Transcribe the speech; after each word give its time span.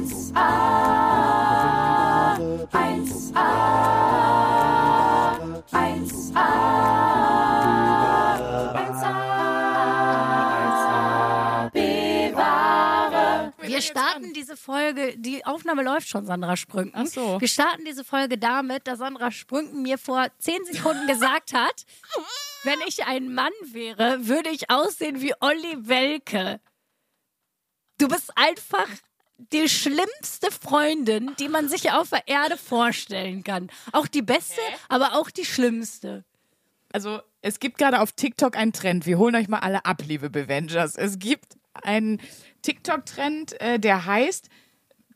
1a, 0.00 0.40
1a, 2.72 3.48
1a, 5.70 6.46
1a, 10.32 11.70
bewahre. 11.72 13.52
Wir 13.60 13.82
starten 13.82 14.32
diese 14.32 14.56
Folge, 14.56 15.18
die 15.18 15.44
Aufnahme 15.44 15.82
läuft 15.82 16.08
schon, 16.08 16.24
Sandra 16.24 16.56
Sprünken. 16.56 16.92
Ach 16.94 17.06
so. 17.06 17.38
Wir 17.38 17.48
starten 17.48 17.84
diese 17.84 18.04
Folge 18.04 18.38
damit, 18.38 18.86
dass 18.86 19.00
Sandra 19.00 19.30
Sprünken 19.30 19.82
mir 19.82 19.98
vor 19.98 20.28
zehn 20.38 20.64
Sekunden 20.64 21.06
gesagt 21.08 21.52
hat, 21.52 21.84
wenn 22.64 22.78
ich 22.86 23.04
ein 23.04 23.34
Mann 23.34 23.52
wäre, 23.64 24.26
würde 24.26 24.48
ich 24.48 24.70
aussehen 24.70 25.20
wie 25.20 25.34
Olli 25.40 25.76
Welke. 25.88 26.58
Du 27.98 28.08
bist 28.08 28.32
einfach 28.34 28.88
die 29.52 29.68
schlimmste 29.68 30.50
Freundin, 30.50 31.32
die 31.38 31.48
man 31.48 31.68
sich 31.68 31.92
auf 31.92 32.10
der 32.10 32.26
Erde 32.28 32.56
vorstellen 32.56 33.42
kann. 33.44 33.70
Auch 33.92 34.06
die 34.06 34.22
beste, 34.22 34.60
aber 34.88 35.14
auch 35.14 35.30
die 35.30 35.44
schlimmste. 35.44 36.24
Also, 36.92 37.20
es 37.40 37.60
gibt 37.60 37.78
gerade 37.78 38.00
auf 38.00 38.12
TikTok 38.12 38.56
einen 38.56 38.72
Trend. 38.72 39.06
Wir 39.06 39.18
holen 39.18 39.34
euch 39.34 39.48
mal 39.48 39.60
alle 39.60 39.84
ab, 39.84 40.02
liebe 40.06 40.28
Bevengers. 40.28 40.96
Es 40.96 41.18
gibt 41.18 41.56
einen 41.72 42.20
TikTok-Trend, 42.62 43.60
äh, 43.60 43.78
der 43.78 44.04
heißt, 44.04 44.48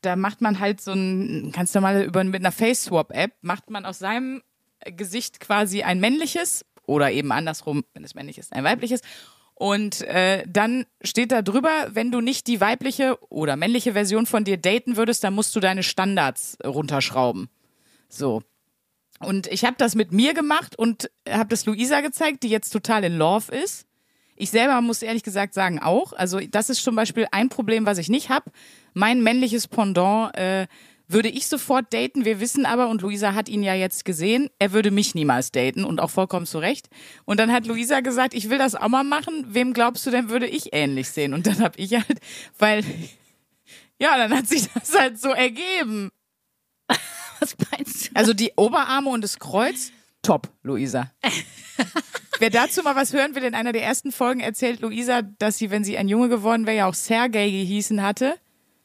da 0.01 0.17
macht 0.17 0.41
man 0.41 0.61
halt 0.61 0.81
so 0.81 0.93
ein, 0.93 1.51
ganz 1.53 1.75
normal 1.75 2.03
über, 2.05 2.23
mit 2.25 2.37
einer 2.37 2.53
Face-Swap-App, 2.53 3.33
macht 3.43 3.70
man 3.70 3.84
aus 3.84 3.98
seinem 3.98 4.43
Gesicht 4.84 5.41
quasi 5.41 5.83
ein 5.83 6.01
männliches 6.01 6.65
oder 6.87 7.11
eben 7.11 7.33
andersrum, 7.33 7.84
wenn 7.95 8.05
es 8.05 8.15
männlich 8.15 8.39
ist, 8.39 8.53
ein 8.53 8.65
weibliches. 8.65 9.01
Und 9.55 10.03
äh, 10.03 10.45
dann 10.49 10.85
steht 11.03 11.31
da 11.31 11.43
drüber, 11.43 11.71
wenn 11.91 12.11
du 12.11 12.21
nicht 12.21 12.49
die 12.49 12.61
weibliche 12.61 13.19
oder 13.31 13.57
männliche 13.57 13.93
Version 13.93 14.27
von 14.27 14.45
dir 14.45 14.57
daten 14.57 14.97
würdest, 14.97 15.23
dann 15.23 15.35
musst 15.35 15.55
du 15.55 15.61
deine 15.61 15.85
Standards 15.85 16.59
runterschrauben. 16.65 17.49
So. 18.09 18.43
Und 19.20 19.47
ich 19.47 19.65
habe 19.65 19.77
das 19.78 19.95
mit 19.95 20.12
mir 20.12 20.34
gemacht 20.34 20.77
und 20.77 21.09
habe 21.28 21.48
das 21.48 21.67
Luisa 21.67 22.01
gezeigt, 22.01 22.43
die 22.43 22.48
jetzt 22.48 22.70
total 22.70 23.05
in 23.05 23.17
Love 23.17 23.55
ist. 23.55 23.87
Ich 24.37 24.51
selber 24.51 24.81
muss 24.81 25.03
ehrlich 25.03 25.23
gesagt 25.23 25.55
sagen 25.55 25.78
auch. 25.78 26.12
Also 26.12 26.41
das 26.41 26.69
ist 26.69 26.83
zum 26.83 26.97
Beispiel 26.97 27.28
ein 27.31 27.48
Problem, 27.48 27.87
was 27.87 27.98
ich 27.98 28.09
nicht 28.09 28.31
habe. 28.31 28.50
Mein 28.93 29.23
männliches 29.23 29.69
Pendant 29.69 30.37
äh, 30.37 30.67
würde 31.08 31.28
ich 31.28 31.47
sofort 31.47 31.92
daten. 31.92 32.24
Wir 32.24 32.41
wissen 32.41 32.66
aber, 32.66 32.88
und 32.88 33.02
Luisa 33.02 33.34
hat 33.34 33.48
ihn 33.48 33.62
ja 33.62 33.74
jetzt 33.74 34.05
gesehen, 34.05 34.48
er 34.58 34.72
würde 34.72 34.91
mich 34.91 35.14
niemals 35.14 35.52
daten 35.52 35.84
und 35.84 36.00
auch 36.00 36.10
vollkommen 36.10 36.47
zu 36.47 36.58
Recht. 36.58 36.88
Und 37.24 37.38
dann 37.41 37.52
hat 37.52 37.66
Luisa 37.66 38.00
gesagt, 38.00 38.34
ich 38.34 38.50
will 38.50 38.58
das 38.58 38.74
auch 38.74 38.88
mal 38.88 39.05
machen. 39.05 39.47
Wem 39.48 39.72
glaubst 39.72 40.06
du 40.06 40.10
denn, 40.10 40.28
würde 40.28 40.47
ich 40.47 40.72
ähnlich 40.72 41.10
sehen? 41.10 41.34
Und 41.34 41.47
dann 41.47 41.60
habe 41.60 41.78
ich 41.78 41.92
halt, 41.94 42.20
weil, 42.58 42.84
ja, 43.98 44.16
dann 44.16 44.36
hat 44.36 44.48
sich 44.48 44.69
das 44.72 44.98
halt 44.98 45.20
so 45.20 45.30
ergeben. 45.30 46.10
Was 47.41 47.56
meinst 47.70 48.06
du? 48.06 48.10
Also 48.14 48.32
die 48.32 48.52
Oberarme 48.56 49.10
und 49.10 49.22
das 49.22 49.38
Kreuz, 49.38 49.92
top, 50.22 50.48
Luisa. 50.62 51.10
Wer 52.41 52.50
dazu 52.50 52.82
mal 52.82 52.97
was 52.97 53.12
hören 53.12 53.34
will, 53.36 53.44
in 53.44 53.55
einer 53.55 53.72
der 53.72 53.84
ersten 53.84 54.10
Folgen 54.10 54.41
erzählt 54.41 54.80
Luisa, 54.80 55.22
dass 55.22 55.58
sie, 55.58 55.70
wenn 55.70 55.84
sie 55.84 55.97
ein 55.97 56.08
Junge 56.08 56.28
geworden 56.28 56.66
wäre, 56.66 56.77
ja 56.77 56.86
auch 56.88 56.94
Sergei 56.94 57.48
gehießen 57.48 58.02
hatte. 58.02 58.34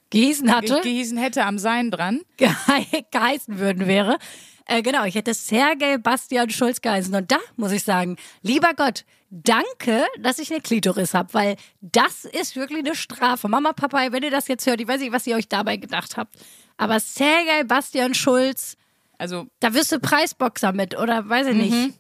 Gießen 0.10 0.54
hatte, 0.56 0.82
Gehießen 0.82 1.18
hätte 1.18 1.46
am 1.46 1.60
Sein 1.60 1.92
dran. 1.92 2.22
ge 2.38 2.50
geheißen 3.12 3.60
würden 3.60 3.88
wäre. 3.88 4.18
Äh, 4.66 4.82
genau, 4.82 5.04
ich 5.06 5.16
hätte 5.16 5.34
Sergei 5.34 5.98
Bastian 5.98 6.50
Schulz 6.50 6.82
geheißen. 6.82 7.14
Und 7.16 7.32
da 7.32 7.40
muss 7.56 7.72
ich 7.72 7.84
sagen, 7.84 8.18
lieber 8.42 8.74
Gott, 8.76 9.04
danke, 9.32 10.06
dass 10.20 10.40
ich 10.40 10.52
eine 10.52 10.62
Klitoris 10.62 11.14
habe, 11.14 11.34
weil 11.34 11.56
das 11.82 12.26
ist 12.26 12.56
wirklich 12.56 12.80
eine 12.80 12.96
Strafe. 12.96 13.48
Mama, 13.48 13.74
Papa, 13.74 14.12
wenn 14.12 14.24
ihr 14.24 14.32
das 14.32 14.48
jetzt 14.48 14.66
hört, 14.68 14.80
ich 14.82 14.88
weiß 14.88 15.00
nicht, 15.02 15.12
was 15.12 15.26
ihr 15.28 15.36
euch 15.36 15.48
dabei 15.50 15.78
gedacht 15.78 16.18
habt. 16.18 16.36
Aber 16.78 17.00
Sergei 17.00 17.64
Bastian 17.64 18.14
Schulz, 18.14 18.78
Also, 19.18 19.48
da 19.60 19.74
wirst 19.74 19.92
du 19.92 20.00
Preisboxer 20.00 20.72
mit, 20.72 20.98
oder 20.98 21.28
weiß 21.28 21.48
ich 21.48 21.56
nicht. 21.56 22.00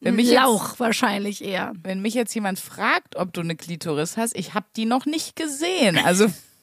wenn 0.00 0.14
mich, 0.16 0.26
jetzt, 0.26 0.36
Lauch 0.36 0.78
wahrscheinlich 0.78 1.42
eher. 1.42 1.72
wenn 1.82 2.00
mich 2.00 2.14
jetzt 2.14 2.34
jemand 2.34 2.58
fragt, 2.60 3.16
ob 3.16 3.32
du 3.32 3.40
eine 3.40 3.56
Klitoris 3.56 4.16
hast, 4.16 4.36
ich 4.36 4.54
habe 4.54 4.66
die 4.76 4.84
noch 4.84 5.04
nicht 5.06 5.36
gesehen. 5.36 5.98
Also, 5.98 6.26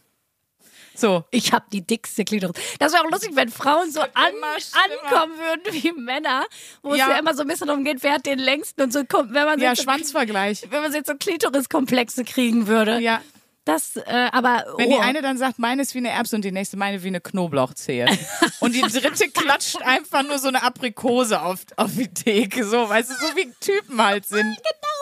so. 1.01 1.25
Ich 1.31 1.51
habe 1.51 1.65
die 1.71 1.85
dickste 1.85 2.23
Klitoris. 2.23 2.55
Das 2.79 2.93
wäre 2.93 3.03
auch 3.03 3.11
lustig, 3.11 3.31
wenn 3.35 3.49
Frauen 3.49 3.91
so 3.91 4.01
an, 4.01 4.09
ankommen 4.13 5.33
würden 5.37 5.73
wie 5.83 5.91
Männer, 5.91 6.45
wo 6.81 6.93
es 6.93 6.99
Ja. 6.99 7.09
ja 7.09 7.19
immer 7.19 7.33
so 7.33 7.41
ein 7.41 7.47
bisschen 7.47 7.67
darum 7.67 7.83
geht, 7.83 8.01
wer 8.03 8.13
hat 8.13 8.25
den 8.25 8.39
längsten 8.39 8.81
und 8.83 8.93
so 8.93 9.03
kommt, 9.03 9.33
wenn 9.33 9.45
man 9.45 9.59
Ja, 9.59 9.75
so, 9.75 9.83
Schwanzvergleich. 9.83 10.67
wenn 10.69 10.81
man 10.81 10.93
jetzt 10.93 11.07
so 11.07 11.15
Klitoriskomplexe 11.15 12.23
kriegen 12.23 12.67
würde. 12.67 12.99
Ja. 12.99 13.21
Das, 13.65 13.95
äh, 13.95 14.29
aber 14.31 14.65
Wenn 14.77 14.89
die 14.89 14.95
oh. 14.95 15.01
eine 15.01 15.21
dann 15.21 15.37
sagt, 15.37 15.59
meine 15.59 15.83
ist 15.83 15.93
wie 15.93 15.99
eine 15.99 16.09
Erbse 16.09 16.35
und 16.35 16.43
die 16.43 16.51
nächste 16.51 16.77
meine 16.77 17.03
wie 17.03 17.07
eine 17.07 17.21
Knoblauchzehe. 17.21 18.07
Und 18.59 18.73
die 18.73 18.81
dritte 18.81 19.29
klatscht 19.29 19.81
einfach 19.83 20.23
nur 20.23 20.39
so 20.39 20.47
eine 20.47 20.63
Aprikose 20.63 21.39
auf, 21.41 21.59
auf 21.75 21.91
die 21.95 22.07
Theke. 22.07 22.65
So, 22.65 22.89
weißt 22.89 23.11
du, 23.11 23.13
so 23.13 23.35
wie 23.35 23.51
Typen 23.59 24.03
halt 24.03 24.25
sind. 24.25 24.57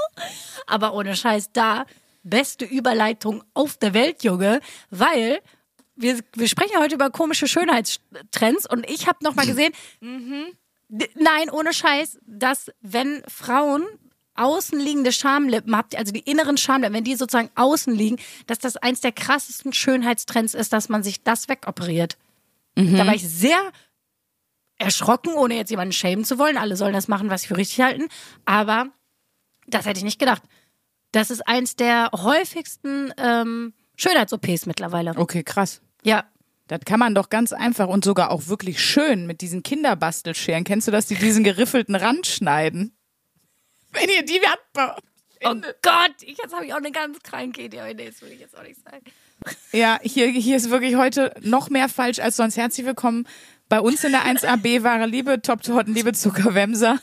aber 0.68 0.94
ohne 0.94 1.16
Scheiß 1.16 1.52
da 1.54 1.86
beste 2.24 2.66
Überleitung 2.66 3.44
auf 3.54 3.78
der 3.78 3.94
Welt, 3.94 4.24
Junge, 4.24 4.60
weil 4.90 5.40
wir, 6.00 6.20
wir 6.36 6.48
sprechen 6.48 6.78
heute 6.80 6.96
über 6.96 7.10
komische 7.10 7.48
Schönheitstrends 7.48 8.66
und 8.70 8.90
ich 8.90 9.08
habe 9.08 9.20
noch 9.24 9.36
mal 9.36 9.46
gesehen, 9.48 9.74
d- 10.02 11.10
nein, 11.16 11.50
ohne 11.52 11.74
Scheiß, 11.74 12.20
dass 12.26 12.72
wenn 12.82 13.24
Frauen 13.28 13.86
außenliegende 14.36 15.12
Schamlippen 15.12 15.76
habt, 15.76 15.96
also 15.98 16.14
die 16.14 16.22
inneren 16.22 16.56
Schamlippen, 16.58 16.96
wenn 16.96 17.04
die 17.04 17.16
sozusagen 17.16 17.50
außen 17.56 17.94
liegen, 17.94 18.18
dass 18.48 18.58
das 18.60 18.78
eins 18.78 19.02
der 19.02 19.12
krassesten 19.12 19.74
Schönheitstrends 19.74 20.54
ist, 20.54 20.72
dass 20.72 20.88
man 20.88 21.04
sich 21.04 21.24
das 21.24 21.50
wegoperiert. 21.50 22.18
Da 22.76 23.06
war 23.06 23.14
ich 23.16 23.28
sehr 23.28 23.60
erschrocken, 24.78 25.34
ohne 25.34 25.56
jetzt 25.56 25.70
jemanden 25.72 25.92
schämen 25.92 26.24
zu 26.24 26.40
wollen. 26.40 26.58
Alle 26.58 26.78
sollen 26.78 26.94
das 26.94 27.10
machen, 27.10 27.30
was 27.30 27.42
sie 27.42 27.48
für 27.50 27.58
richtig 27.58 27.82
halten. 27.82 28.08
Aber 28.46 28.88
das 29.68 29.86
hätte 29.86 29.98
ich 29.98 30.06
nicht 30.06 30.20
gedacht. 30.20 30.42
Das 31.12 31.30
ist 31.32 31.46
eins 31.46 31.76
der 31.76 32.10
häufigsten 32.14 33.14
ähm, 33.18 33.74
Schönheits-OPs 33.98 34.66
mittlerweile. 34.68 35.14
Okay, 35.18 35.44
krass. 35.44 35.82
Ja. 36.04 36.26
Das 36.68 36.82
kann 36.86 37.00
man 37.00 37.16
doch 37.16 37.30
ganz 37.30 37.52
einfach 37.52 37.88
und 37.88 38.06
sogar 38.06 38.30
auch 38.30 38.48
wirklich 38.48 38.80
schön 38.80 39.26
mit 39.26 39.42
diesen 39.42 39.64
Kinderbastelscheren. 39.64 40.64
Kennst 40.64 40.88
du 40.88 40.92
das, 40.92 41.08
die 41.08 41.16
diesen 41.16 41.44
geriffelten 41.44 41.96
Rand 41.96 42.28
schneiden? 42.28 42.96
Wenn 43.92 44.08
ihr 44.08 44.24
die 44.24 44.40
habt. 44.46 45.00
Oh 45.44 45.56
Gott, 45.82 46.16
ich, 46.22 46.38
jetzt 46.38 46.54
habe 46.54 46.66
ich 46.66 46.74
auch 46.74 46.78
eine 46.78 46.92
ganz 46.92 47.18
kranke 47.24 47.64
Idee. 47.64 47.94
Nee, 47.96 48.06
das 48.06 48.22
will 48.22 48.32
ich 48.32 48.40
jetzt 48.40 48.56
auch 48.56 48.62
nicht 48.62 48.80
sagen. 48.84 49.04
Ja, 49.72 50.00
hier, 50.04 50.28
hier 50.28 50.58
ist 50.58 50.70
wirklich 50.70 50.96
heute 50.96 51.34
noch 51.42 51.72
mehr 51.72 51.90
falsch 51.90 52.20
als 52.20 52.36
sonst. 52.36 52.56
Herzlich 52.56 52.86
willkommen 52.86 53.26
bei 53.68 53.80
uns 53.80 54.04
in 54.04 54.12
der 54.12 54.26
1AB 54.26 54.84
wahre 54.84 55.06
Liebe, 55.06 55.42
Top 55.42 55.64
Torten, 55.64 55.94
liebe 55.94 56.14
Zuckerwemser. 56.14 57.00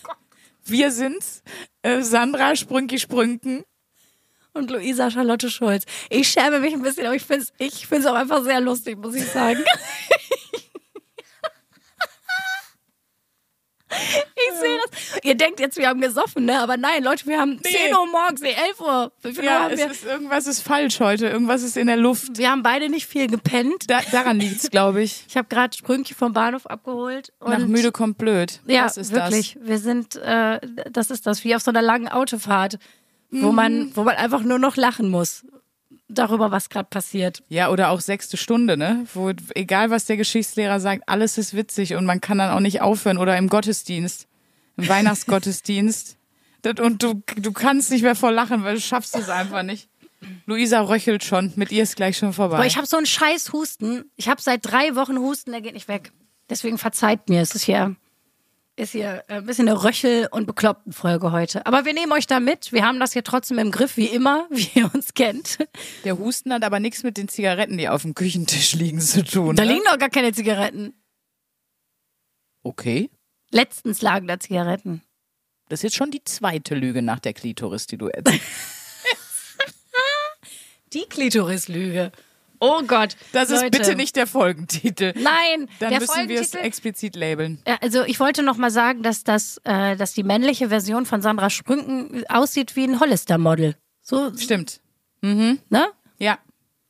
Wir 0.64 0.90
sind's, 0.90 1.42
äh, 1.82 2.02
Sandra 2.02 2.54
Sprünki 2.56 2.98
Sprünken. 2.98 3.64
Und 4.56 4.70
Luisa 4.70 5.10
Charlotte 5.10 5.50
Schulz. 5.50 5.84
Ich 6.08 6.28
schäme 6.28 6.60
mich 6.60 6.72
ein 6.72 6.82
bisschen, 6.82 7.06
aber 7.06 7.14
ich 7.14 7.24
finde 7.24 7.42
es 7.42 7.52
ich 7.58 7.86
find's 7.86 8.06
auch 8.06 8.14
einfach 8.14 8.42
sehr 8.42 8.60
lustig, 8.60 8.98
muss 8.98 9.14
ich 9.14 9.26
sagen. 9.26 9.62
Ich 13.88 14.60
sehe 14.60 14.78
das. 14.90 15.20
Ihr 15.22 15.34
denkt 15.36 15.60
jetzt, 15.60 15.78
wir 15.78 15.88
haben 15.88 16.00
gesoffen, 16.00 16.44
ne? 16.44 16.60
Aber 16.60 16.76
nein, 16.76 17.02
Leute, 17.02 17.26
wir 17.26 17.38
haben 17.40 17.60
10 17.62 17.94
Uhr 17.94 18.06
morgens, 18.06 18.40
nee, 18.40 18.52
11 18.68 18.80
Uhr. 18.80 19.12
Ja, 19.42 19.68
es 19.70 19.80
ist, 19.80 20.04
irgendwas 20.04 20.46
ist 20.46 20.60
falsch 20.60 21.00
heute. 21.00 21.28
Irgendwas 21.28 21.62
ist 21.62 21.76
in 21.76 21.86
der 21.86 21.96
Luft. 21.96 22.36
wir 22.36 22.50
haben 22.50 22.62
beide 22.62 22.88
nicht 22.88 23.06
viel 23.06 23.28
gepennt. 23.28 23.88
Da, 23.88 24.00
daran 24.10 24.38
liegt's, 24.38 24.70
glaube 24.70 25.02
ich. 25.02 25.24
Ich 25.28 25.36
habe 25.36 25.48
gerade 25.48 25.76
Sprünki 25.76 26.14
vom 26.14 26.32
Bahnhof 26.32 26.66
abgeholt. 26.66 27.32
Nach 27.40 27.58
müde 27.58 27.92
kommt 27.92 28.18
blöd. 28.18 28.60
Ja, 28.66 28.84
das 28.84 28.96
ist 28.96 29.12
wirklich. 29.12 29.56
Wir 29.60 29.78
sind, 29.78 30.16
äh, 30.16 30.60
das 30.90 31.10
ist 31.10 31.26
das, 31.26 31.44
wie 31.44 31.54
auf 31.54 31.62
so 31.62 31.70
einer 31.70 31.82
langen 31.82 32.08
Autofahrt, 32.08 32.78
wo 33.42 33.50
Mhm. 33.50 33.54
man, 33.54 33.90
wo 33.96 34.02
man 34.04 34.16
einfach 34.16 34.42
nur 34.42 34.58
noch 34.58 34.76
lachen 34.76 35.08
muss 35.10 35.44
darüber, 36.08 36.50
was 36.52 36.68
gerade 36.70 36.88
passiert. 36.88 37.42
Ja, 37.48 37.68
oder 37.70 37.90
auch 37.90 38.00
sechste 38.00 38.36
Stunde, 38.36 38.76
ne? 38.76 39.06
Wo, 39.12 39.32
egal 39.54 39.90
was 39.90 40.04
der 40.04 40.16
Geschichtslehrer 40.16 40.78
sagt, 40.80 41.02
alles 41.08 41.36
ist 41.36 41.54
witzig 41.54 41.94
und 41.94 42.04
man 42.04 42.20
kann 42.20 42.38
dann 42.38 42.52
auch 42.52 42.60
nicht 42.60 42.80
aufhören. 42.80 43.18
Oder 43.18 43.36
im 43.36 43.48
Gottesdienst, 43.48 44.28
im 44.76 44.88
Weihnachtsgottesdienst. 44.88 46.16
Und 46.80 47.02
du, 47.02 47.22
du 47.36 47.52
kannst 47.52 47.90
nicht 47.90 48.02
mehr 48.02 48.16
vor 48.16 48.32
lachen, 48.32 48.64
weil 48.64 48.74
du 48.76 48.80
schaffst 48.80 49.16
es 49.16 49.28
einfach 49.28 49.62
nicht. 49.62 49.88
Luisa 50.46 50.80
röchelt 50.80 51.22
schon. 51.22 51.52
Mit 51.56 51.70
ihr 51.70 51.82
ist 51.82 51.94
gleich 51.96 52.16
schon 52.18 52.32
vorbei. 52.32 52.56
Aber 52.56 52.66
ich 52.66 52.76
habe 52.76 52.86
so 52.86 52.96
einen 52.96 53.06
scheiß 53.06 53.52
Husten. 53.52 54.04
Ich 54.16 54.28
habe 54.28 54.40
seit 54.42 54.64
drei 54.66 54.96
Wochen 54.96 55.18
Husten, 55.18 55.52
der 55.52 55.60
geht 55.60 55.74
nicht 55.74 55.86
weg. 55.88 56.12
Deswegen 56.50 56.78
verzeiht 56.78 57.28
mir. 57.28 57.40
Es 57.40 57.54
ist 57.54 57.62
hier, 57.62 57.94
ist 58.76 58.92
hier 58.92 59.24
äh, 59.28 59.36
ein 59.36 59.46
bisschen 59.46 59.68
eine 59.68 59.82
Röchel- 59.82 60.28
und 60.30 60.46
bekloppten 60.46 60.92
Folge 60.92 61.32
heute. 61.32 61.66
Aber 61.66 61.84
wir 61.84 61.94
nehmen 61.94 62.12
euch 62.12 62.26
da 62.26 62.40
mit. 62.40 62.72
Wir 62.72 62.84
haben 62.84 63.00
das 63.00 63.14
hier 63.14 63.24
trotzdem 63.24 63.58
im 63.58 63.70
Griff, 63.70 63.96
wie 63.96 64.06
immer, 64.06 64.46
wie 64.50 64.68
ihr 64.78 64.90
uns 64.94 65.14
kennt. 65.14 65.58
Der 66.04 66.18
Husten 66.18 66.52
hat 66.52 66.62
aber 66.62 66.78
nichts 66.78 67.02
mit 67.02 67.16
den 67.16 67.28
Zigaretten, 67.28 67.78
die 67.78 67.88
auf 67.88 68.02
dem 68.02 68.14
Küchentisch 68.14 68.74
liegen, 68.74 69.00
zu 69.00 69.24
tun. 69.24 69.56
Da 69.56 69.64
ne? 69.64 69.72
liegen 69.72 69.84
doch 69.86 69.98
gar 69.98 70.10
keine 70.10 70.32
Zigaretten. 70.32 70.94
Okay. 72.62 73.10
Letztens 73.50 74.02
lagen 74.02 74.28
da 74.28 74.38
Zigaretten. 74.38 75.02
Das 75.68 75.80
ist 75.80 75.84
jetzt 75.84 75.96
schon 75.96 76.10
die 76.10 76.22
zweite 76.22 76.74
Lüge 76.74 77.02
nach 77.02 77.18
der 77.18 77.32
Klitoris, 77.32 77.86
die 77.86 77.96
du 77.96 78.08
erzählst. 78.08 78.42
Die 80.92 81.06
Klitorislüge. 81.08 82.12
Oh 82.60 82.82
Gott. 82.86 83.16
Das 83.32 83.50
ist 83.50 83.62
Leute. 83.62 83.78
bitte 83.78 83.94
nicht 83.96 84.16
der 84.16 84.26
Folgentitel. 84.26 85.12
Nein, 85.16 85.68
Dann 85.78 85.90
der 85.90 86.00
müssen 86.00 86.28
wir 86.28 86.40
es 86.40 86.54
explizit 86.54 87.16
labeln. 87.16 87.60
Ja, 87.66 87.76
Also 87.80 88.04
ich 88.04 88.18
wollte 88.20 88.42
noch 88.42 88.56
mal 88.56 88.70
sagen, 88.70 89.02
dass 89.02 89.24
das, 89.24 89.58
äh, 89.64 89.96
dass 89.96 90.12
die 90.14 90.22
männliche 90.22 90.68
Version 90.68 91.06
von 91.06 91.22
Sandra 91.22 91.50
Sprünken 91.50 92.24
aussieht 92.28 92.76
wie 92.76 92.84
ein 92.84 93.00
Hollister-Model. 93.00 93.76
So, 94.02 94.32
Stimmt. 94.36 94.80
ne? 95.22 95.88
Ja. 96.18 96.38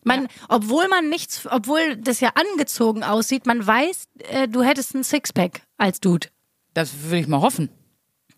Man, 0.05 0.29
obwohl 0.49 0.87
man 0.89 1.09
nichts, 1.09 1.49
obwohl 1.51 1.97
das 1.97 2.21
ja 2.21 2.31
angezogen 2.35 3.03
aussieht, 3.03 3.45
man 3.47 3.67
weiß, 3.67 4.05
äh, 4.31 4.47
du 4.47 4.63
hättest 4.63 4.95
ein 4.95 5.03
Sixpack 5.03 5.63
als 5.79 5.99
Dude. 5.99 6.29
Das 6.75 7.03
würde 7.05 7.19
ich 7.19 7.27
mal 7.27 7.41
hoffen. 7.41 7.71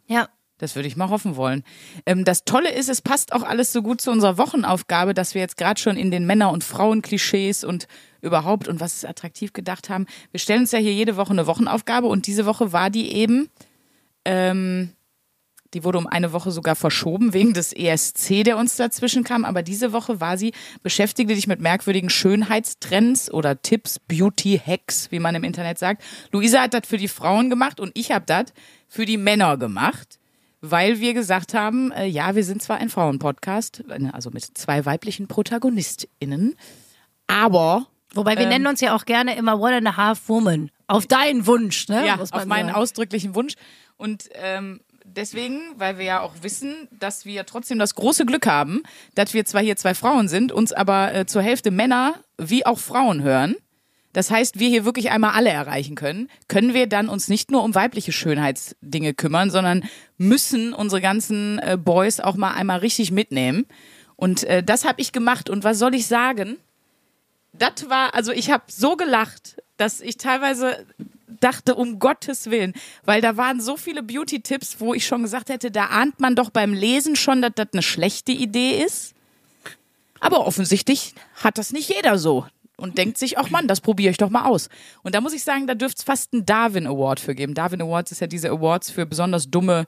Ja. 0.06 0.28
Das 0.58 0.74
würde 0.74 0.88
ich 0.88 0.96
mal 0.96 1.08
hoffen 1.08 1.36
wollen. 1.36 1.62
Ähm, 2.04 2.24
das 2.24 2.44
Tolle 2.44 2.72
ist, 2.72 2.88
es 2.88 3.00
passt 3.00 3.32
auch 3.32 3.44
alles 3.44 3.72
so 3.72 3.80
gut 3.80 4.00
zu 4.00 4.10
unserer 4.10 4.38
Wochenaufgabe, 4.38 5.14
dass 5.14 5.34
wir 5.34 5.40
jetzt 5.40 5.56
gerade 5.56 5.80
schon 5.80 5.96
in 5.96 6.10
den 6.10 6.26
Männer- 6.26 6.50
und 6.50 6.64
Frauenklischees 6.64 7.64
und 7.64 7.86
überhaupt 8.20 8.66
und 8.66 8.80
was 8.80 8.96
ist 8.96 9.06
attraktiv 9.06 9.52
gedacht 9.52 9.88
haben. 9.88 10.06
Wir 10.32 10.40
stellen 10.40 10.60
uns 10.60 10.72
ja 10.72 10.80
hier 10.80 10.92
jede 10.92 11.16
Woche 11.16 11.30
eine 11.30 11.46
Wochenaufgabe 11.46 12.08
und 12.08 12.26
diese 12.26 12.44
Woche 12.44 12.72
war 12.72 12.90
die 12.90 13.12
eben, 13.12 13.48
ähm, 14.24 14.90
die 15.74 15.84
wurde 15.84 15.98
um 15.98 16.06
eine 16.06 16.32
Woche 16.32 16.50
sogar 16.50 16.74
verschoben 16.74 17.34
wegen 17.34 17.52
des 17.52 17.72
ESC, 17.72 18.42
der 18.42 18.56
uns 18.56 18.74
dazwischen 18.76 19.22
kam. 19.22 19.44
Aber 19.44 19.62
diese 19.62 19.92
Woche 19.92 20.18
war 20.18 20.38
sie, 20.38 20.52
beschäftige 20.82 21.34
dich 21.34 21.46
mit 21.46 21.60
merkwürdigen 21.60 22.10
Schönheitstrends 22.10 23.30
oder 23.30 23.60
Tipps, 23.60 24.00
Beauty-Hacks, 24.08 25.12
wie 25.12 25.20
man 25.20 25.34
im 25.34 25.44
Internet 25.44 25.78
sagt. 25.78 26.02
Luisa 26.32 26.62
hat 26.62 26.74
das 26.74 26.88
für 26.88 26.96
die 26.96 27.06
Frauen 27.06 27.50
gemacht 27.50 27.80
und 27.80 27.92
ich 27.94 28.10
habe 28.10 28.24
das 28.26 28.46
für 28.88 29.04
die 29.04 29.18
Männer 29.18 29.58
gemacht 29.58 30.18
weil 30.60 31.00
wir 31.00 31.14
gesagt 31.14 31.54
haben, 31.54 31.92
äh, 31.92 32.06
ja, 32.06 32.34
wir 32.34 32.44
sind 32.44 32.62
zwar 32.62 32.78
ein 32.78 32.88
Frauenpodcast, 32.88 33.84
äh, 33.88 34.08
also 34.12 34.30
mit 34.30 34.44
zwei 34.56 34.84
weiblichen 34.84 35.28
ProtagonistInnen, 35.28 36.56
aber 37.26 37.86
Wobei 38.14 38.38
wir 38.38 38.46
nennen 38.46 38.66
uns 38.66 38.80
ja 38.80 38.96
auch 38.96 39.04
gerne 39.04 39.36
immer 39.36 39.60
One 39.60 39.76
and 39.76 39.86
a 39.86 39.96
Half 39.96 40.28
Woman. 40.28 40.70
Auf 40.86 41.06
deinen 41.06 41.46
Wunsch, 41.46 41.88
ne? 41.88 42.06
ja, 42.06 42.18
auf 42.18 42.46
meinen 42.46 42.68
sagen. 42.68 42.70
ausdrücklichen 42.70 43.34
Wunsch. 43.34 43.54
Und 43.98 44.30
ähm, 44.32 44.80
deswegen, 45.04 45.60
weil 45.76 45.98
wir 45.98 46.04
ja 46.06 46.20
auch 46.20 46.32
wissen, 46.40 46.88
dass 46.90 47.26
wir 47.26 47.44
trotzdem 47.44 47.78
das 47.78 47.94
große 47.94 48.24
Glück 48.24 48.46
haben, 48.46 48.82
dass 49.14 49.34
wir 49.34 49.44
zwar 49.44 49.62
hier 49.62 49.76
zwei 49.76 49.94
Frauen 49.94 50.28
sind, 50.28 50.52
uns 50.52 50.72
aber 50.72 51.14
äh, 51.14 51.26
zur 51.26 51.42
Hälfte 51.42 51.70
Männer 51.70 52.14
wie 52.38 52.64
auch 52.64 52.78
Frauen 52.78 53.22
hören. 53.22 53.56
Das 54.12 54.30
heißt, 54.30 54.58
wir 54.58 54.68
hier 54.68 54.84
wirklich 54.84 55.10
einmal 55.10 55.32
alle 55.32 55.50
erreichen 55.50 55.94
können, 55.94 56.28
können 56.48 56.74
wir 56.74 56.86
dann 56.86 57.08
uns 57.08 57.28
nicht 57.28 57.50
nur 57.50 57.62
um 57.62 57.74
weibliche 57.74 58.12
Schönheitsdinge 58.12 59.14
kümmern, 59.14 59.50
sondern 59.50 59.84
müssen 60.16 60.72
unsere 60.72 61.00
ganzen 61.00 61.58
äh, 61.58 61.76
Boys 61.76 62.20
auch 62.20 62.36
mal 62.36 62.52
einmal 62.52 62.78
richtig 62.78 63.10
mitnehmen. 63.10 63.66
Und 64.16 64.44
äh, 64.44 64.62
das 64.62 64.84
habe 64.84 65.00
ich 65.00 65.12
gemacht. 65.12 65.50
Und 65.50 65.62
was 65.62 65.78
soll 65.78 65.94
ich 65.94 66.06
sagen? 66.06 66.56
Das 67.52 67.88
war, 67.88 68.14
also 68.14 68.32
ich 68.32 68.50
habe 68.50 68.64
so 68.68 68.96
gelacht, 68.96 69.62
dass 69.76 70.00
ich 70.00 70.16
teilweise 70.16 70.84
dachte, 71.40 71.74
um 71.74 71.98
Gottes 71.98 72.50
Willen, 72.50 72.72
weil 73.04 73.20
da 73.20 73.36
waren 73.36 73.60
so 73.60 73.76
viele 73.76 74.02
Beauty-Tipps, 74.02 74.80
wo 74.80 74.94
ich 74.94 75.06
schon 75.06 75.22
gesagt 75.22 75.50
hätte, 75.50 75.70
da 75.70 75.86
ahnt 75.86 76.18
man 76.18 76.34
doch 76.34 76.50
beim 76.50 76.72
Lesen 76.72 77.14
schon, 77.16 77.42
dass 77.42 77.52
das 77.54 77.68
eine 77.72 77.82
schlechte 77.82 78.32
Idee 78.32 78.82
ist. 78.82 79.14
Aber 80.20 80.46
offensichtlich 80.46 81.14
hat 81.36 81.58
das 81.58 81.72
nicht 81.72 81.88
jeder 81.88 82.18
so 82.18 82.46
und 82.78 82.96
denkt 82.96 83.18
sich, 83.18 83.36
ach 83.38 83.50
Mann, 83.50 83.66
das 83.68 83.80
probiere 83.80 84.10
ich 84.12 84.16
doch 84.16 84.30
mal 84.30 84.44
aus. 84.46 84.68
Und 85.02 85.14
da 85.14 85.20
muss 85.20 85.32
ich 85.34 85.44
sagen, 85.44 85.66
da 85.66 85.74
dürfte 85.74 85.98
es 85.98 86.04
fast 86.04 86.32
einen 86.32 86.46
Darwin 86.46 86.86
Award 86.86 87.20
für 87.20 87.34
geben. 87.34 87.54
Darwin 87.54 87.82
Awards 87.82 88.12
ist 88.12 88.20
ja 88.20 88.26
diese 88.26 88.50
Awards 88.50 88.90
für 88.90 89.04
besonders 89.04 89.50
dumme 89.50 89.86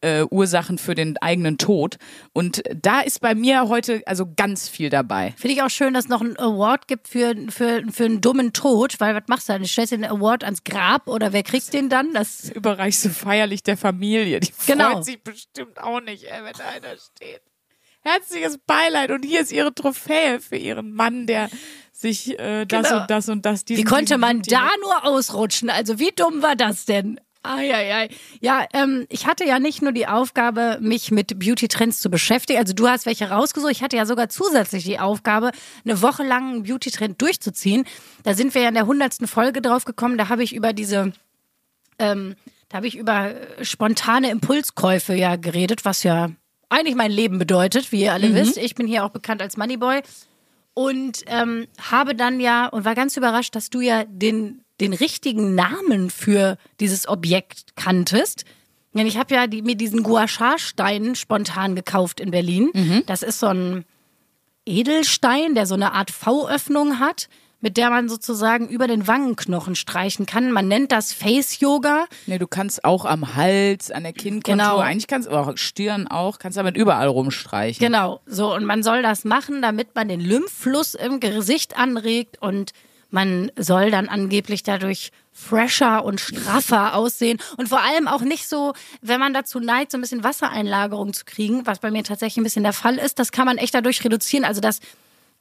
äh, 0.00 0.22
Ursachen 0.30 0.78
für 0.78 0.94
den 0.94 1.16
eigenen 1.16 1.58
Tod. 1.58 1.96
Und 2.32 2.62
da 2.72 3.00
ist 3.00 3.20
bei 3.20 3.34
mir 3.34 3.68
heute 3.68 4.02
also 4.06 4.26
ganz 4.36 4.68
viel 4.68 4.90
dabei. 4.90 5.34
Finde 5.36 5.54
ich 5.54 5.62
auch 5.62 5.70
schön, 5.70 5.94
dass 5.94 6.04
es 6.04 6.08
noch 6.08 6.20
einen 6.20 6.38
Award 6.38 6.86
gibt 6.86 7.08
für, 7.08 7.34
für, 7.48 7.82
für 7.90 8.04
einen 8.04 8.20
dummen 8.20 8.52
Tod, 8.52 9.00
weil 9.00 9.14
was 9.16 9.24
machst 9.26 9.48
du 9.48 9.54
dann? 9.54 9.64
Stellst 9.64 9.92
du 9.92 9.96
den 9.96 10.04
Award 10.04 10.44
ans 10.44 10.62
Grab 10.62 11.08
oder 11.08 11.32
wer 11.32 11.42
kriegt 11.42 11.72
den 11.72 11.88
dann? 11.88 12.12
Das 12.14 12.48
überreichst 12.50 13.06
du 13.06 13.08
feierlich 13.08 13.62
der 13.64 13.76
Familie. 13.76 14.38
Die 14.40 14.52
Genau. 14.66 14.92
freut 14.92 15.04
sich 15.04 15.20
bestimmt 15.22 15.80
auch 15.82 16.00
nicht, 16.00 16.24
ey, 16.24 16.44
wenn 16.44 16.52
da 16.52 16.68
einer 16.68 16.96
steht. 16.96 17.40
Herzliches 18.00 18.58
Beileid 18.66 19.10
und 19.10 19.24
hier 19.24 19.40
ist 19.40 19.52
ihre 19.52 19.74
Trophäe 19.74 20.40
für 20.40 20.56
ihren 20.56 20.92
Mann, 20.92 21.26
der 21.26 21.48
sich 21.92 22.38
äh, 22.38 22.64
das 22.64 22.88
Genau. 22.88 23.00
und 23.02 23.10
das 23.10 23.28
und 23.28 23.44
das. 23.44 23.64
Wie 23.66 23.84
konnte 23.84 24.18
man 24.18 24.42
diesen- 24.42 24.56
da 24.58 24.68
nur 24.80 25.04
ausrutschen? 25.04 25.68
Also 25.68 25.98
wie 25.98 26.12
dumm 26.14 26.42
war 26.42 26.56
das 26.56 26.84
denn? 26.84 27.20
Eieiei. 27.42 28.08
Ja, 28.40 28.66
ähm, 28.72 29.06
ich 29.10 29.26
hatte 29.26 29.44
ja 29.44 29.58
nicht 29.58 29.80
nur 29.80 29.92
die 29.92 30.06
Aufgabe, 30.06 30.78
mich 30.80 31.10
mit 31.12 31.38
Beauty-Trends 31.38 32.00
zu 32.00 32.10
beschäftigen. 32.10 32.58
Also 32.58 32.72
du 32.74 32.88
hast 32.88 33.06
welche 33.06 33.30
rausgesucht. 33.30 33.70
Ich 33.70 33.82
hatte 33.82 33.96
ja 33.96 34.06
sogar 34.06 34.28
zusätzlich 34.28 34.84
die 34.84 34.98
Aufgabe, 34.98 35.52
eine 35.84 36.02
Woche 36.02 36.24
lang 36.24 36.48
einen 36.50 36.62
Beauty-Trend 36.64 37.20
durchzuziehen. 37.22 37.84
Da 38.24 38.34
sind 38.34 38.54
wir 38.54 38.62
ja 38.62 38.68
in 38.68 38.74
der 38.74 38.86
hundertsten 38.86 39.28
Folge 39.28 39.62
drauf 39.62 39.84
gekommen. 39.84 40.18
Da 40.18 40.28
habe 40.28 40.42
ich 40.42 40.54
über 40.54 40.72
diese, 40.72 41.12
ähm, 42.00 42.34
da 42.68 42.78
habe 42.78 42.88
ich 42.88 42.96
über 42.96 43.30
äh, 43.30 43.64
spontane 43.64 44.30
Impulskäufe 44.30 45.14
ja 45.14 45.36
geredet, 45.36 45.84
was 45.84 46.02
ja 46.02 46.30
eigentlich 46.68 46.96
mein 46.96 47.10
Leben 47.10 47.38
bedeutet, 47.38 47.92
wie 47.92 48.02
ihr 48.02 48.12
alle 48.12 48.34
wisst. 48.34 48.56
Ich 48.56 48.74
bin 48.74 48.86
hier 48.86 49.04
auch 49.04 49.10
bekannt 49.10 49.40
als 49.42 49.56
Moneyboy 49.56 50.02
und 50.74 51.22
ähm, 51.26 51.66
habe 51.90 52.14
dann 52.14 52.40
ja 52.40 52.66
und 52.66 52.84
war 52.84 52.94
ganz 52.94 53.16
überrascht, 53.16 53.54
dass 53.54 53.70
du 53.70 53.80
ja 53.80 54.04
den 54.04 54.62
den 54.80 54.92
richtigen 54.92 55.54
Namen 55.54 56.10
für 56.10 56.56
dieses 56.80 57.08
Objekt 57.08 57.74
kanntest. 57.76 58.44
Denn 58.94 59.06
ich 59.06 59.16
habe 59.18 59.34
ja 59.34 59.46
die, 59.46 59.62
mir 59.62 59.74
diesen 59.74 60.02
Gua 60.02 60.28
Sha 60.28 60.58
Stein 60.58 61.14
spontan 61.14 61.74
gekauft 61.74 62.20
in 62.20 62.30
Berlin. 62.30 62.70
Das 63.06 63.22
ist 63.22 63.40
so 63.40 63.48
ein 63.48 63.84
Edelstein, 64.66 65.54
der 65.54 65.66
so 65.66 65.74
eine 65.74 65.92
Art 65.92 66.10
V-Öffnung 66.10 66.98
hat, 66.98 67.28
mit 67.60 67.76
der 67.76 67.90
man 67.90 68.08
sozusagen 68.08 68.68
über 68.68 68.86
den 68.86 69.06
Wangenknochen 69.06 69.74
streichen 69.74 70.26
kann. 70.26 70.52
Man 70.52 70.68
nennt 70.68 70.92
das 70.92 71.12
Face 71.12 71.58
Yoga. 71.60 72.06
Nee, 72.26 72.38
du 72.38 72.46
kannst 72.46 72.84
auch 72.84 73.04
am 73.04 73.34
Hals, 73.34 73.90
an 73.90 74.04
der 74.04 74.12
Kinnkontur, 74.12 74.52
Genau. 74.64 74.78
eigentlich 74.78 75.06
kannst 75.08 75.28
du 75.28 75.32
auch 75.32 75.56
Stirn 75.56 76.06
auch, 76.06 76.38
kannst 76.38 76.56
damit 76.56 76.76
überall 76.76 77.08
rumstreichen. 77.08 77.84
Genau, 77.84 78.20
so 78.26 78.54
und 78.54 78.64
man 78.64 78.82
soll 78.82 79.02
das 79.02 79.24
machen, 79.24 79.60
damit 79.62 79.94
man 79.94 80.08
den 80.08 80.20
Lymphfluss 80.20 80.94
im 80.94 81.18
Gesicht 81.20 81.76
anregt 81.76 82.40
und 82.40 82.72
man 83.10 83.50
soll 83.56 83.90
dann 83.90 84.08
angeblich 84.08 84.62
dadurch 84.62 85.10
fresher 85.32 86.04
und 86.04 86.20
straffer 86.20 86.94
aussehen 86.94 87.38
und 87.56 87.68
vor 87.68 87.80
allem 87.80 88.06
auch 88.06 88.20
nicht 88.20 88.48
so, 88.48 88.74
wenn 89.02 89.18
man 89.20 89.32
dazu 89.32 89.60
neigt, 89.60 89.92
so 89.92 89.98
ein 89.98 90.00
bisschen 90.02 90.24
Wassereinlagerung 90.24 91.12
zu 91.14 91.24
kriegen, 91.24 91.66
was 91.66 91.78
bei 91.78 91.90
mir 91.90 92.02
tatsächlich 92.04 92.36
ein 92.38 92.44
bisschen 92.44 92.64
der 92.64 92.72
Fall 92.72 92.98
ist, 92.98 93.18
das 93.18 93.32
kann 93.32 93.46
man 93.46 93.56
echt 93.56 93.74
dadurch 93.74 94.04
reduzieren. 94.04 94.44
Also 94.44 94.60
das 94.60 94.80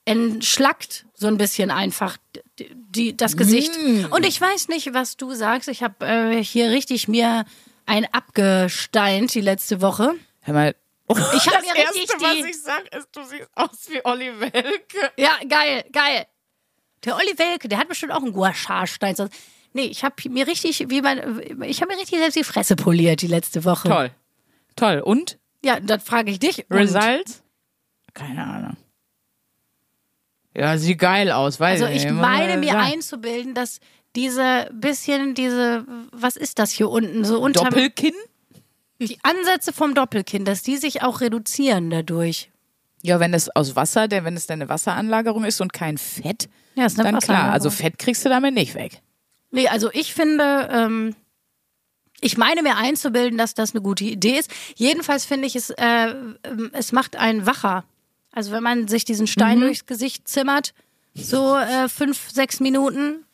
entschlackt 0.07 1.05
so 1.13 1.27
ein 1.27 1.37
bisschen 1.37 1.69
einfach 1.71 2.17
die, 2.59 2.69
die, 2.73 3.17
das 3.17 3.35
Gesicht. 3.37 3.71
Und 4.11 4.25
ich 4.25 4.39
weiß 4.39 4.67
nicht, 4.69 4.93
was 4.93 5.17
du 5.17 5.33
sagst. 5.33 5.67
Ich 5.67 5.83
habe 5.83 6.05
äh, 6.05 6.43
hier 6.43 6.69
richtig 6.69 7.07
mir 7.07 7.45
ein 7.85 8.05
abgesteint 8.13 9.33
die 9.33 9.41
letzte 9.41 9.81
Woche. 9.81 10.13
Hör 10.41 10.53
mal. 10.53 10.75
Ich 11.09 11.47
habe 11.47 11.57
das 11.57 11.65
mir 11.65 11.73
richtig 11.83 12.09
Erste, 12.09 12.21
was 12.21 12.33
die. 12.33 12.49
ich 12.49 12.61
sag, 12.61 12.95
ist, 12.95 13.07
du 13.13 13.23
siehst 13.23 13.49
aus 13.55 13.89
wie 13.89 14.01
Olli 14.03 14.31
Welke. 14.39 15.11
Ja, 15.17 15.31
geil, 15.47 15.85
geil. 15.91 16.25
Der 17.05 17.15
Olli 17.15 17.37
Welke, 17.37 17.67
der 17.69 17.77
hat 17.79 17.87
bestimmt 17.87 18.11
auch 18.11 18.21
einen 18.23 18.33
Gua 18.33 18.53
Sha 18.53 18.85
Stein. 18.87 19.15
So- 19.15 19.29
Nee, 19.73 19.85
ich 19.85 20.03
habe 20.03 20.15
mir 20.29 20.47
richtig, 20.47 20.85
wie 20.89 21.01
man, 21.01 21.17
ich 21.63 21.81
habe 21.81 21.93
mir 21.93 21.99
richtig 21.99 22.17
selbst 22.19 22.35
die 22.35 22.43
Fresse 22.43 22.75
poliert 22.75 23.21
die 23.21 23.27
letzte 23.27 23.63
Woche. 23.63 23.87
Toll. 23.87 24.11
Toll. 24.75 24.99
Und? 25.01 25.37
Ja, 25.63 25.79
dann 25.79 25.99
frage 25.99 26.31
ich 26.31 26.39
dich. 26.39 26.65
Und, 26.69 26.77
Result? 26.77 27.27
Keine 28.13 28.43
Ahnung. 28.43 28.77
Ja, 30.57 30.77
sieht 30.77 30.97
geil 30.97 31.31
aus, 31.31 31.59
weiß 31.59 31.83
also 31.83 31.93
ich 31.93 32.03
ich 32.03 32.11
nicht. 32.11 32.19
meine 32.19 32.57
mir 32.57 32.71
Sagen. 32.73 32.93
einzubilden, 32.93 33.53
dass 33.53 33.79
diese 34.15 34.67
bisschen, 34.73 35.35
diese, 35.35 35.85
was 36.11 36.35
ist 36.35 36.57
das 36.57 36.71
hier 36.71 36.89
unten, 36.89 37.23
so 37.23 37.39
unter 37.39 37.65
Doppelkinn? 37.65 38.15
die 38.99 39.19
Ansätze 39.21 39.71
vom 39.71 39.93
Doppelkinn, 39.93 40.43
dass 40.45 40.63
die 40.63 40.77
sich 40.77 41.03
auch 41.03 41.21
reduzieren 41.21 41.91
dadurch. 41.91 42.49
Ja, 43.03 43.19
wenn 43.19 43.35
es 43.35 43.55
aus 43.55 43.75
Wasser, 43.75 44.07
denn 44.07 44.25
wenn 44.25 44.35
es 44.35 44.47
deine 44.47 44.67
Wasseranlagerung 44.69 45.45
ist 45.45 45.61
und 45.61 45.71
kein 45.71 45.99
Fett, 45.99 46.49
Ja, 46.73 46.87
ist 46.87 46.99
eine 46.99 47.11
dann 47.11 47.21
klar. 47.21 47.51
Also 47.51 47.69
Fett 47.69 47.99
kriegst 47.99 48.25
du 48.25 48.29
damit 48.29 48.55
nicht 48.55 48.73
weg. 48.73 49.01
Nee, 49.51 49.67
also 49.67 49.91
ich 49.93 50.15
finde, 50.15 50.67
ähm, 50.71 51.15
ich 52.19 52.37
meine 52.37 52.63
mir 52.63 52.77
einzubilden, 52.77 53.37
dass 53.37 53.53
das 53.53 53.73
eine 53.75 53.81
gute 53.83 54.05
Idee 54.05 54.39
ist. 54.39 54.49
Jedenfalls 54.75 55.25
finde 55.25 55.45
ich 55.45 55.55
es, 55.55 55.69
äh, 55.69 56.15
ähm, 56.43 56.71
es 56.73 56.91
macht 56.91 57.15
einen 57.15 57.45
wacher. 57.45 57.85
Also 58.31 58.51
wenn 58.51 58.63
man 58.63 58.87
sich 58.87 59.05
diesen 59.05 59.27
Stein 59.27 59.59
durchs 59.59 59.85
Gesicht 59.85 60.27
zimmert, 60.27 60.73
so 61.13 61.55
äh, 61.55 61.89
fünf, 61.89 62.29
sechs 62.29 62.59
Minuten, 62.59 63.25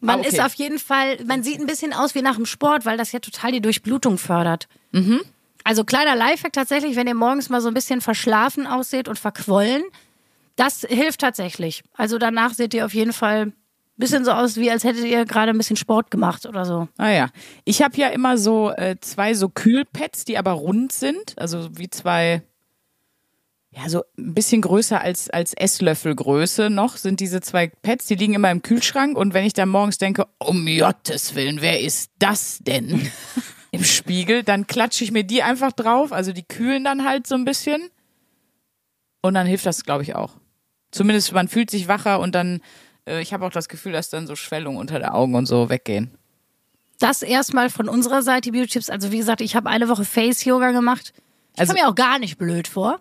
man 0.00 0.16
Ah, 0.16 0.20
okay. 0.20 0.28
ist 0.28 0.40
auf 0.40 0.54
jeden 0.54 0.78
Fall, 0.78 1.18
man 1.24 1.42
sieht 1.42 1.60
ein 1.60 1.66
bisschen 1.66 1.92
aus 1.92 2.14
wie 2.14 2.22
nach 2.22 2.36
dem 2.36 2.46
Sport, 2.46 2.86
weil 2.86 2.96
das 2.96 3.12
ja 3.12 3.18
total 3.18 3.52
die 3.52 3.60
Durchblutung 3.60 4.16
fördert. 4.16 4.68
Also 5.64 5.84
kleiner 5.84 6.16
Lifehack 6.16 6.52
tatsächlich, 6.52 6.96
wenn 6.96 7.06
ihr 7.08 7.14
morgens 7.14 7.48
mal 7.50 7.60
so 7.60 7.68
ein 7.68 7.74
bisschen 7.74 8.00
verschlafen 8.00 8.66
ausseht 8.66 9.08
und 9.08 9.18
verquollen, 9.18 9.82
das 10.56 10.80
hilft 10.88 11.20
tatsächlich. 11.20 11.82
Also 11.94 12.16
danach 12.18 12.54
seht 12.54 12.72
ihr 12.74 12.86
auf 12.86 12.94
jeden 12.94 13.12
Fall 13.12 13.46
ein 13.48 13.52
bisschen 13.96 14.24
so 14.24 14.30
aus, 14.30 14.56
wie 14.56 14.70
als 14.70 14.84
hättet 14.84 15.04
ihr 15.04 15.24
gerade 15.24 15.50
ein 15.50 15.58
bisschen 15.58 15.76
Sport 15.76 16.10
gemacht 16.10 16.46
oder 16.46 16.64
so. 16.64 16.88
Ah 16.96 17.10
ja. 17.10 17.28
Ich 17.64 17.82
habe 17.82 17.96
ja 17.96 18.08
immer 18.08 18.38
so 18.38 18.70
äh, 18.70 18.96
zwei 19.00 19.34
so 19.34 19.48
Kühlpads, 19.48 20.24
die 20.24 20.38
aber 20.38 20.52
rund 20.52 20.92
sind. 20.92 21.34
Also 21.38 21.68
wie 21.76 21.90
zwei, 21.90 22.42
ja, 23.80 23.88
so 23.88 24.02
ein 24.18 24.34
bisschen 24.34 24.60
größer 24.62 25.00
als, 25.00 25.30
als 25.30 25.54
Esslöffelgröße 25.54 26.68
noch 26.68 26.96
sind 26.96 27.20
diese 27.20 27.40
zwei 27.40 27.68
Pads, 27.68 28.06
die 28.06 28.16
liegen 28.16 28.34
immer 28.34 28.50
im 28.50 28.62
Kühlschrank 28.62 29.16
und 29.16 29.34
wenn 29.34 29.44
ich 29.44 29.52
dann 29.52 29.68
morgens 29.68 29.98
denke, 29.98 30.26
um 30.38 30.66
Gottes 30.66 31.34
Willen, 31.36 31.60
wer 31.60 31.80
ist 31.80 32.10
das 32.18 32.58
denn? 32.60 33.10
Im 33.70 33.84
Spiegel, 33.84 34.42
dann 34.42 34.66
klatsche 34.66 35.04
ich 35.04 35.12
mir 35.12 35.24
die 35.24 35.42
einfach 35.42 35.72
drauf, 35.72 36.10
also 36.12 36.32
die 36.32 36.42
kühlen 36.42 36.82
dann 36.84 37.04
halt 37.04 37.26
so 37.26 37.34
ein 37.34 37.44
bisschen 37.44 37.90
und 39.22 39.34
dann 39.34 39.46
hilft 39.46 39.66
das, 39.66 39.84
glaube 39.84 40.02
ich, 40.02 40.14
auch. 40.14 40.34
Zumindest 40.90 41.32
man 41.32 41.48
fühlt 41.48 41.70
sich 41.70 41.86
wacher 41.86 42.18
und 42.20 42.34
dann, 42.34 42.60
äh, 43.06 43.20
ich 43.20 43.32
habe 43.34 43.44
auch 43.46 43.50
das 43.52 43.68
Gefühl, 43.68 43.92
dass 43.92 44.08
dann 44.10 44.26
so 44.26 44.36
Schwellungen 44.36 44.78
unter 44.78 44.98
den 44.98 45.08
Augen 45.10 45.34
und 45.34 45.46
so 45.46 45.68
weggehen. 45.68 46.10
Das 46.98 47.22
erstmal 47.22 47.68
von 47.70 47.88
unserer 47.88 48.22
Seite, 48.22 48.50
Beauty 48.52 48.68
Tips. 48.68 48.90
Also 48.90 49.12
wie 49.12 49.18
gesagt, 49.18 49.40
ich 49.42 49.54
habe 49.54 49.68
eine 49.68 49.88
Woche 49.88 50.04
Face 50.04 50.44
Yoga 50.44 50.70
gemacht. 50.72 51.12
Ich 51.54 51.60
Also- 51.60 51.72
komme 51.74 51.84
mir 51.84 51.90
auch 51.90 51.94
gar 51.94 52.18
nicht 52.18 52.38
blöd 52.38 52.66
vor. 52.66 53.00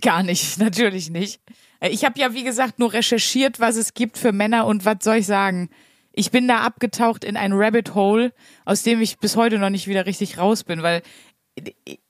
Gar 0.00 0.22
nicht, 0.22 0.58
natürlich 0.58 1.10
nicht. 1.10 1.40
Äh, 1.80 1.90
Ich 1.90 2.04
habe 2.04 2.18
ja, 2.18 2.34
wie 2.34 2.44
gesagt, 2.44 2.78
nur 2.78 2.92
recherchiert, 2.92 3.60
was 3.60 3.76
es 3.76 3.94
gibt 3.94 4.18
für 4.18 4.32
Männer 4.32 4.66
und 4.66 4.84
was 4.84 4.98
soll 5.02 5.16
ich 5.16 5.26
sagen? 5.26 5.70
Ich 6.12 6.30
bin 6.30 6.48
da 6.48 6.60
abgetaucht 6.60 7.24
in 7.24 7.36
ein 7.36 7.52
Rabbit 7.52 7.94
Hole, 7.94 8.32
aus 8.64 8.82
dem 8.82 9.00
ich 9.02 9.18
bis 9.18 9.36
heute 9.36 9.58
noch 9.58 9.70
nicht 9.70 9.86
wieder 9.86 10.06
richtig 10.06 10.38
raus 10.38 10.64
bin, 10.64 10.82
weil 10.82 11.02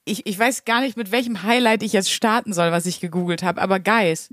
ich, 0.05 0.25
ich 0.25 0.39
weiß 0.39 0.65
gar 0.65 0.81
nicht, 0.81 0.97
mit 0.97 1.11
welchem 1.11 1.43
Highlight 1.43 1.83
ich 1.83 1.93
jetzt 1.93 2.11
starten 2.11 2.53
soll, 2.53 2.71
was 2.71 2.85
ich 2.85 2.99
gegoogelt 2.99 3.43
habe. 3.43 3.61
Aber 3.61 3.79
Guys, 3.79 4.29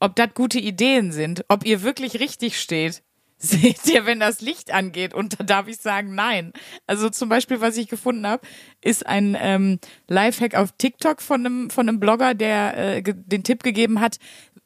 ob 0.00 0.16
das 0.16 0.34
gute 0.34 0.58
Ideen 0.58 1.12
sind, 1.12 1.44
ob 1.48 1.64
ihr 1.64 1.82
wirklich 1.82 2.20
richtig 2.20 2.60
steht, 2.60 3.02
seht 3.44 3.86
ihr, 3.86 4.06
wenn 4.06 4.20
das 4.20 4.40
Licht 4.40 4.72
angeht. 4.72 5.14
Und 5.14 5.38
da 5.40 5.44
darf 5.44 5.68
ich 5.68 5.78
sagen, 5.78 6.14
nein. 6.14 6.52
Also 6.86 7.10
zum 7.10 7.28
Beispiel, 7.28 7.60
was 7.60 7.76
ich 7.76 7.88
gefunden 7.88 8.26
habe, 8.26 8.46
ist 8.80 9.06
ein 9.06 9.36
ähm, 9.40 9.78
Lifehack 10.08 10.54
auf 10.54 10.72
TikTok 10.76 11.22
von 11.22 11.46
einem, 11.46 11.70
von 11.70 11.88
einem 11.88 12.00
Blogger, 12.00 12.34
der 12.34 12.96
äh, 12.96 13.02
den 13.02 13.44
Tipp 13.44 13.62
gegeben 13.62 14.00
hat, 14.00 14.18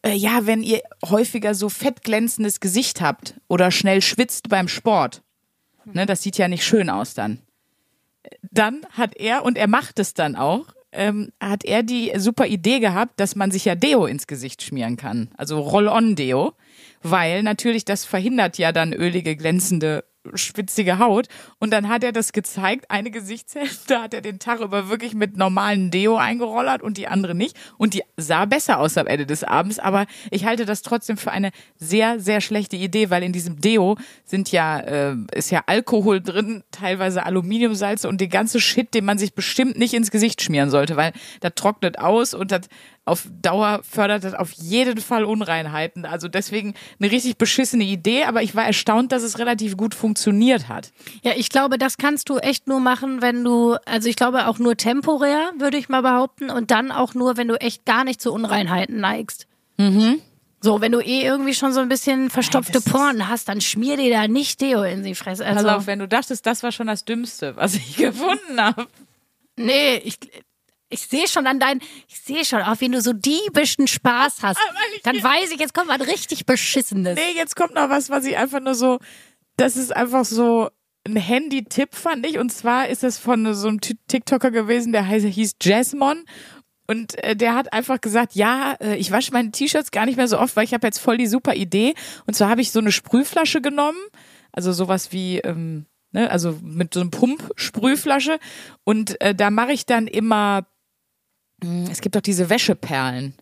äh, 0.03 0.13
ja, 0.13 0.47
wenn 0.47 0.63
ihr 0.63 0.81
häufiger 1.05 1.55
so 1.55 1.69
fettglänzendes 1.69 2.61
Gesicht 2.61 3.01
habt 3.01 3.35
oder 3.49 3.71
schnell 3.71 4.01
schwitzt 4.01 4.49
beim 4.49 4.69
Sport, 4.69 5.23
ne, 5.85 6.07
das 6.07 6.23
sieht 6.23 6.39
ja 6.39 6.49
nicht 6.49 6.65
schön 6.65 6.89
aus 6.89 7.15
dann 7.15 7.43
dann 8.51 8.87
hat 8.91 9.17
er, 9.17 9.45
und 9.45 9.59
er 9.59 9.69
macht 9.69 9.99
es 9.99 10.15
dann 10.15 10.37
auch, 10.37 10.67
ähm, 10.93 11.31
hat 11.41 11.65
er 11.65 11.83
die 11.83 12.13
super 12.17 12.47
Idee 12.47 12.81
gehabt, 12.81 13.21
dass 13.21 13.37
man 13.37 13.51
sich 13.51 13.65
ja 13.65 13.75
Deo 13.75 14.07
ins 14.07 14.27
Gesicht 14.27 14.63
schmieren 14.63 14.97
kann. 14.97 15.31
Also 15.37 15.61
Roll-on-Deo. 15.61 16.55
Weil 17.03 17.43
natürlich 17.43 17.85
das 17.85 18.05
verhindert 18.05 18.59
ja 18.59 18.73
dann 18.73 18.93
ölige, 18.93 19.37
glänzende, 19.37 20.05
schwitzige 20.35 20.99
Haut. 20.99 21.29
Und 21.59 21.73
dann 21.73 21.89
hat 21.89 22.05
er 22.05 22.13
das 22.13 22.33
gezeigt. 22.33 22.91
Eine 22.91 23.11
Gesichtshälfte 23.11 24.01
hat 24.01 24.15
er 24.15 24.21
den 24.21 24.39
Tag 24.39 24.61
über 24.61 24.89
wirklich 24.89 25.15
mit 25.15 25.37
normalen 25.37 25.91
Deo 25.91 26.17
eingerollert 26.17 26.83
und 26.83 26.99
die 26.99 27.09
andere 27.09 27.35
nicht. 27.35 27.57
Und 27.79 27.95
die 27.95 28.03
sah 28.17 28.45
besser 28.45 28.79
aus 28.79 28.97
am 28.99 29.07
Ende 29.07 29.27
des 29.27 29.45
Abends. 29.45 29.79
Aber 29.79 30.07
ich 30.31 30.45
halte 30.45 30.67
das 30.67 30.83
trotzdem 30.83 31.17
für 31.17 31.31
eine 31.31 31.51
sehr, 31.77 32.21
sehr 32.21 32.41
schlechte 32.41 32.77
Idee, 32.77 33.11
weil 33.11 33.23
in 33.23 33.33
diesem 33.33 33.61
Deo 33.61 33.97
sind 34.25 34.53
ja, 34.53 34.79
äh, 34.81 35.17
ist 35.35 35.51
ja 35.51 35.63
Alkohol 35.67 36.21
drin, 36.21 36.63
teilweise 36.71 37.25
Aluminiumsalze 37.25 38.09
und 38.09 38.21
die 38.21 38.29
ganze 38.29 38.61
Shit, 38.61 38.95
den 38.95 39.05
man 39.05 39.19
sich 39.19 39.35
bestimmt 39.35 39.79
nicht 39.79 39.95
ins 39.95 40.11
Gesicht 40.11 40.43
schmieren 40.43 40.71
sollte, 40.71 40.97
weil 40.97 41.13
das 41.41 41.53
trocknet 41.55 41.99
aus 41.99 42.35
und 42.35 42.53
das 42.53 42.69
auf 43.09 43.27
Dauer 43.43 43.81
fördert 43.89 44.25
das 44.25 44.35
auf 44.35 44.53
jeden 44.53 45.01
Fall 45.01 45.25
Unreinheiten. 45.25 46.05
Also 46.05 46.29
deswegen 46.29 46.75
eine 47.01 47.11
richtig 47.11 47.37
beschissene 47.37 47.85
Idee, 47.85 48.25
aber 48.25 48.43
ich 48.43 48.55
war 48.55 48.65
erstaunt, 48.65 49.11
dass 49.13 49.23
es 49.23 49.39
relativ 49.39 49.77
gut 49.77 49.95
funktioniert 49.95 50.69
hat. 50.69 50.93
Ja, 51.23 51.33
ich 51.37 51.49
glaube, 51.51 51.79
das 51.79 51.97
kannst 51.99 52.29
du 52.29 52.39
echt 52.39 52.67
nur 52.69 52.81
machen, 52.81 53.21
wenn 53.23 53.43
du, 53.43 53.77
also 53.87 54.09
ich 54.09 54.17
glaube 54.17 54.47
auch 54.47 54.59
nur 54.59 54.77
temporär, 54.77 55.51
würde 55.59 55.77
ich 55.79 55.89
mal 55.89 56.03
behaupten, 56.03 56.51
und 56.51 56.71
dann 56.71 56.93
auch 56.93 57.15
nur, 57.15 57.37
wenn 57.37 57.49
du 57.49 57.55
echt 57.61 57.85
gar 57.85 58.05
nicht 58.05 58.21
zu 58.21 58.33
Unreinheiten 58.33 59.01
neigst. 59.01 59.47
So, 60.61 60.81
wenn 60.81 60.91
du 60.93 60.99
eh 61.01 61.23
irgendwie 61.23 61.55
schon 61.55 61.73
so 61.73 61.79
ein 61.81 61.89
bisschen 61.89 62.31
verstopfte 62.31 62.79
ist- 62.79 62.91
Poren 62.91 63.29
hast, 63.29 63.49
dann 63.49 63.61
schmier 63.61 63.97
dir 63.97 64.11
da 64.11 64.27
nicht 64.27 64.61
Deo 64.61 64.83
in 64.83 65.05
die 65.05 65.15
Fresse. 65.15 65.45
Pass 65.45 65.57
Also, 65.59 65.69
auf, 65.71 65.87
wenn 65.87 66.01
du 66.01 66.09
dachtest, 66.09 66.45
das 66.47 66.63
war 66.65 66.73
schon 66.73 66.89
das 66.89 67.05
Dümmste, 67.05 67.55
was 67.57 67.75
ich 67.75 67.97
gefunden 67.97 68.61
habe. 68.61 68.87
nee, 69.57 69.97
ich, 70.05 70.19
ich 70.91 71.03
sehe 71.03 71.29
schon 71.29 71.47
an 71.47 71.61
deinen, 71.61 71.81
ich 72.09 72.21
sehe 72.21 72.45
schon, 72.45 72.63
auf 72.63 72.81
wen 72.81 72.93
du 72.93 73.01
so 73.01 73.13
diebischen 73.13 73.87
Spaß 73.87 74.39
hast. 74.43 74.59
ich 74.97 75.03
Dann 75.03 75.23
weiß 75.23 75.51
ich, 75.53 75.61
jetzt 75.61 75.75
kommt 75.75 75.89
was 75.89 76.07
richtig 76.07 76.47
Beschissenes. 76.47 77.17
Nee, 77.17 77.37
jetzt 77.37 77.57
kommt 77.57 77.75
noch 77.75 77.91
was, 77.91 78.11
was 78.11 78.25
ich 78.25 78.37
einfach 78.37 78.61
nur 78.61 78.75
so, 78.75 78.99
das 79.57 79.77
ist 79.77 79.95
einfach 79.95 80.25
so 80.25 80.71
ein 81.07 81.17
Handy-Tipp, 81.17 81.95
fand 81.95 82.27
ich. 82.27 82.39
Und 82.39 82.51
zwar 82.51 82.89
ist 82.89 83.05
es 83.05 83.19
von 83.19 83.55
so 83.55 83.69
einem 83.69 83.81
Ti- 83.81 83.99
TikToker 84.09 84.51
gewesen, 84.51 84.93
der 84.93 85.07
heißt, 85.07 85.27
hieß 85.27 85.57
Jasmon. 85.63 86.25
Und 86.87 87.23
äh, 87.23 87.37
der 87.37 87.55
hat 87.55 87.73
einfach 87.75 88.01
gesagt, 88.01 88.35
ja, 88.35 88.73
äh, 88.81 88.97
ich 88.97 89.13
wasche 89.13 89.33
meine 89.33 89.51
T-Shirts 89.51 89.91
gar 89.91 90.07
nicht 90.07 90.17
mehr 90.17 90.29
so 90.29 90.39
oft, 90.39 90.57
weil 90.57 90.65
ich 90.65 90.73
habe 90.73 90.87
jetzt 90.87 90.99
voll 90.99 91.19
die 91.19 91.27
super 91.27 91.55
Idee. 91.55 91.95
Und 92.27 92.33
zwar 92.35 92.49
habe 92.49 92.63
ich 92.63 92.73
so 92.73 92.79
eine 92.79 92.93
Sprühflasche 92.93 93.61
genommen, 93.61 93.99
also 94.53 94.73
sowas 94.73 95.13
wie, 95.13 95.39
ähm, 95.41 95.85
ne, 96.13 96.31
also 96.31 96.59
mit 96.63 96.95
so 96.95 97.01
einem 97.01 97.11
Pump-Sprühflasche. 97.11 98.39
Und 98.85 99.21
äh, 99.21 99.35
da 99.35 99.51
mache 99.51 99.73
ich 99.73 99.85
dann 99.85 100.07
immer, 100.07 100.67
es 101.91 102.01
gibt 102.01 102.15
doch 102.15 102.21
diese 102.21 102.51
Wäscheperlen 102.51 103.35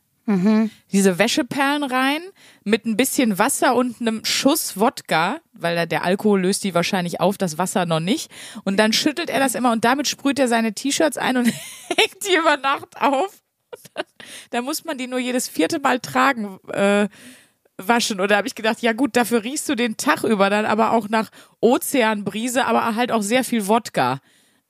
diese 0.90 1.18
Wäscheperlen 1.18 1.84
rein 1.84 2.20
mit 2.64 2.84
ein 2.84 2.96
bisschen 2.96 3.38
Wasser 3.38 3.76
und 3.76 4.00
einem 4.00 4.24
Schuss 4.24 4.78
Wodka, 4.78 5.38
weil 5.52 5.86
der 5.86 6.02
Alkohol 6.02 6.40
löst 6.40 6.64
die 6.64 6.74
wahrscheinlich 6.74 7.20
auf, 7.20 7.38
das 7.38 7.58
Wasser 7.58 7.86
noch 7.86 8.00
nicht. 8.00 8.30
Und 8.64 8.76
dann 8.76 8.92
schüttelt 8.92 9.30
er 9.30 9.38
das 9.38 9.54
immer 9.54 9.70
und 9.70 9.84
damit 9.84 10.08
sprüht 10.08 10.40
er 10.40 10.48
seine 10.48 10.74
T-Shirts 10.74 11.16
ein 11.16 11.36
und 11.36 11.46
hängt 11.96 12.26
die 12.28 12.36
über 12.36 12.56
Nacht 12.56 13.00
auf. 13.00 13.42
Da 14.50 14.62
muss 14.62 14.84
man 14.84 14.96
die 14.96 15.06
nur 15.06 15.18
jedes 15.18 15.48
vierte 15.48 15.78
Mal 15.78 16.00
tragen, 16.00 16.58
äh, 16.72 17.08
waschen. 17.76 18.16
Da 18.18 18.36
habe 18.36 18.48
ich 18.48 18.54
gedacht, 18.54 18.80
ja 18.80 18.94
gut, 18.94 19.16
dafür 19.16 19.44
riechst 19.44 19.68
du 19.68 19.74
den 19.74 19.96
Tag 19.96 20.24
über 20.24 20.50
dann 20.50 20.64
aber 20.64 20.92
auch 20.92 21.08
nach 21.08 21.30
Ozeanbrise, 21.60 22.64
aber 22.64 22.96
halt 22.96 23.12
auch 23.12 23.22
sehr 23.22 23.44
viel 23.44 23.68
Wodka. 23.68 24.20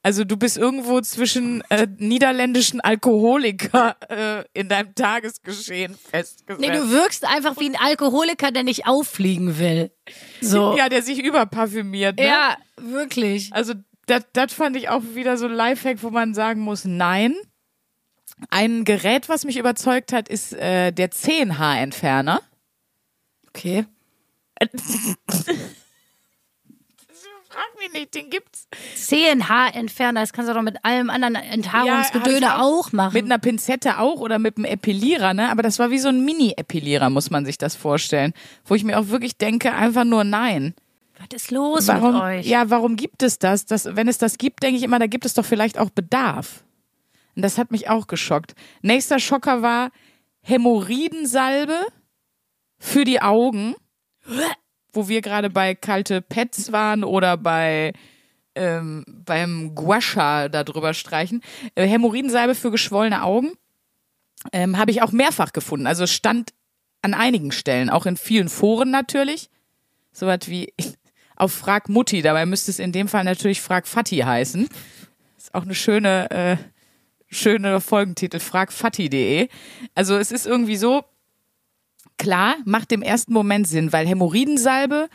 Also 0.07 0.23
du 0.23 0.37
bist 0.37 0.57
irgendwo 0.57 1.01
zwischen 1.01 1.63
äh, 1.69 1.89
niederländischen 1.99 2.81
Alkoholiker 2.81 3.97
äh, 4.09 4.45
in 4.53 4.69
deinem 4.69 4.95
Tagesgeschehen 4.95 5.97
festgesetzt. 5.97 6.61
Nee, 6.61 6.71
du 6.71 6.91
wirkst 6.91 7.25
einfach 7.25 7.59
wie 7.59 7.69
ein 7.71 7.75
Alkoholiker, 7.75 8.53
der 8.53 8.63
nicht 8.63 8.87
auffliegen 8.87 9.59
will. 9.59 9.91
So. 10.41 10.77
ja, 10.79 10.89
der 10.89 11.03
sich 11.03 11.19
überparfümiert. 11.19 12.19
Ne? 12.19 12.25
Ja, 12.29 12.57
wirklich. 12.77 13.53
Also 13.53 13.75
das 14.07 14.53
fand 14.53 14.77
ich 14.77 14.91
auch 14.91 15.03
wieder 15.15 15.37
so 15.39 15.47
ein 15.47 15.53
Lifehack, 15.53 16.01
wo 16.05 16.11
man 16.11 16.35
sagen 16.35 16.61
muss, 16.61 16.85
nein. 16.85 17.35
Ein 18.49 18.85
Gerät, 18.85 19.29
was 19.29 19.45
mich 19.45 19.57
überzeugt 19.57 20.13
hat, 20.13 20.29
ist 20.29 20.53
äh, 20.53 20.93
der 20.93 21.11
10H-Entferner. 21.11 22.43
Okay. 23.49 23.87
Frag 27.57 27.79
mich 27.79 27.91
nicht, 27.93 28.15
den 28.15 28.29
gibt's. 28.29 28.69
CNH-Entferner, 28.97 30.21
das 30.21 30.35
kannst 30.35 30.51
du 30.51 30.55
doch 30.55 30.61
mit 30.61 30.85
allem 30.85 31.09
anderen 31.09 31.37
Enthaarungsgedöne 31.37 32.41
Ja, 32.41 32.61
auch 32.61 32.93
machen. 32.93 33.15
Mit 33.15 33.25
einer 33.25 33.39
Pinzette 33.39 33.99
auch 33.99 34.21
oder 34.21 34.39
mit 34.39 34.59
einem 34.59 34.67
Epilierer, 34.67 35.33
ne? 35.33 35.51
Aber 35.51 35.63
das 35.63 35.79
war 35.79 35.91
wie 35.91 35.99
so 35.99 36.09
ein 36.09 36.23
Mini-Epilierer, 36.23 37.09
muss 37.09 37.31
man 37.31 37.47
sich 37.47 37.57
das 37.57 37.75
vorstellen. 37.75 38.35
Wo 38.67 38.75
ich 38.75 38.85
mir 38.85 38.99
auch 38.99 39.09
wirklich 39.09 39.39
denke, 39.39 39.73
einfach 39.73 40.05
nur 40.05 40.23
nein. 40.23 40.75
Was 41.19 41.29
ist 41.35 41.51
los 41.51 41.89
Warum, 41.89 42.13
mit 42.13 42.23
euch? 42.23 42.47
ja, 42.47 42.69
warum 42.69 42.97
gibt 42.97 43.23
es 43.23 43.39
das? 43.39 43.65
das? 43.65 43.97
Wenn 43.97 44.07
es 44.07 44.19
das 44.19 44.37
gibt, 44.37 44.63
denke 44.63 44.77
ich 44.77 44.83
immer, 44.83 44.99
da 44.99 45.07
gibt 45.07 45.25
es 45.25 45.33
doch 45.33 45.47
vielleicht 45.47 45.79
auch 45.79 45.89
Bedarf. 45.89 46.63
Und 47.37 47.41
das 47.43 47.57
hat 47.57 47.71
mich 47.71 47.89
auch 47.89 48.07
geschockt. 48.07 48.55
Nächster 48.83 49.19
Schocker 49.19 49.63
war 49.63 49.93
Hämorrhoidensalbe 50.43 51.79
für 52.79 53.05
die 53.07 53.23
Augen, 53.23 53.75
wo 54.97 55.09
wir 55.09 55.21
gerade 55.21 55.51
bei 55.51 55.75
kalte 55.75 56.23
Pets 56.23 56.73
waren 56.73 57.05
oder 57.05 57.37
bei 57.37 57.93
ähm, 58.55 59.05
beim 59.07 59.75
Guasha 59.75 60.49
darüber 60.49 60.95
streichen. 60.95 61.43
Äh, 61.75 61.87
Hämorrhoidensalbe 61.87 62.55
für 62.55 62.71
geschwollene 62.71 63.23
Augen 63.23 63.53
ähm, 64.53 64.79
habe 64.79 64.91
ich 64.91 65.03
auch 65.03 65.13
mehrfach 65.13 65.53
gefunden. 65.53 65.87
Also 65.87 66.07
stand 66.07 66.53
an 67.03 67.15
einigen 67.15 67.53
Stellen, 67.53 67.91
auch 67.91 68.07
in 68.07 68.17
vielen 68.17 68.49
Foren 68.49 68.91
natürlich. 68.91 69.51
So 70.13 70.27
was 70.27 70.49
wie 70.49 70.73
auf 71.37 71.53
Frag 71.53 71.89
Mutti, 71.89 72.23
dabei 72.23 72.47
müsste 72.47 72.71
es 72.71 72.79
in 72.79 72.93
dem 72.93 73.09
Fall 73.09 73.25
natürlich 73.25 73.61
Frag 73.61 73.87
Fatti 73.87 74.19
heißen. 74.19 74.69
Ist 75.37 75.55
auch 75.55 75.63
eine 75.63 75.75
schöne, 75.75 76.31
äh, 76.31 76.57
schöne 77.29 77.81
Folgentitel, 77.81 78.41
fragfatti.de. 78.41 79.49
Also 79.95 80.17
es 80.17 80.33
ist 80.33 80.47
irgendwie 80.47 80.77
so, 80.77 81.05
klar, 82.19 82.57
macht 82.65 82.93
im 82.93 83.03
ersten 83.03 83.33
Moment 83.33 83.67
Sinn, 83.67 83.93
weil 83.93 84.07
Hämorrhoidensalbe 84.07 85.09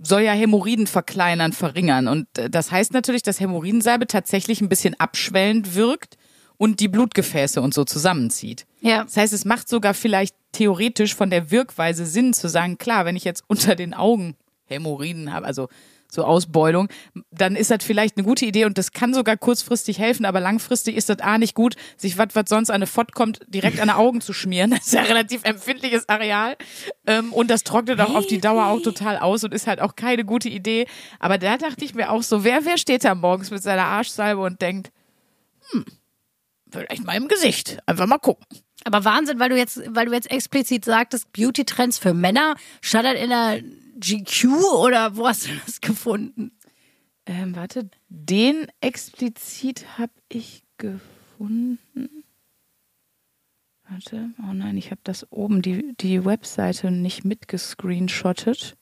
soll 0.00 0.22
ja 0.22 0.32
Hämorrhoiden 0.32 0.86
verkleinern, 0.86 1.52
verringern. 1.52 2.08
Und 2.08 2.26
äh, 2.38 2.50
das 2.50 2.70
heißt 2.70 2.92
natürlich, 2.92 3.22
dass 3.22 3.40
Hämorrhoidensalbe 3.40 4.06
tatsächlich 4.06 4.60
ein 4.60 4.68
bisschen 4.68 4.98
abschwellend 4.98 5.74
wirkt 5.74 6.16
und 6.56 6.80
die 6.80 6.88
Blutgefäße 6.88 7.60
und 7.60 7.74
so 7.74 7.84
zusammenzieht. 7.84 8.66
Ja. 8.80 9.04
Das 9.04 9.16
heißt, 9.16 9.32
es 9.32 9.44
macht 9.44 9.68
sogar 9.68 9.94
vielleicht 9.94 10.36
theoretisch 10.52 11.14
von 11.14 11.30
der 11.30 11.50
Wirkweise 11.50 12.06
Sinn 12.06 12.34
zu 12.34 12.48
sagen, 12.48 12.78
klar, 12.78 13.04
wenn 13.04 13.16
ich 13.16 13.24
jetzt 13.24 13.44
unter 13.48 13.74
den 13.74 13.94
Augen 13.94 14.36
Hämorrhoiden 14.66 15.32
habe, 15.32 15.46
also 15.46 15.68
so 16.12 16.24
Ausbeulung, 16.24 16.88
dann 17.30 17.56
ist 17.56 17.70
das 17.70 17.82
vielleicht 17.82 18.18
eine 18.18 18.26
gute 18.26 18.44
Idee 18.44 18.66
und 18.66 18.76
das 18.76 18.92
kann 18.92 19.14
sogar 19.14 19.38
kurzfristig 19.38 19.98
helfen, 19.98 20.26
aber 20.26 20.40
langfristig 20.40 20.96
ist 20.96 21.08
das 21.08 21.20
A 21.20 21.38
nicht 21.38 21.54
gut, 21.54 21.74
sich 21.96 22.18
was, 22.18 22.28
was 22.34 22.44
sonst 22.48 22.68
an 22.68 22.76
eine 22.76 22.86
Fott 22.86 23.14
kommt, 23.14 23.40
direkt 23.48 23.80
an 23.80 23.88
die 23.88 23.94
Augen 23.94 24.20
zu 24.20 24.32
schmieren. 24.32 24.72
Das 24.82 24.88
ist 24.88 24.94
ja 24.94 25.00
ein 25.00 25.06
relativ 25.06 25.44
empfindliches 25.44 26.08
Areal. 26.08 26.56
Ähm, 27.06 27.32
und 27.32 27.50
das 27.50 27.62
trocknet 27.62 28.00
auch 28.00 28.14
auf 28.14 28.26
die 28.26 28.40
Dauer 28.40 28.66
auch 28.66 28.82
total 28.82 29.18
aus 29.18 29.44
und 29.44 29.54
ist 29.54 29.68
halt 29.68 29.80
auch 29.80 29.94
keine 29.94 30.24
gute 30.24 30.48
Idee. 30.48 30.86
Aber 31.20 31.38
da 31.38 31.56
dachte 31.56 31.84
ich 31.84 31.94
mir 31.94 32.10
auch 32.10 32.22
so, 32.22 32.42
wer, 32.42 32.64
wer 32.64 32.78
steht 32.78 33.04
da 33.04 33.14
morgens 33.14 33.50
mit 33.50 33.62
seiner 33.62 33.84
Arschsalbe 33.84 34.42
und 34.42 34.60
denkt, 34.60 34.90
hm, 35.70 35.84
vielleicht 36.70 37.04
mal 37.04 37.16
im 37.16 37.28
Gesicht. 37.28 37.78
Einfach 37.86 38.06
mal 38.06 38.18
gucken. 38.18 38.44
Aber 38.84 39.04
Wahnsinn, 39.04 39.38
weil 39.38 39.50
du 39.50 39.56
jetzt, 39.56 39.80
weil 39.94 40.06
du 40.06 40.12
jetzt 40.12 40.30
explizit 40.30 40.84
sagtest, 40.84 41.32
Beauty-Trends 41.32 41.98
für 41.98 42.14
Männer, 42.14 42.56
das 42.80 43.14
in 43.14 43.30
der 43.30 43.60
GQ 44.02 44.48
oder 44.78 45.16
wo 45.16 45.26
hast 45.26 45.46
du 45.46 45.50
das 45.64 45.80
gefunden? 45.80 46.52
Ähm, 47.24 47.54
warte, 47.54 47.88
den 48.08 48.66
explizit 48.80 49.98
habe 49.98 50.12
ich 50.28 50.64
gefunden. 50.76 52.24
Warte, 53.88 54.30
oh 54.42 54.52
nein, 54.52 54.76
ich 54.76 54.90
habe 54.90 55.00
das 55.04 55.30
oben, 55.30 55.62
die, 55.62 55.94
die 56.00 56.24
Webseite 56.24 56.90
nicht 56.90 57.24
mitgescreenshottet. 57.24 58.76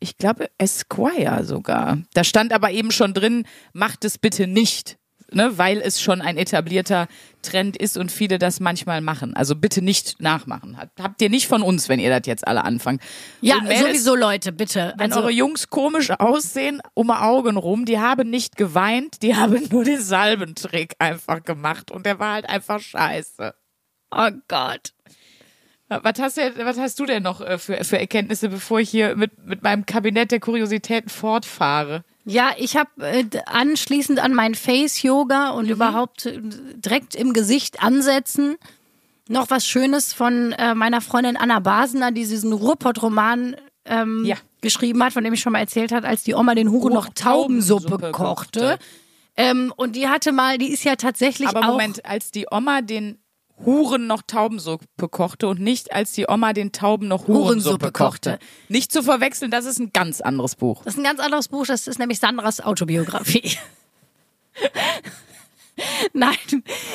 Ich 0.00 0.16
glaube 0.16 0.50
Esquire 0.58 1.44
sogar. 1.44 2.02
Da 2.14 2.24
stand 2.24 2.52
aber 2.52 2.70
eben 2.70 2.90
schon 2.90 3.14
drin, 3.14 3.46
macht 3.72 4.04
es 4.04 4.18
bitte 4.18 4.46
nicht. 4.46 4.98
Ne, 5.30 5.58
weil 5.58 5.82
es 5.82 6.00
schon 6.00 6.22
ein 6.22 6.38
etablierter 6.38 7.06
Trend 7.42 7.76
ist 7.76 7.98
und 7.98 8.10
viele 8.10 8.38
das 8.38 8.60
manchmal 8.60 9.02
machen. 9.02 9.36
Also 9.36 9.54
bitte 9.54 9.82
nicht 9.82 10.22
nachmachen. 10.22 10.78
Habt 10.98 11.20
ihr 11.20 11.28
nicht 11.28 11.48
von 11.48 11.62
uns, 11.62 11.90
wenn 11.90 12.00
ihr 12.00 12.08
das 12.08 12.26
jetzt 12.26 12.48
alle 12.48 12.64
anfangt. 12.64 13.02
Ja, 13.42 13.56
sowieso 13.56 14.14
Leute, 14.14 14.52
bitte. 14.52 14.94
wenn 14.96 15.12
Also, 15.12 15.20
eure 15.20 15.30
Jungs 15.30 15.68
komisch 15.68 16.10
aussehen, 16.10 16.80
um 16.94 17.08
die 17.08 17.12
Augen 17.12 17.58
rum, 17.58 17.84
die 17.84 17.98
haben 17.98 18.30
nicht 18.30 18.56
geweint, 18.56 19.22
die 19.22 19.36
haben 19.36 19.68
nur 19.70 19.84
den 19.84 20.00
Salbentrick 20.00 20.94
einfach 20.98 21.42
gemacht 21.42 21.90
und 21.90 22.06
der 22.06 22.18
war 22.18 22.32
halt 22.32 22.48
einfach 22.48 22.80
scheiße. 22.80 23.54
oh 24.10 24.30
Gott. 24.48 24.94
Was 25.90 26.18
hast 26.18 26.36
du, 26.36 26.42
was 26.64 26.78
hast 26.78 27.00
du 27.00 27.06
denn 27.06 27.22
noch 27.22 27.40
äh, 27.40 27.58
für, 27.58 27.82
für 27.82 27.98
Erkenntnisse, 27.98 28.50
bevor 28.50 28.80
ich 28.80 28.90
hier 28.90 29.16
mit, 29.16 29.44
mit 29.46 29.62
meinem 29.62 29.86
Kabinett 29.86 30.30
der 30.30 30.40
Kuriositäten 30.40 31.08
fortfahre? 31.08 32.04
Ja, 32.30 32.50
ich 32.58 32.76
habe 32.76 32.90
äh, 33.00 33.24
anschließend 33.46 34.18
an 34.20 34.34
mein 34.34 34.54
Face-Yoga 34.54 35.50
und 35.50 35.68
überhaupt 35.68 36.26
äh, 36.26 36.40
direkt 36.42 37.14
im 37.14 37.32
Gesicht 37.32 37.82
ansetzen 37.82 38.56
noch 39.28 39.50
was 39.50 39.66
Schönes 39.66 40.12
von 40.12 40.52
äh, 40.52 40.74
meiner 40.74 41.00
Freundin 41.00 41.36
Anna 41.36 41.60
Basener, 41.60 42.12
die 42.12 42.26
diesen 42.26 42.52
Ruhrpott-Roman 42.52 43.56
ähm, 43.84 44.24
Ja. 44.24 44.36
geschrieben 44.60 45.02
hat, 45.02 45.12
von 45.12 45.22
dem 45.24 45.34
ich 45.34 45.40
schon 45.40 45.52
mal 45.52 45.60
erzählt 45.60 45.92
hat, 45.92 46.04
als 46.04 46.22
die 46.22 46.34
Oma 46.34 46.54
den 46.54 46.70
Huren 46.70 46.94
noch 46.94 47.08
Taubensuppe, 47.14 47.82
Taubensuppe 47.88 48.12
kochte. 48.12 48.60
kochte. 48.60 48.78
Ähm, 49.36 49.72
und 49.76 49.96
die 49.96 50.08
hatte 50.08 50.32
mal, 50.32 50.58
die 50.58 50.72
ist 50.72 50.82
ja 50.84 50.96
tatsächlich 50.96 51.48
Aber 51.48 51.60
auch 51.60 51.72
Moment, 51.72 52.04
als 52.04 52.30
die 52.30 52.46
Oma 52.50 52.80
den 52.80 53.18
Huren 53.64 54.06
noch 54.06 54.22
Taubensuppe 54.22 55.08
kochte 55.08 55.48
und 55.48 55.60
nicht 55.60 55.92
als 55.92 56.12
die 56.12 56.26
Oma 56.28 56.52
den 56.52 56.72
Tauben 56.72 57.08
noch 57.08 57.26
Hurensuppe, 57.26 57.48
Hurensuppe 57.48 57.92
kochte. 57.92 58.30
kochte. 58.32 58.46
Nicht 58.68 58.92
zu 58.92 59.02
verwechseln, 59.02 59.50
das 59.50 59.64
ist 59.64 59.78
ein 59.78 59.92
ganz 59.92 60.20
anderes 60.20 60.56
Buch. 60.56 60.82
Das 60.84 60.94
ist 60.94 61.00
ein 61.00 61.04
ganz 61.04 61.20
anderes 61.20 61.48
Buch, 61.48 61.66
das 61.66 61.86
ist 61.86 61.98
nämlich 61.98 62.18
Sandras 62.18 62.60
Autobiografie. 62.60 63.56
Nein, 66.12 66.36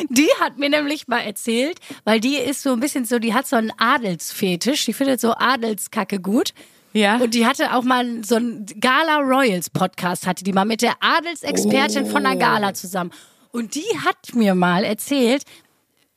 die 0.09 0.27
hat 0.39 0.57
mir 0.57 0.69
nämlich 0.69 1.07
mal 1.07 1.19
erzählt, 1.19 1.79
weil 2.03 2.19
die 2.19 2.35
ist 2.35 2.63
so 2.63 2.73
ein 2.73 2.79
bisschen 2.79 3.05
so, 3.05 3.19
die 3.19 3.33
hat 3.33 3.47
so 3.47 3.55
einen 3.55 3.71
Adelsfetisch, 3.77 4.85
die 4.85 4.93
findet 4.93 5.21
so 5.21 5.33
Adelskacke 5.35 6.19
gut. 6.19 6.53
Ja. 6.93 7.17
Und 7.17 7.33
die 7.33 7.45
hatte 7.45 7.73
auch 7.73 7.83
mal 7.83 8.23
so 8.23 8.35
einen 8.35 8.65
Gala 8.79 9.17
Royals 9.17 9.69
Podcast, 9.69 10.27
hatte 10.27 10.43
die 10.43 10.53
mal 10.53 10.65
mit 10.65 10.81
der 10.81 10.93
Adelsexpertin 10.99 12.05
von 12.05 12.23
der 12.23 12.35
Gala 12.35 12.73
zusammen. 12.73 13.11
Und 13.51 13.75
die 13.75 13.85
hat 14.05 14.35
mir 14.35 14.53
mal 14.53 14.83
erzählt, 14.83 15.43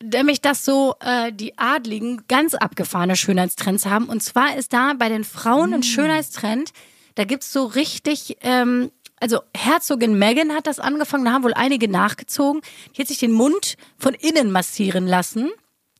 nämlich, 0.02 0.40
dass 0.40 0.64
so 0.64 0.94
äh, 1.00 1.32
die 1.32 1.56
Adligen 1.58 2.24
ganz 2.28 2.54
abgefahrene 2.54 3.16
Schönheitstrends 3.16 3.86
haben. 3.86 4.06
Und 4.06 4.22
zwar 4.22 4.56
ist 4.56 4.72
da 4.72 4.92
bei 4.94 5.08
den 5.08 5.24
Frauen 5.24 5.74
ein 5.74 5.82
Schönheitstrend, 5.82 6.72
da 7.14 7.24
gibt's 7.24 7.52
so 7.52 7.64
richtig, 7.64 8.36
ähm, 8.42 8.92
also 9.18 9.40
Herzogin 9.56 10.18
Meghan 10.18 10.52
hat 10.52 10.66
das 10.66 10.78
angefangen, 10.78 11.24
da 11.24 11.32
haben 11.32 11.44
wohl 11.44 11.54
einige 11.54 11.88
nachgezogen. 11.88 12.60
Die 12.94 13.00
hat 13.00 13.08
sich 13.08 13.18
den 13.18 13.32
Mund 13.32 13.76
von 13.98 14.14
innen 14.14 14.50
massieren 14.52 15.06
lassen. 15.06 15.50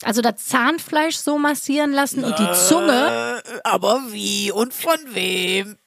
Also 0.03 0.21
das 0.21 0.45
Zahnfleisch 0.45 1.17
so 1.17 1.39
massieren 1.39 1.93
lassen 1.93 2.23
und 2.23 2.39
die 2.39 2.53
Zunge. 2.69 3.43
Aber 3.65 4.03
wie 4.11 4.53
und 4.53 4.75
von 4.75 4.99
wem? 5.09 5.79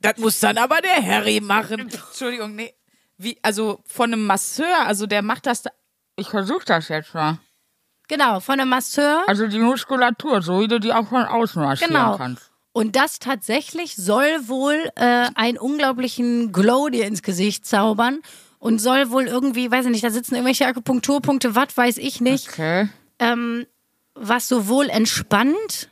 Das 0.00 0.16
muss 0.18 0.40
dann 0.40 0.58
aber 0.58 0.80
der 0.80 1.04
Harry 1.04 1.40
machen. 1.40 1.88
Entschuldigung, 1.88 2.56
nee. 2.56 2.74
Wie, 3.16 3.38
also 3.42 3.80
von 3.86 4.12
einem 4.12 4.26
Masseur, 4.26 4.86
also 4.86 5.06
der 5.06 5.22
macht 5.22 5.46
das. 5.46 5.64
Ich 6.18 6.28
versuche 6.28 6.64
das 6.66 6.88
jetzt 6.88 7.14
mal. 7.14 7.38
Genau, 8.08 8.40
von 8.40 8.58
einem 8.58 8.70
Masseur. 8.70 9.22
Also 9.26 9.46
die 9.46 9.58
Muskulatur, 9.58 10.42
so 10.42 10.60
wie 10.60 10.68
du 10.68 10.80
die 10.80 10.92
auch 10.92 11.08
von 11.08 11.24
außen 11.24 11.62
massieren 11.62 11.92
Genau. 11.94 12.16
kannst. 12.16 12.50
Und 12.72 12.96
das 12.96 13.18
tatsächlich 13.18 13.96
soll 13.96 14.48
wohl 14.48 14.90
äh, 14.96 15.28
einen 15.34 15.58
unglaublichen 15.58 16.52
Glow 16.52 16.88
dir 16.88 17.06
ins 17.06 17.22
Gesicht 17.22 17.66
zaubern 17.66 18.20
und 18.58 18.78
soll 18.80 19.10
wohl 19.10 19.24
irgendwie, 19.26 19.70
weiß 19.70 19.86
ich 19.86 19.90
nicht, 19.92 20.04
da 20.04 20.10
sitzen 20.10 20.34
irgendwelche 20.34 20.66
Akupunkturpunkte, 20.66 21.54
was 21.54 21.76
weiß 21.76 21.96
ich 21.98 22.20
nicht, 22.20 22.48
Okay. 22.48 22.88
ähm, 23.18 23.66
was 24.14 24.48
sowohl 24.48 24.88
entspannt. 24.90 25.88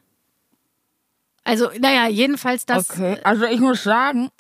Also, 1.45 1.71
naja, 1.79 2.09
jedenfalls 2.09 2.67
das. 2.67 2.91
Okay. 2.91 3.19
Also 3.23 3.45
ich 3.45 3.61
muss 3.61 3.85
sagen, 3.85 4.31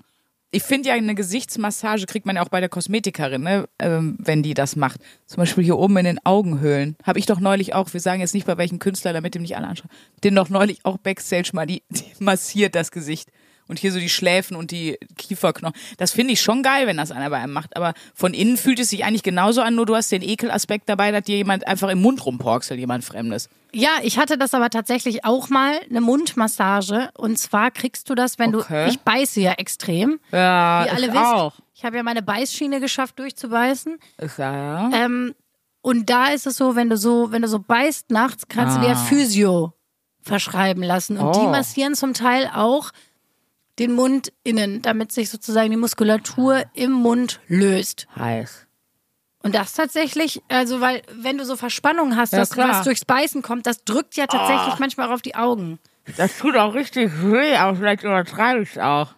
Ich 0.53 0.63
finde 0.63 0.89
ja, 0.89 0.95
eine 0.95 1.15
Gesichtsmassage 1.15 2.07
kriegt 2.07 2.25
man 2.25 2.37
ja 2.37 2.43
auch 2.43 2.49
bei 2.49 2.61
der 2.61 2.69
Kosmetikerin, 2.69 3.43
ne? 3.43 3.69
ähm, 3.79 4.17
wenn 4.19 4.43
die 4.43 4.55
das 4.55 4.77
macht. 4.77 5.01
Zum 5.27 5.39
Beispiel 5.39 5.65
hier 5.65 5.77
oben 5.77 5.97
in 5.99 6.05
den 6.05 6.25
Augenhöhlen. 6.25 6.97
Habe 7.03 7.19
ich 7.19 7.27
doch 7.27 7.41
neulich 7.41 7.75
auch, 7.75 7.93
wir 7.93 8.01
sagen 8.01 8.21
jetzt 8.21 8.33
nicht 8.35 8.47
bei 8.47 8.57
welchen 8.57 8.79
Künstler, 8.79 9.13
damit 9.13 9.35
dem 9.35 9.43
nicht 9.43 9.57
alle 9.57 9.67
anschauen, 9.67 9.91
den 10.25 10.35
doch 10.35 10.49
neulich 10.49 10.85
auch 10.85 10.99
Backstage 10.99 11.51
mal, 11.53 11.67
die, 11.67 11.83
die 11.91 12.05
massiert 12.21 12.75
das 12.75 12.91
Gesicht. 12.91 13.31
Und 13.69 13.79
hier 13.79 13.91
so 13.93 13.99
die 13.99 14.09
Schläfen 14.09 14.57
und 14.57 14.71
die 14.71 14.97
Kieferknochen. 15.17 15.75
Das 15.99 16.13
finde 16.13 16.33
ich 16.35 16.41
schon 16.41 16.63
geil, 16.63 16.87
wenn 16.87 16.97
das 16.97 17.11
einer 17.11 17.31
bei 17.31 17.39
einem 17.39 17.53
macht. 17.53 17.77
Aber 17.77 17.95
von 18.15 18.33
innen 18.35 18.57
fühlt 18.57 18.79
es 18.79 18.91
sich 18.91 19.05
eigentlich 19.05 19.23
genauso 19.25 19.61
an, 19.61 19.75
nur 19.75 19.87
du 19.87 19.97
hast 19.97 20.13
den 20.13 20.23
Ekelaspekt 20.23 20.89
dabei, 20.89 21.11
dass 21.11 21.25
dir 21.25 21.37
jemand 21.37 21.67
einfach 21.67 21.89
im 21.89 22.01
Mund 22.01 22.25
rumporkselt, 22.25 22.79
jemand 22.79 23.05
Fremdes. 23.05 23.49
Ja, 23.73 23.91
ich 24.03 24.19
hatte 24.19 24.39
das 24.39 24.55
aber 24.55 24.71
tatsächlich 24.71 25.25
auch 25.25 25.49
mal, 25.51 25.75
eine 25.91 26.01
Mundmassage. 26.01 27.11
Und 27.17 27.39
zwar 27.39 27.71
kriegst 27.71 28.09
du 28.09 28.15
das, 28.15 28.39
wenn 28.39 28.55
Okay. 28.55 28.85
du. 28.87 28.91
Ich 28.91 29.01
beiße 29.01 29.41
ja 29.41 29.53
extrem. 29.53 30.21
ja, 30.33 30.85
Wie 30.87 30.91
alle 30.91 31.07
ich 31.07 31.13
wisst. 31.13 31.23
auch. 31.25 31.55
Ich 31.75 31.85
habe 31.85 31.97
ja 31.97 32.03
meine 32.03 32.23
Beißschiene 32.23 32.81
geschafft, 32.81 33.19
durchzubeißen. 33.19 33.99
Ich, 34.23 34.39
ja, 34.39 34.89
ja. 34.89 35.05
Ähm, 35.05 35.35
und 35.83 36.09
da 36.09 36.29
ist 36.29 36.47
es 36.47 36.57
so, 36.57 36.75
wenn 36.77 36.89
du 36.89 36.97
so, 36.97 37.33
wenn 37.33 37.43
du 37.43 37.49
so 37.49 37.59
beißt 37.59 38.11
nachts, 38.11 38.49
kannst 38.49 38.77
du 38.77 38.81
dir 38.81 38.93
Ah. 38.93 38.95
Physio 38.95 39.73
verschreiben 40.23 40.83
lassen. 40.83 41.19
Und 41.19 41.37
die 41.37 41.41
Oh. 41.41 41.51
massieren 41.51 41.95
zum 41.95 42.15
Teil 42.15 42.51
auch 42.55 42.91
den 43.79 43.93
Mund 43.93 44.33
innen, 44.43 44.83
damit 44.83 45.13
sich 45.13 45.31
sozusagen 45.31 45.71
die 45.71 45.77
Muskulatur 45.77 46.65
im 46.75 46.93
Mund 46.93 47.41
löst. 47.49 48.07
heiß. 48.17 48.67
Und 49.43 49.55
das 49.55 49.75
tatsächlich, 49.75 50.43
also 50.49 50.81
weil, 50.81 51.03
wenn 51.13 51.39
du 51.39 51.45
so 51.45 51.57
Verspannung 51.57 52.17
hast, 52.17 52.33
Ja, 52.33 52.41
dass 52.41 52.51
klar. 52.51 52.69
was 52.71 52.83
durchs 52.83 53.05
Beißen 53.05 53.43
kommt, 53.43 53.67
das 53.67 53.85
drückt 53.85 54.17
ja 54.17 54.27
tatsächlich 54.27 54.79
manchmal 54.81 55.09
auch 55.09 55.13
auf 55.13 55.23
die 55.23 55.37
Augen. 55.37 55.79
Das 56.17 56.39
tut 56.39 56.57
auch 56.57 56.75
richtig 56.75 57.11
weh, 57.23 57.55
aber 57.57 57.77
vielleicht 57.77 58.03
übertreibe 58.03 58.63
ich 58.63 58.71
es 58.73 58.79
auch. 58.79 59.15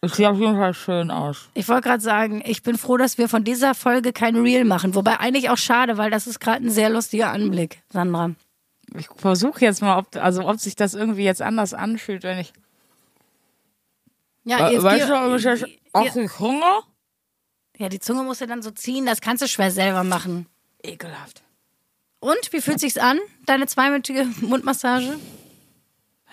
Es 0.00 0.16
sieht 0.16 0.26
auf 0.26 0.38
jeden 0.38 0.56
Fall 0.56 0.74
schön 0.74 1.10
aus. 1.10 1.48
Ich 1.54 1.68
wollte 1.68 1.88
gerade 1.88 2.02
sagen, 2.02 2.42
ich 2.44 2.62
bin 2.62 2.76
froh, 2.76 2.96
dass 2.96 3.18
wir 3.18 3.28
von 3.28 3.44
dieser 3.44 3.74
Folge 3.74 4.12
kein 4.12 4.36
Reel 4.36 4.64
machen. 4.64 4.94
Wobei 4.94 5.18
eigentlich 5.20 5.50
auch 5.50 5.56
schade, 5.58 5.96
weil 5.96 6.10
das 6.10 6.26
ist 6.26 6.38
gerade 6.38 6.64
ein 6.64 6.70
sehr 6.70 6.90
lustiger 6.90 7.30
Anblick, 7.30 7.82
Sandra. 7.92 8.32
Ich 8.96 9.08
versuche 9.16 9.60
jetzt 9.64 9.80
mal, 9.82 9.98
ob, 9.98 10.14
also 10.16 10.46
ob 10.46 10.60
sich 10.60 10.76
das 10.76 10.94
irgendwie 10.94 11.24
jetzt 11.24 11.42
anders 11.42 11.74
anfühlt, 11.74 12.22
wenn 12.22 12.38
ich. 12.38 12.52
Ja, 14.46 14.70
jetzt 14.70 14.84
weißt 14.84 15.08
du, 15.08 15.14
ob 15.14 15.36
ich 15.36 15.44
jetzt 15.44 15.66
auch 15.92 16.16
ich 16.16 16.38
Hunger? 16.38 16.82
ja, 17.78 17.88
die 17.88 17.98
Zunge 17.98 18.22
musst 18.22 18.40
du 18.40 18.46
dann 18.46 18.62
so 18.62 18.70
ziehen, 18.70 19.04
das 19.04 19.20
kannst 19.20 19.42
du 19.42 19.48
schwer 19.48 19.70
selber 19.72 20.04
machen. 20.04 20.46
Ekelhaft. 20.82 21.42
Und, 22.20 22.52
wie 22.52 22.60
fühlt 22.60 22.80
sich's 22.80 22.96
an, 22.96 23.18
deine 23.44 23.66
zweiminütige 23.66 24.24
Mundmassage? 24.40 25.18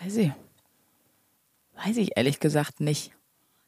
Weiß 0.02 0.16
ich. 0.18 0.32
Weiß 1.84 1.98
ich 1.98 2.16
ehrlich 2.16 2.40
gesagt 2.40 2.80
nicht. 2.80 3.12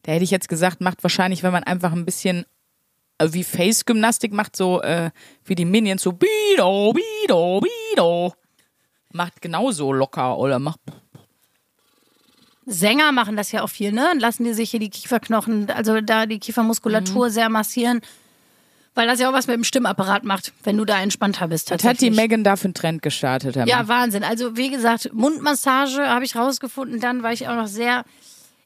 Da 0.04 0.12
hätte 0.12 0.24
ich 0.24 0.32
jetzt 0.32 0.48
gesagt, 0.48 0.80
macht 0.80 1.02
wahrscheinlich, 1.02 1.42
wenn 1.42 1.52
man 1.52 1.64
einfach 1.64 1.92
ein 1.92 2.06
bisschen 2.06 2.46
äh, 3.18 3.28
wie 3.32 3.44
Face-Gymnastik 3.44 4.32
macht, 4.32 4.56
so 4.56 4.82
äh, 4.84 5.10
wie 5.44 5.56
die 5.56 5.66
Minions, 5.66 6.04
so 6.04 6.12
Bido, 6.12 6.94
Bido, 6.94 7.62
Bido. 7.62 8.34
Macht 9.12 9.42
genauso 9.42 9.92
locker 9.92 10.38
oder 10.38 10.60
macht. 10.60 10.82
Sänger 12.66 13.12
machen 13.12 13.36
das 13.38 13.52
ja 13.52 13.62
auch 13.64 13.70
viel, 13.70 13.92
ne? 13.92 14.10
Und 14.12 14.20
lassen 14.20 14.44
die 14.44 14.54
sich 14.54 14.72
hier 14.72 14.80
die 14.80 14.90
Kieferknochen, 14.90 15.70
also 15.70 16.02
da 16.02 16.26
die 16.26 16.40
Kiefermuskulatur 16.40 17.30
sehr 17.30 17.50
massieren. 17.50 18.02
Weil 18.96 19.08
das 19.08 19.20
ja 19.20 19.30
auch 19.30 19.34
was 19.34 19.48
mit 19.48 19.56
dem 19.58 19.66
Stimmapparat 19.66 20.24
macht, 20.24 20.54
wenn 20.64 20.78
du 20.78 20.86
da 20.86 21.02
entspannter 21.02 21.50
bist. 21.50 21.70
Das 21.70 21.84
hat 21.84 22.00
die 22.00 22.12
Megan 22.12 22.46
dafür 22.46 22.68
einen 22.68 22.74
Trend 22.74 23.02
gestartet. 23.02 23.58
Herr 23.58 23.68
Ja. 23.68 23.88
Wahnsinn. 23.90 24.24
Also 24.24 24.56
wie 24.56 24.70
gesagt, 24.70 25.14
Mundmassage 25.14 26.08
habe 26.08 26.24
ich 26.24 26.36
rausgefunden. 26.38 27.02
Dann 27.02 27.22
war 27.22 27.34
ich 27.34 27.48
auch 27.48 27.56
noch 27.56 27.68
sehr. 27.68 28.06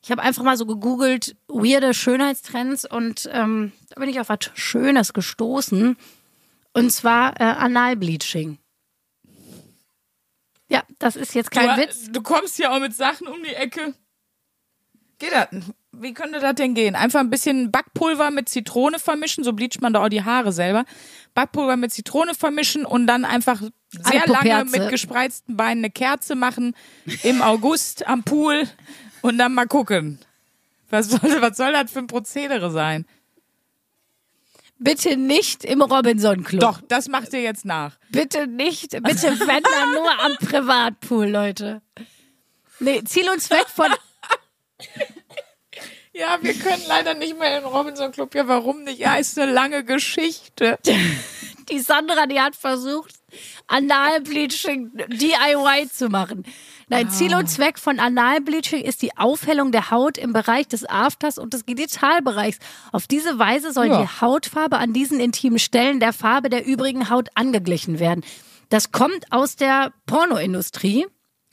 Ich 0.03 0.11
habe 0.11 0.21
einfach 0.21 0.43
mal 0.43 0.55
so 0.55 0.65
gegoogelt, 0.65 1.35
weirde 1.47 1.93
Schönheitstrends 1.93 2.85
und 2.85 3.29
ähm, 3.33 3.73
da 3.89 3.99
bin 3.99 4.09
ich 4.09 4.19
auf 4.19 4.29
was 4.29 4.39
Schönes 4.53 5.13
gestoßen. 5.13 5.97
Und 6.73 6.91
zwar 6.91 7.39
äh, 7.41 7.43
Analbleaching. 7.43 8.59
Ja, 10.69 10.83
das 10.99 11.15
ist 11.15 11.33
jetzt 11.33 11.51
kein 11.51 11.75
du, 11.75 11.81
Witz. 11.81 12.11
du 12.11 12.21
kommst 12.21 12.59
ja 12.59 12.71
auch 12.71 12.79
mit 12.79 12.95
Sachen 12.95 13.27
um 13.27 13.43
die 13.43 13.53
Ecke. 13.53 13.93
Geht 15.17 15.33
das? 15.33 15.47
Wie 15.91 16.13
könnte 16.13 16.39
das 16.39 16.55
denn 16.55 16.75
gehen? 16.75 16.95
Einfach 16.95 17.19
ein 17.19 17.29
bisschen 17.29 17.71
Backpulver 17.71 18.31
mit 18.31 18.47
Zitrone 18.47 18.99
vermischen, 18.99 19.43
so 19.43 19.51
bleicht 19.51 19.81
man 19.81 19.91
da 19.91 20.03
auch 20.03 20.09
die 20.09 20.23
Haare 20.23 20.53
selber. 20.53 20.85
Backpulver 21.33 21.75
mit 21.75 21.91
Zitrone 21.91 22.35
vermischen 22.35 22.85
und 22.85 23.07
dann 23.07 23.25
einfach 23.25 23.61
sehr 23.89 24.27
lange 24.27 24.65
mit 24.65 24.89
gespreizten 24.89 25.57
Beinen 25.57 25.83
eine 25.83 25.89
Kerze 25.89 26.35
machen 26.35 26.75
im 27.23 27.41
August 27.41 28.07
am 28.07 28.23
Pool 28.23 28.63
und 29.21 29.37
dann 29.37 29.53
mal 29.53 29.67
gucken. 29.67 30.19
Was 30.89 31.09
soll, 31.09 31.41
was 31.41 31.57
soll 31.57 31.73
das 31.73 31.91
für 31.91 31.99
ein 31.99 32.07
Prozedere 32.07 32.71
sein? 32.71 33.05
Bitte 34.79 35.17
nicht 35.17 35.65
im 35.65 35.81
Robinson 35.81 36.43
Club. 36.43 36.61
Doch, 36.61 36.81
das 36.87 37.09
macht 37.09 37.33
ihr 37.33 37.41
jetzt 37.41 37.65
nach. 37.65 37.97
Bitte 38.11 38.47
nicht, 38.47 38.91
bitte 38.91 39.37
wenn 39.39 39.63
dann 39.63 39.93
nur 39.93 40.19
am 40.23 40.35
Privatpool, 40.37 41.27
Leute. 41.27 41.81
Nee, 42.79 43.03
Ziel 43.03 43.29
und 43.29 43.41
Zweck 43.41 43.67
von 43.67 43.87
Ja, 46.19 46.37
wir 46.41 46.53
können 46.53 46.83
leider 46.87 47.13
nicht 47.13 47.39
mehr 47.39 47.57
in 47.57 47.63
den 47.63 47.71
Robinson 47.71 48.11
Club. 48.11 48.35
Ja, 48.35 48.45
warum 48.47 48.83
nicht? 48.83 48.99
Ja, 48.99 49.15
ist 49.15 49.39
eine 49.39 49.49
lange 49.51 49.85
Geschichte. 49.85 50.77
die 51.71 51.79
Sandra, 51.79 52.25
die 52.25 52.41
hat 52.41 52.57
versucht, 52.57 53.13
Analbleaching 53.67 54.91
DIY 55.07 55.89
zu 55.89 56.09
machen. 56.09 56.43
Nein, 56.89 57.09
Ziel 57.09 57.35
und 57.35 57.47
Zweck 57.47 57.79
von 57.79 57.99
Analbleaching 57.99 58.81
ist 58.83 59.01
die 59.01 59.15
Aufhellung 59.15 59.71
der 59.71 59.91
Haut 59.91 60.17
im 60.17 60.33
Bereich 60.33 60.67
des 60.67 60.89
Afters 60.89 61.37
und 61.37 61.53
des 61.53 61.65
Genitalbereichs. 61.65 62.57
Auf 62.91 63.07
diese 63.07 63.39
Weise 63.39 63.71
soll 63.71 63.87
Ja. 63.87 64.01
die 64.01 64.21
Hautfarbe 64.21 64.77
an 64.77 64.91
diesen 64.91 65.19
intimen 65.19 65.59
Stellen 65.59 65.99
der 66.01 66.11
Farbe 66.11 66.49
der 66.49 66.65
übrigen 66.65 67.09
Haut 67.09 67.29
angeglichen 67.35 67.99
werden. 67.99 68.25
Das 68.69 68.91
kommt 68.91 69.31
aus 69.31 69.55
der 69.55 69.93
Pornoindustrie, 70.05 71.07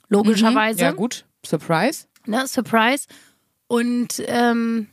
logischerweise. 0.09 0.81
Ja, 0.81 0.91
gut. 0.93 1.25
Surprise. 1.45 2.07
Ne, 2.25 2.47
Surprise. 2.49 3.07
Und 3.69 4.23
ähm, 4.27 4.89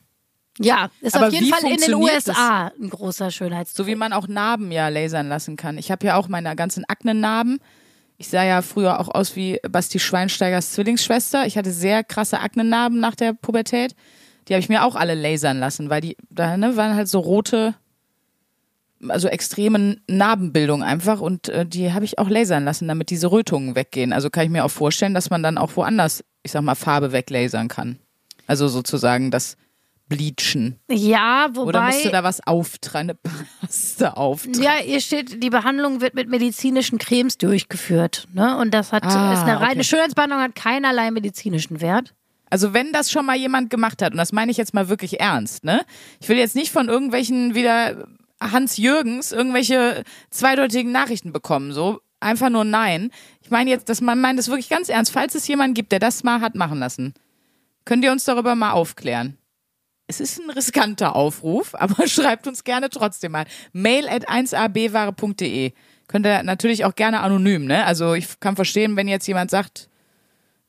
ja, 0.60 0.90
ist 1.02 1.16
Aber 1.16 1.28
auf 1.28 1.34
jeden 1.34 1.48
Fall 1.48 1.72
in 1.72 1.78
den 1.78 1.96
USA 1.96 2.72
ein 2.80 2.90
großer 2.90 3.32
Schönheits. 3.32 3.74
So 3.74 3.88
wie 3.88 3.96
man 3.96 4.14
auch 4.14 4.28
Narben 4.28 4.72
ja 4.72 4.90
lasern 4.90 5.28
lassen 5.28 5.56
kann. 5.56 5.78
Ich 5.78 5.92
habe 5.92 6.06
ja 6.06 6.16
auch 6.16 6.28
meine 6.28 6.56
ganzen 6.56 6.86
Aknennarben. 6.88 7.60
Ich 8.18 8.30
sah 8.30 8.44
ja 8.44 8.62
früher 8.62 9.00
auch 9.00 9.10
aus 9.10 9.36
wie 9.36 9.60
Basti 9.68 10.00
Schweinsteigers 10.00 10.74
Zwillingsschwester. 10.74 11.48
Ich 11.48 11.58
hatte 11.58 11.72
sehr 11.72 12.04
krasse 12.04 12.40
Aknennarben 12.40 13.00
nach 13.00 13.16
der 13.16 13.34
Pubertät. 13.34 13.96
Die 14.48 14.54
habe 14.54 14.62
ich 14.62 14.70
mir 14.70 14.84
auch 14.84 14.96
alle 14.96 15.16
lasern 15.16 15.60
lassen, 15.60 15.90
weil 15.90 16.02
die 16.02 16.18
da 16.30 16.56
ne, 16.56 16.76
waren 16.76 16.96
halt 16.96 17.08
so 17.08 17.20
rote, 17.20 17.74
also 19.08 19.28
extreme 19.28 19.98
Narbenbildung 20.08 20.84
einfach 20.84 21.20
und 21.22 21.50
äh, 21.50 21.66
die 21.66 21.94
habe 21.94 22.06
ich 22.06 22.20
auch 22.20 22.30
lasern 22.30 22.66
lassen, 22.66 22.88
damit 22.88 23.10
diese 23.10 23.32
Rötungen 23.32 23.76
weggehen. 23.76 24.14
Also 24.14 24.30
kann 24.30 24.46
ich 24.46 24.52
mir 24.52 24.66
auch 24.66 24.72
vorstellen, 24.72 25.14
dass 25.14 25.30
man 25.30 25.42
dann 25.42 25.58
auch 25.58 25.76
woanders, 25.76 26.24
ich 26.44 26.52
sag 26.52 26.62
mal, 26.62 26.76
Farbe 26.76 27.12
weglasern 27.12 27.70
kann. 27.70 27.98
Also 28.48 28.68
sozusagen 28.68 29.32
das 29.32 29.58
Bleachen. 30.10 30.80
Ja, 30.92 31.48
wobei. 31.54 31.68
Oder 31.70 31.82
musst 31.84 32.06
du 32.06 32.10
da 32.10 32.24
was 32.24 32.46
auftragen, 32.46 33.12
eine 33.12 33.16
Paste 33.62 34.18
auftragen? 34.18 34.62
Ja, 34.62 34.74
hier 34.76 35.00
steht, 35.02 35.42
die 35.42 35.50
Behandlung 35.50 36.02
wird 36.02 36.14
mit 36.14 36.30
medizinischen 36.30 36.98
Cremes 36.98 37.38
durchgeführt. 37.38 38.28
Ne? 38.34 38.58
Und 38.58 38.74
das 38.74 38.92
hat, 38.92 39.04
Ah, 39.06 39.34
ist 39.34 39.42
eine 39.44 39.60
reine 39.60 39.72
okay. 39.76 39.84
Schönheitsbehandlung, 39.86 40.42
hat 40.42 40.56
keinerlei 40.56 41.10
medizinischen 41.12 41.82
Wert. 41.82 42.14
Also 42.50 42.74
wenn 42.74 42.92
das 42.94 43.10
schon 43.12 43.26
mal 43.26 43.36
jemand 43.38 43.70
gemacht 43.72 44.02
hat, 44.02 44.12
und 44.12 44.18
das 44.18 44.32
meine 44.32 44.52
ich 44.52 44.58
jetzt 44.58 44.74
mal 44.76 44.88
wirklich 44.88 45.20
ernst, 45.20 45.64
ne? 45.64 45.82
Ich 46.22 46.30
will 46.30 46.38
jetzt 46.38 46.56
nicht 46.56 46.72
von 46.72 46.88
irgendwelchen 46.88 47.56
wieder 47.56 48.08
Hans 48.40 48.78
Jürgens 48.78 49.32
irgendwelche 49.32 50.04
zweideutigen 50.30 50.92
Nachrichten 50.92 51.32
bekommen, 51.34 51.72
so 51.72 52.02
einfach 52.20 52.50
nur 52.50 52.64
nein. 52.64 53.10
Ich 53.42 53.50
meine 53.50 53.72
jetzt, 53.72 53.90
dass 53.90 54.02
man 54.02 54.22
meint 54.22 54.38
das 54.38 54.50
wirklich 54.50 54.70
ganz 54.70 54.90
ernst. 54.90 55.12
Falls 55.12 55.34
es 55.34 55.48
jemanden 55.48 55.74
gibt, 55.74 55.92
der 55.92 56.00
das 56.00 56.24
mal 56.24 56.42
hat 56.42 56.54
machen 56.54 56.78
lassen, 56.78 57.16
könnt 57.86 58.04
ihr 58.04 58.12
uns 58.12 58.26
darüber 58.26 58.56
mal 58.56 58.72
aufklären. 58.72 59.38
Es 60.08 60.20
ist 60.20 60.40
ein 60.40 60.50
riskanter 60.50 61.16
Aufruf, 61.16 61.74
aber 61.78 62.08
schreibt 62.08 62.48
uns 62.48 62.64
gerne 62.64 62.90
trotzdem 62.90 63.32
mal. 63.34 63.46
Mail 63.72 64.08
at 64.10 64.30
1abware.de. 64.30 65.74
Könnt 66.08 66.26
ihr 66.26 66.44
natürlich 66.44 66.86
auch 66.86 66.96
gerne 66.96 67.22
anonym, 67.22 67.66
ne? 67.66 67.86
Also 67.86 68.14
ich 68.14 68.40
kann 68.40 68.56
verstehen, 68.56 68.96
wenn 68.98 69.08
jetzt 69.08 69.28
jemand 69.28 69.50
sagt, 69.50 69.90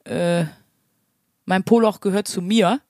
äh, 0.05 0.45
mein 1.45 1.65
Poloch 1.65 2.01
gehört 2.01 2.29
zu 2.29 2.41
mir. 2.41 2.81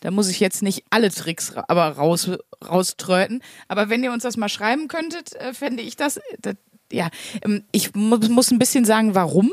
Da 0.00 0.10
muss 0.10 0.28
ich 0.28 0.40
jetzt 0.40 0.62
nicht 0.62 0.84
alle 0.90 1.10
Tricks 1.10 1.54
ra- 1.56 1.64
aber 1.68 1.88
raus, 1.90 2.30
rauströten. 2.64 3.42
Aber 3.68 3.88
wenn 3.88 4.02
ihr 4.02 4.12
uns 4.12 4.22
das 4.22 4.36
mal 4.36 4.48
schreiben 4.48 4.88
könntet, 4.88 5.34
äh, 5.34 5.54
fände 5.54 5.82
ich 5.82 5.96
das, 5.96 6.20
das 6.40 6.54
ja, 6.90 7.08
ähm, 7.44 7.64
ich 7.72 7.94
mu 7.94 8.16
muss 8.16 8.50
ein 8.50 8.58
bisschen 8.58 8.84
sagen, 8.84 9.14
warum. 9.14 9.52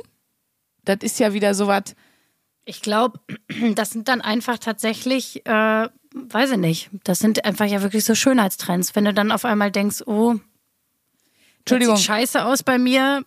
Das 0.86 0.98
ist 1.02 1.20
ja 1.20 1.34
wieder 1.34 1.54
so 1.54 1.68
was. 1.68 1.96
Ich 2.70 2.84
glaube, 2.84 3.20
das 3.76 3.90
sind 3.90 4.08
dann 4.08 4.22
einfach 4.22 4.60
tatsächlich, 4.60 5.44
äh, 5.48 5.90
weiß 6.14 6.52
ich 6.52 6.58
nicht, 6.58 6.90
das 7.04 7.18
sind 7.18 7.44
einfach 7.44 7.66
ja 7.66 7.82
wirklich 7.82 8.06
so 8.06 8.14
Schönheitstrends. 8.14 8.96
Wenn 8.96 9.06
du 9.06 9.14
dann 9.14 9.32
auf 9.32 9.44
einmal 9.44 9.72
denkst, 9.72 10.04
oh, 10.06 10.36
Entschuldigung, 11.60 11.98
sieht 11.98 12.06
scheiße 12.06 12.46
aus 12.46 12.62
bei 12.62 12.78
mir, 12.78 13.26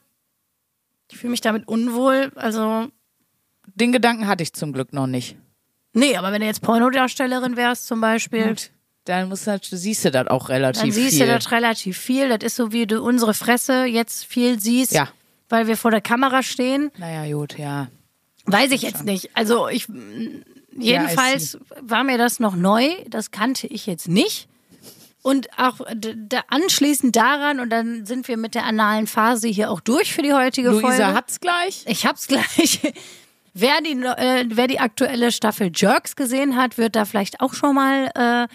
ich 1.10 1.18
fühle 1.18 1.32
mich 1.32 1.40
damit 1.40 1.66
unwohl, 1.66 2.30
also 2.36 2.86
den 3.74 3.90
Gedanken 3.90 4.28
hatte 4.28 4.44
ich 4.44 4.52
zum 4.52 4.72
Glück 4.72 4.92
noch 4.92 5.08
nicht. 5.08 5.36
nee, 5.92 6.16
aber 6.16 6.30
wenn 6.32 6.40
du 6.40 6.46
jetzt 6.46 6.62
Pornodarstellerin 6.62 7.56
wärst 7.56 7.86
zum 7.88 8.00
Beispiel, 8.00 8.54
Dann 9.04 9.28
musst 9.28 9.48
du, 9.48 9.58
siehst 9.72 10.04
du 10.04 10.12
das 10.12 10.28
auch 10.28 10.48
relativ 10.50 10.82
dann 10.82 10.92
siehst 10.92 11.16
viel. 11.16 11.26
du 11.26 11.32
das 11.32 11.50
relativ 11.50 11.98
viel. 11.98 12.28
Das 12.28 12.38
ist 12.44 12.54
so, 12.56 12.70
wie 12.72 12.86
du 12.86 13.02
unsere 13.02 13.34
Fresse 13.34 13.84
jetzt 13.86 14.24
viel 14.24 14.60
siehst, 14.60 14.92
Ja. 14.92 15.08
weil 15.48 15.66
wir 15.66 15.76
vor 15.76 15.90
der 15.90 16.00
Kamera 16.00 16.44
stehen. 16.44 16.92
naja, 16.96 17.32
gut, 17.34 17.58
ja. 17.58 17.88
Weiß 18.46 18.70
ich 18.72 18.82
jetzt 18.82 19.04
nicht. 19.04 19.30
Also 19.34 19.68
ich 19.68 19.86
jedenfalls 20.76 21.58
war 21.80 22.04
mir 22.04 22.18
das 22.18 22.40
noch 22.40 22.56
neu. 22.56 22.88
Das 23.08 23.30
kannte 23.30 23.66
ich 23.66 23.86
jetzt 23.86 24.08
nicht. 24.08 24.48
Und 25.22 25.48
auch 25.56 25.78
d- 25.92 26.14
d- 26.16 26.40
anschließend 26.48 27.14
daran, 27.14 27.60
und 27.60 27.70
dann 27.70 28.04
sind 28.06 28.26
wir 28.26 28.36
mit 28.36 28.56
der 28.56 28.64
analen 28.64 29.06
Phase 29.06 29.46
hier 29.46 29.70
auch 29.70 29.80
durch 29.80 30.12
für 30.12 30.22
die 30.22 30.32
heutige 30.32 30.70
Luisa 30.70 30.88
Folge. 30.88 31.14
hat's 31.14 31.38
gleich. 31.38 31.84
Ich 31.86 32.04
hab's 32.06 32.26
gleich. 32.26 32.80
wer, 33.54 33.80
die, 33.82 33.92
äh, 34.02 34.46
wer 34.48 34.66
die 34.66 34.80
aktuelle 34.80 35.30
Staffel 35.30 35.70
Jerks 35.72 36.16
gesehen 36.16 36.56
hat, 36.56 36.76
wird 36.76 36.96
da 36.96 37.04
vielleicht 37.04 37.40
auch 37.40 37.54
schon 37.54 37.76
mal 37.76 38.10
äh, 38.16 38.20
ein 38.20 38.48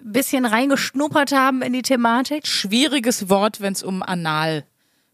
bisschen 0.00 0.46
reingeschnuppert 0.46 1.32
haben 1.32 1.60
in 1.60 1.74
die 1.74 1.82
Thematik. 1.82 2.46
Schwieriges 2.46 3.28
Wort, 3.28 3.60
wenn 3.60 3.74
es 3.74 3.82
um 3.82 4.02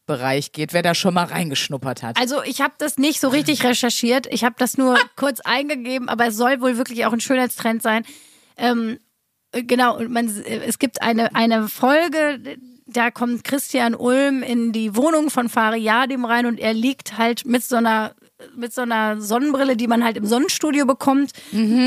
Analbereich 0.07 0.53
geht, 0.53 0.73
wer 0.73 0.83
da 0.83 0.95
schon 0.95 1.15
mal 1.15 1.25
reingeschnuppert 1.25 2.03
hat. 2.03 2.19
Also 2.19 2.43
ich 2.43 2.61
habe 2.61 2.75
das 2.79 2.99
nicht 2.99 3.21
so 3.21 3.29
richtig 3.29 3.65
recherchiert. 3.65 4.27
Ich 4.31 4.45
habe 4.45 4.55
das 4.59 4.77
nur 4.77 4.99
kurz 5.17 5.41
eingegeben, 5.41 6.09
aber 6.09 6.27
es 6.27 6.37
soll 6.37 6.61
wohl 6.61 6.77
wirklich 6.77 7.07
auch 7.07 7.13
ein 7.13 7.21
Schönheitstrend 7.21 7.83
sein. 7.83 8.05
Ähm, 8.57 8.99
äh, 9.53 9.63
genau, 9.63 9.97
und 9.97 10.11
man, 10.11 10.27
es 10.27 10.79
gibt 10.79 11.03
eine, 11.03 11.35
eine 11.35 11.69
Folge, 11.69 12.59
da 12.87 13.11
kommt 13.11 13.45
Christian 13.45 13.95
Ulm 13.95 14.43
in 14.43 14.73
die 14.73 14.95
Wohnung 14.95 15.31
von 15.31 15.49
Fariadim 15.49 16.25
rein 16.25 16.47
und 16.47 16.61
er 16.61 16.75
liegt 16.75 17.17
halt 17.19 17.47
mit 17.47 17.65
so 17.65 17.77
einer 17.77 18.15
mit 18.57 18.75
so 18.75 18.83
einer 18.83 19.23
Sonnenbrille, 19.23 19.77
die 19.77 19.87
man 19.87 20.05
halt 20.05 20.17
im 20.19 20.27
Sonnenstudio 20.27 20.85
bekommt, 20.85 21.31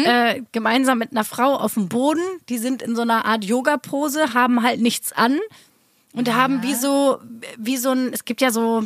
äh, 0.05 0.41
gemeinsam 0.53 0.97
mit 0.97 1.11
einer 1.11 1.25
Frau 1.25 1.55
auf 1.55 1.75
dem 1.75 1.87
Boden. 1.87 2.21
Die 2.49 2.57
sind 2.57 2.81
in 2.81 2.95
so 2.95 3.03
einer 3.03 3.25
Art 3.25 3.43
Yoga-Pose, 3.43 4.33
haben 4.33 4.63
halt 4.63 4.81
nichts 4.81 5.11
an 5.11 5.37
und 6.17 6.33
haben 6.33 6.63
wie 6.63 6.73
so, 6.75 7.19
wie 7.57 7.77
so 7.77 7.91
ein, 7.91 8.11
es 8.13 8.25
gibt 8.25 8.41
ja 8.41 8.51
so, 8.51 8.83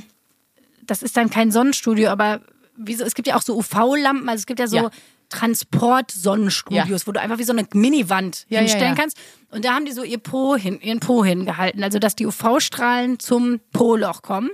das 0.83 1.01
ist 1.03 1.15
dann 1.17 1.29
kein 1.29 1.51
Sonnenstudio, 1.51 2.09
aber 2.09 2.41
wie 2.77 2.95
so, 2.95 3.03
es 3.03 3.13
gibt 3.15 3.27
ja 3.27 3.35
auch 3.35 3.41
so 3.41 3.55
UV-Lampen, 3.57 4.27
also 4.29 4.41
es 4.41 4.45
gibt 4.45 4.59
ja 4.59 4.67
so 4.67 4.75
Ja. 4.77 4.89
Transport-Sonnenstudios, 5.29 7.01
Ja. 7.01 7.07
wo 7.07 7.11
du 7.11 7.19
einfach 7.21 7.37
wie 7.37 7.43
so 7.43 7.53
eine 7.53 7.65
Mini-Wand 7.73 8.45
Ja, 8.49 8.55
ja, 8.55 8.59
hinstellen 8.61 8.95
ja. 8.95 9.01
kannst. 9.01 9.17
Und 9.49 9.65
da 9.65 9.73
haben 9.73 9.85
die 9.85 9.91
so 9.91 10.03
ihr 10.03 10.17
po 10.17 10.55
hin, 10.55 10.79
ihren 10.81 10.99
Po 10.99 11.23
hingehalten, 11.23 11.83
also 11.83 11.99
dass 11.99 12.15
die 12.15 12.25
UV-Strahlen 12.25 13.19
zum 13.19 13.59
Po-Loch 13.71 14.21
kommen. 14.21 14.49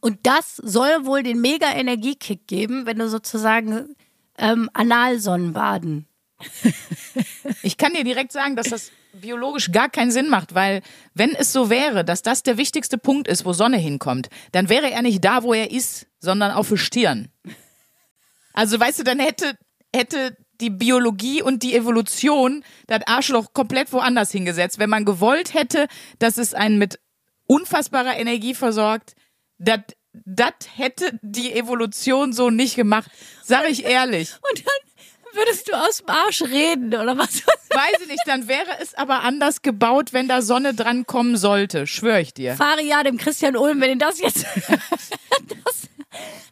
Und 0.00 0.18
das 0.24 0.56
soll 0.56 1.04
wohl 1.06 1.22
den 1.22 1.40
mega 1.40 1.72
Energiekick 1.72 2.46
geben, 2.46 2.86
wenn 2.86 2.98
du 2.98 3.08
sozusagen 3.08 3.96
ähm, 4.38 4.68
Analsonnenbaden. 4.72 6.06
Ich 7.62 7.76
kann 7.76 7.94
dir 7.94 8.04
direkt 8.04 8.32
sagen, 8.32 8.56
dass 8.56 8.68
das 8.68 8.90
biologisch 9.12 9.72
gar 9.72 9.88
keinen 9.88 10.10
Sinn 10.10 10.28
macht, 10.28 10.54
weil 10.54 10.82
wenn 11.14 11.34
es 11.34 11.52
so 11.52 11.70
wäre, 11.70 12.04
dass 12.04 12.22
das 12.22 12.42
der 12.42 12.58
wichtigste 12.58 12.98
Punkt 12.98 13.28
ist, 13.28 13.44
wo 13.44 13.52
Sonne 13.52 13.78
hinkommt, 13.78 14.28
dann 14.52 14.68
wäre 14.68 14.90
er 14.90 15.02
nicht 15.02 15.24
da, 15.24 15.42
wo 15.42 15.54
er 15.54 15.70
ist, 15.70 16.06
sondern 16.20 16.52
auf 16.52 16.68
der 16.68 16.76
Stirn. 16.76 17.28
Also 18.52 18.78
weißt 18.78 18.98
du, 18.98 19.04
dann 19.04 19.18
hätte 19.18 19.56
hätte 19.94 20.36
die 20.60 20.70
Biologie 20.70 21.42
und 21.42 21.62
die 21.62 21.74
Evolution 21.74 22.64
das 22.86 23.00
Arschloch 23.06 23.52
komplett 23.52 23.92
woanders 23.92 24.30
hingesetzt. 24.30 24.78
Wenn 24.78 24.90
man 24.90 25.04
gewollt 25.04 25.54
hätte, 25.54 25.86
dass 26.18 26.38
es 26.38 26.54
einen 26.54 26.78
mit 26.78 26.98
unfassbarer 27.46 28.16
Energie 28.18 28.54
versorgt, 28.54 29.14
das 29.58 29.80
das 30.24 30.52
hätte 30.74 31.18
die 31.22 31.52
Evolution 31.52 32.32
so 32.32 32.48
nicht 32.48 32.74
gemacht. 32.74 33.10
Sag 33.42 33.68
ich 33.68 33.84
ehrlich. 33.84 34.32
Und 34.50 34.64
dann 34.64 34.95
würdest 35.36 35.68
du 35.68 35.72
aus 35.74 35.98
dem 35.98 36.08
Arsch 36.08 36.42
reden 36.42 36.94
oder 36.94 37.16
was? 37.16 37.42
Weiß 37.70 38.00
ich 38.00 38.08
nicht, 38.08 38.22
dann 38.26 38.48
wäre 38.48 38.78
es 38.80 38.94
aber 38.94 39.22
anders 39.22 39.62
gebaut, 39.62 40.12
wenn 40.12 40.28
da 40.28 40.42
Sonne 40.42 40.74
dran 40.74 41.06
kommen 41.06 41.36
sollte. 41.36 41.86
Schwöre 41.86 42.20
ich 42.20 42.34
dir. 42.34 42.54
Fahre 42.54 42.82
ja 42.82 43.02
dem 43.02 43.18
Christian 43.18 43.56
Ulm, 43.56 43.80
wenn 43.80 43.90
ihn 43.92 43.98
das 43.98 44.18
jetzt. 44.18 44.46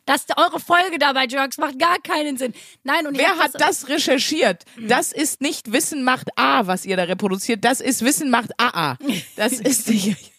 das, 0.06 0.26
das, 0.26 0.36
eure 0.36 0.60
Folge 0.60 0.98
dabei, 0.98 1.26
Jerks, 1.26 1.58
macht 1.58 1.78
gar 1.78 1.98
keinen 1.98 2.36
Sinn. 2.36 2.52
Nein, 2.82 3.06
und 3.06 3.16
Wer 3.16 3.38
hat 3.38 3.52
das 3.58 3.88
recherchiert? 3.88 4.64
Das 4.78 5.12
ist 5.12 5.40
nicht 5.40 5.72
Wissen 5.72 6.04
macht 6.04 6.28
A, 6.36 6.66
was 6.66 6.84
ihr 6.84 6.96
da 6.96 7.04
reproduziert. 7.04 7.64
Das 7.64 7.80
ist 7.80 8.04
Wissen 8.04 8.30
macht 8.30 8.50
AA. 8.60 8.98
Das 9.36 9.52
ist 9.60 9.88
nicht. 9.88 10.33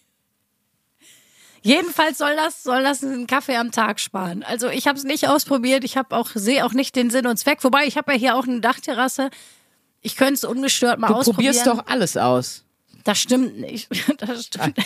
Jedenfalls 1.66 2.20
soll 2.20 2.36
das, 2.36 2.62
soll 2.62 2.84
das 2.84 3.04
einen 3.04 3.26
Kaffee 3.26 3.56
am 3.56 3.72
Tag 3.72 4.00
sparen. 4.00 4.44
Also 4.44 4.70
ich 4.70 4.88
habe 4.88 5.00
es 5.00 5.04
nicht 5.04 5.28
ausprobiert. 5.28 5.84
Ich 5.84 5.98
habe 5.98 6.16
auch 6.16 6.30
sehe 6.36 6.64
auch 6.64 6.74
nicht 6.74 6.96
den 6.96 7.10
Sinn 7.10 7.26
und 7.26 7.38
Zweck. 7.38 7.64
Wobei 7.64 7.86
ich 7.86 7.98
habe 7.98 8.14
ja 8.14 8.20
hier 8.20 8.36
auch 8.36 8.44
eine 8.48 8.62
Dachterrasse. 8.62 9.32
Ich 10.02 10.16
könnte 10.16 10.36
es 10.36 10.44
ungestört 10.44 11.00
mal 11.00 11.08
Du 11.08 11.16
ausprobieren. 11.16 11.56
probierst 11.56 11.66
doch 11.66 11.88
alles 11.88 12.18
aus. 12.18 12.65
Das 13.06 13.20
stimmt 13.20 13.60
nicht. 13.60 13.88
Das 14.18 14.46
stimmt. 14.46 14.78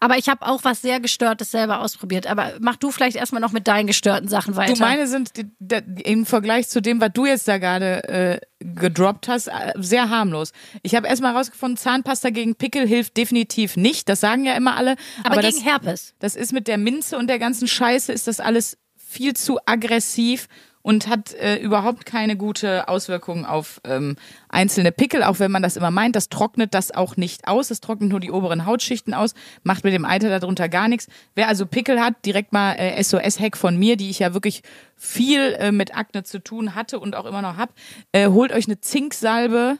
Aber 0.00 0.18
ich 0.18 0.28
habe 0.28 0.46
auch 0.46 0.64
was 0.64 0.82
sehr 0.82 0.98
Gestörtes 0.98 1.50
selber 1.50 1.80
ausprobiert. 1.80 2.26
Aber 2.26 2.54
mach 2.60 2.76
du 2.76 2.90
vielleicht 2.90 3.16
erstmal 3.16 3.40
noch 3.40 3.52
mit 3.52 3.68
deinen 3.68 3.86
gestörten 3.86 4.28
Sachen 4.28 4.56
weiter. 4.56 4.72
Du 4.72 4.80
meine 4.80 5.06
sind 5.06 5.36
die, 5.36 5.46
die, 5.58 6.02
im 6.02 6.26
Vergleich 6.26 6.68
zu 6.68 6.82
dem, 6.82 7.00
was 7.00 7.12
du 7.12 7.26
jetzt 7.26 7.46
da 7.46 7.58
gerade 7.58 8.04
äh, 8.08 8.40
gedroppt 8.58 9.28
hast, 9.28 9.48
äh, 9.48 9.72
sehr 9.76 10.10
harmlos. 10.10 10.52
Ich 10.82 10.94
habe 10.94 11.06
erstmal 11.06 11.32
herausgefunden, 11.34 11.76
Zahnpasta 11.76 12.30
gegen 12.30 12.56
Pickel 12.56 12.86
hilft 12.86 13.16
definitiv 13.16 13.76
nicht. 13.76 14.08
Das 14.08 14.20
sagen 14.20 14.44
ja 14.44 14.54
immer 14.54 14.76
alle. 14.76 14.96
aber, 15.22 15.32
Aber, 15.32 15.42
gegen 15.42 15.56
das, 15.56 15.64
Herpes. 15.64 16.14
das 16.18 16.36
ist 16.36 16.52
mit 16.52 16.66
der 16.66 16.78
Minze 16.78 17.16
und 17.16 17.28
der 17.28 17.38
ganzen 17.38 17.68
Scheiße 17.68 18.12
ist 18.12 18.26
das 18.26 18.40
alles 18.40 18.76
viel 18.96 19.34
zu 19.34 19.58
aggressiv 19.66 20.48
und 20.82 21.08
hat 21.08 21.34
äh, 21.34 21.56
überhaupt 21.56 22.06
keine 22.06 22.36
gute 22.36 22.88
Auswirkungen 22.88 23.44
auf 23.44 23.80
ähm, 23.84 24.16
einzelne 24.48 24.92
Pickel, 24.92 25.22
auch 25.22 25.38
wenn 25.38 25.50
man 25.50 25.62
das 25.62 25.76
immer 25.76 25.90
meint. 25.90 26.16
Das 26.16 26.28
trocknet 26.28 26.74
das 26.74 26.90
auch 26.90 27.16
nicht 27.16 27.46
aus. 27.46 27.68
Das 27.68 27.80
trocknet 27.80 28.10
nur 28.10 28.20
die 28.20 28.30
oberen 28.30 28.66
Hautschichten 28.66 29.12
aus, 29.12 29.34
macht 29.62 29.84
mit 29.84 29.92
dem 29.92 30.04
Alter 30.04 30.38
darunter 30.40 30.68
gar 30.68 30.88
nichts. 30.88 31.08
Wer 31.34 31.48
also 31.48 31.66
Pickel 31.66 32.00
hat, 32.00 32.24
direkt 32.24 32.52
mal 32.52 32.74
äh, 32.74 33.02
SOS-Hack 33.02 33.56
von 33.56 33.78
mir, 33.78 33.96
die 33.96 34.10
ich 34.10 34.20
ja 34.20 34.32
wirklich 34.32 34.62
viel 34.96 35.52
äh, 35.54 35.72
mit 35.72 35.96
Akne 35.96 36.22
zu 36.22 36.38
tun 36.38 36.74
hatte 36.74 36.98
und 36.98 37.14
auch 37.14 37.26
immer 37.26 37.42
noch 37.42 37.56
hab. 37.56 37.74
Äh, 38.12 38.28
holt 38.28 38.52
euch 38.52 38.66
eine 38.66 38.80
Zinksalbe. 38.80 39.78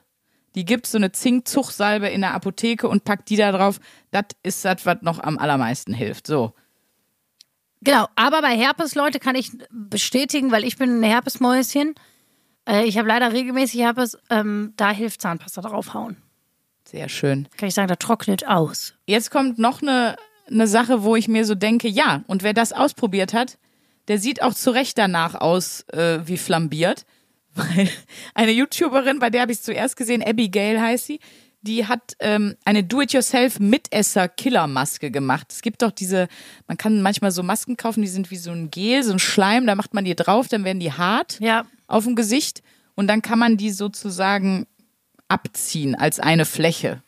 Die 0.56 0.64
gibt's 0.64 0.90
so 0.90 0.98
eine 0.98 1.12
Zinkzuchtsalbe 1.12 2.08
in 2.08 2.22
der 2.22 2.34
Apotheke 2.34 2.88
und 2.88 3.04
packt 3.04 3.30
die 3.30 3.36
da 3.36 3.52
drauf. 3.52 3.78
Das 4.10 4.24
ist 4.42 4.64
das, 4.64 4.84
was 4.84 4.98
noch 5.02 5.20
am 5.20 5.38
allermeisten 5.38 5.94
hilft. 5.94 6.26
So. 6.26 6.52
Genau, 7.82 8.06
aber 8.14 8.42
bei 8.42 8.56
Herpes, 8.56 8.94
Leute, 8.94 9.18
kann 9.18 9.34
ich 9.34 9.52
bestätigen, 9.70 10.50
weil 10.50 10.64
ich 10.64 10.76
bin 10.76 11.00
ein 11.00 11.02
Herpesmäuschen. 11.02 11.94
Äh, 12.68 12.84
ich 12.84 12.98
habe 12.98 13.08
leider 13.08 13.32
regelmäßig 13.32 13.80
Herpes. 13.80 14.18
Ähm, 14.28 14.74
da 14.76 14.90
hilft 14.90 15.22
Zahnpasta 15.22 15.62
draufhauen. 15.62 16.16
Sehr 16.84 17.08
schön. 17.08 17.48
Kann 17.56 17.68
ich 17.68 17.74
sagen, 17.74 17.88
da 17.88 17.96
trocknet 17.96 18.46
aus. 18.46 18.94
Jetzt 19.06 19.30
kommt 19.30 19.58
noch 19.58 19.80
eine, 19.80 20.16
eine 20.50 20.66
Sache, 20.66 21.04
wo 21.04 21.16
ich 21.16 21.28
mir 21.28 21.44
so 21.44 21.54
denke, 21.54 21.88
ja, 21.88 22.24
und 22.26 22.42
wer 22.42 22.52
das 22.52 22.72
ausprobiert 22.72 23.32
hat, 23.32 23.58
der 24.08 24.18
sieht 24.18 24.42
auch 24.42 24.54
zu 24.54 24.70
Recht 24.72 24.98
danach 24.98 25.34
aus 25.34 25.82
äh, 25.90 26.20
wie 26.24 26.36
flambiert. 26.36 27.06
Weil 27.54 27.88
eine 28.34 28.52
YouTuberin, 28.52 29.18
bei 29.18 29.30
der 29.30 29.42
habe 29.42 29.52
ich 29.52 29.58
es 29.58 29.64
zuerst 29.64 29.96
gesehen, 29.96 30.22
Abigail 30.22 30.80
heißt 30.80 31.06
sie, 31.06 31.20
die 31.62 31.86
hat 31.86 32.14
ähm, 32.20 32.56
eine 32.64 32.82
Do-it-yourself-Mitesser-Killermaske 33.90 35.10
gemacht. 35.10 35.46
Es 35.50 35.62
gibt 35.62 35.82
doch 35.82 35.90
diese, 35.90 36.28
man 36.66 36.76
kann 36.76 37.02
manchmal 37.02 37.30
so 37.30 37.42
Masken 37.42 37.76
kaufen, 37.76 38.02
die 38.02 38.08
sind 38.08 38.30
wie 38.30 38.36
so 38.36 38.50
ein 38.50 38.70
Gel, 38.70 39.02
so 39.02 39.12
ein 39.12 39.18
Schleim, 39.18 39.66
da 39.66 39.74
macht 39.74 39.94
man 39.94 40.04
die 40.04 40.14
drauf, 40.14 40.48
dann 40.48 40.64
werden 40.64 40.80
die 40.80 40.92
hart 40.92 41.38
Ja. 41.40 41.64
auf 41.86 42.04
dem 42.04 42.16
Gesicht 42.16 42.62
und 42.94 43.06
dann 43.08 43.22
kann 43.22 43.38
man 43.38 43.56
die 43.56 43.70
sozusagen 43.70 44.66
abziehen 45.28 45.94
als 45.94 46.18
eine 46.20 46.44
Fläche. 46.44 47.02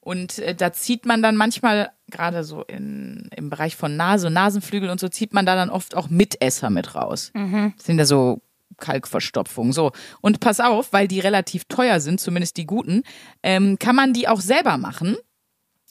Und 0.00 0.38
äh, 0.40 0.54
da 0.54 0.72
zieht 0.72 1.06
man 1.06 1.22
dann 1.22 1.36
manchmal, 1.36 1.90
gerade 2.10 2.42
so 2.44 2.62
in, 2.64 3.28
im 3.36 3.50
Bereich 3.50 3.76
von 3.76 3.96
Nase 3.96 4.30
Nasenflügel 4.30 4.90
und 4.90 4.98
so, 5.00 5.08
zieht 5.08 5.32
man 5.32 5.46
da 5.46 5.54
dann 5.54 5.70
oft 5.70 5.94
auch 5.96 6.08
Mitesser 6.10 6.70
mit 6.70 6.94
raus. 6.96 7.30
Das 7.76 7.86
sind 7.86 7.98
ja 7.98 8.04
so 8.04 8.40
Kalkverstopfungen. 8.78 9.72
So. 9.72 9.92
Und 10.20 10.40
pass 10.40 10.60
auf, 10.60 10.92
weil 10.92 11.08
die 11.08 11.20
relativ 11.20 11.64
teuer 11.66 12.00
sind, 12.00 12.20
zumindest 12.20 12.56
die 12.56 12.66
guten, 12.66 13.02
ähm, 13.42 13.78
kann 13.78 13.96
man 13.96 14.12
die 14.12 14.28
auch 14.28 14.40
selber 14.40 14.78
machen. 14.78 15.16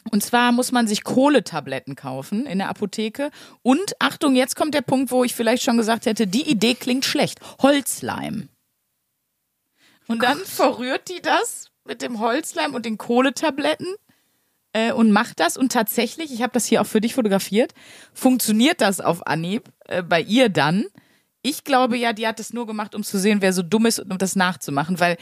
Und 0.10 0.24
zwar 0.24 0.52
muss 0.52 0.72
man 0.72 0.88
sich 0.88 1.04
Kohletabletten 1.04 1.96
kaufen 1.96 2.46
in 2.46 2.58
der 2.58 2.70
Apotheke. 2.70 3.30
Und 3.62 3.94
Achtung, 4.00 4.36
jetzt 4.36 4.56
kommt 4.56 4.74
der 4.74 4.82
Punkt, 4.82 5.12
wo 5.12 5.24
ich 5.24 5.36
vielleicht 5.36 5.64
schon 5.64 5.78
gesagt 5.78 6.06
hätte, 6.06 6.26
die 6.26 6.50
Idee 6.50 6.74
klingt 6.74 7.06
schlecht. 7.06 7.40
Holzleim. 7.62 8.50
Und 10.08 10.24
dann 10.24 10.40
verrührt 10.40 11.08
die 11.10 11.22
das 11.22 11.68
mit 11.86 12.02
dem 12.02 12.20
Holzleim 12.20 12.74
und 12.74 12.86
den 12.86 12.98
Kohletabletten 12.98 13.96
äh, 14.74 14.92
und 14.92 15.12
macht 15.12 15.40
das. 15.40 15.56
Und 15.56 15.72
tatsächlich, 15.72 16.34
ich 16.34 16.42
habe 16.42 16.54
das 16.54 16.66
hier 16.66 16.82
auch 16.82 16.88
für 16.88 17.02
dich 17.02 17.14
fotografiert, 17.14 17.74
funktioniert 18.14 18.82
das 18.82 19.02
auf 19.02 19.26
Anhieb 19.28 19.70
äh, 19.88 20.04
bei 20.04 20.22
ihr 20.22 20.50
dann. 20.50 20.86
Ich 21.42 21.64
glaube 21.64 21.98
ja, 21.98 22.14
die 22.14 22.28
hat 22.28 22.40
das 22.40 22.54
nur 22.54 22.68
gemacht, 22.68 22.94
um 22.94 23.04
zu 23.04 23.18
sehen, 23.18 23.42
wer 23.42 23.54
so 23.54 23.64
dumm 23.64 23.86
ist 23.88 24.00
und 24.00 24.12
um 24.12 24.18
das 24.18 24.36
nachzumachen, 24.36 25.00
weil 25.00 25.18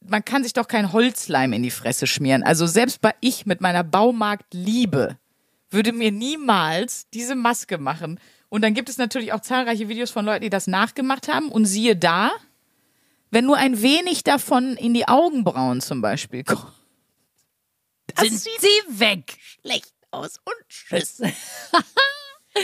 man 0.00 0.24
kann 0.24 0.42
sich 0.42 0.52
doch 0.52 0.68
kein 0.68 0.92
Holzleim 0.92 1.52
in 1.52 1.62
die 1.62 1.70
Fresse 1.70 2.06
schmieren. 2.06 2.42
Also 2.42 2.66
selbst 2.66 3.00
bei 3.00 3.14
ich 3.20 3.46
mit 3.46 3.60
meiner 3.60 3.84
Baumarktliebe 3.84 5.18
würde 5.70 5.92
mir 5.92 6.10
niemals 6.10 7.08
diese 7.12 7.34
Maske 7.34 7.78
machen. 7.78 8.18
Und 8.48 8.62
dann 8.62 8.74
gibt 8.74 8.88
es 8.88 8.98
natürlich 8.98 9.32
auch 9.32 9.40
zahlreiche 9.40 9.88
Videos 9.88 10.10
von 10.10 10.24
Leuten, 10.24 10.42
die 10.42 10.50
das 10.50 10.66
nachgemacht 10.66 11.28
haben. 11.28 11.50
Und 11.50 11.66
siehe 11.66 11.96
da, 11.96 12.30
wenn 13.30 13.46
nur 13.46 13.56
ein 13.56 13.80
wenig 13.80 14.24
davon 14.24 14.76
in 14.76 14.94
die 14.94 15.06
Augenbrauen 15.06 15.80
zum 15.80 16.00
Beispiel 16.00 16.44
kommt. 16.44 16.72
Sind 18.18 18.40
sie 18.40 18.98
weg. 18.98 19.36
schlecht 19.62 19.94
aus 20.10 20.38
und 20.44 20.68
tschüss. 20.68 21.22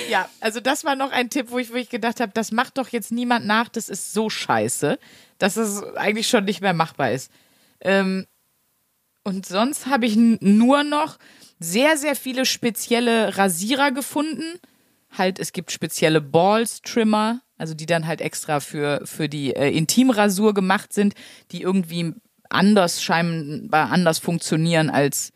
ja, 0.09 0.29
also 0.41 0.61
das 0.61 0.85
war 0.85 0.97
noch 0.97 1.13
ein 1.13 1.31
Tipp, 1.31 1.51
wo 1.51 1.59
ich, 1.59 1.73
wo 1.73 1.77
ich 1.77 1.89
gedacht 1.89 2.21
habe, 2.21 2.33
das 2.35 2.53
macht 2.53 2.79
doch 2.79 2.89
jetzt 2.89 3.13
niemand 3.13 3.47
nach, 3.47 3.69
das 3.69 3.89
ist 3.89 4.13
so 4.13 4.29
scheiße, 4.29 4.99
dass 5.39 5.57
es 5.57 5.83
eigentlich 5.97 6.29
schon 6.29 6.45
nicht 6.45 6.61
mehr 6.61 6.73
machbar 6.73 7.13
ist. 7.13 7.31
Ähm, 7.81 8.27
und 9.23 9.47
sonst 9.47 9.87
habe 9.87 10.07
ich 10.07 10.17
nur 10.17 10.85
noch 10.85 11.19
sehr, 11.59 11.97
sehr 11.97 12.15
viele 12.17 12.47
spezielle 12.47 13.37
Rasierer 13.37 13.91
gefunden. 13.91 14.61
Halt, 15.17 15.39
es 15.39 15.53
gibt 15.53 15.73
spezielle 15.73 16.21
Balls-Trimmer, 16.21 17.41
also 17.59 17.75
die 17.75 17.87
dann 17.87 18.07
halt 18.07 18.21
extra 18.21 18.61
für, 18.61 19.03
für 19.05 19.29
die 19.29 19.55
äh, 19.55 19.71
Intimrasur 19.71 20.55
gemacht 20.55 20.93
sind, 20.93 21.15
die 21.53 21.63
irgendwie 21.63 22.13
anders 22.51 23.03
scheinbar 23.03 23.91
anders 23.91 24.19
funktionieren 24.19 24.91
als 24.91 25.33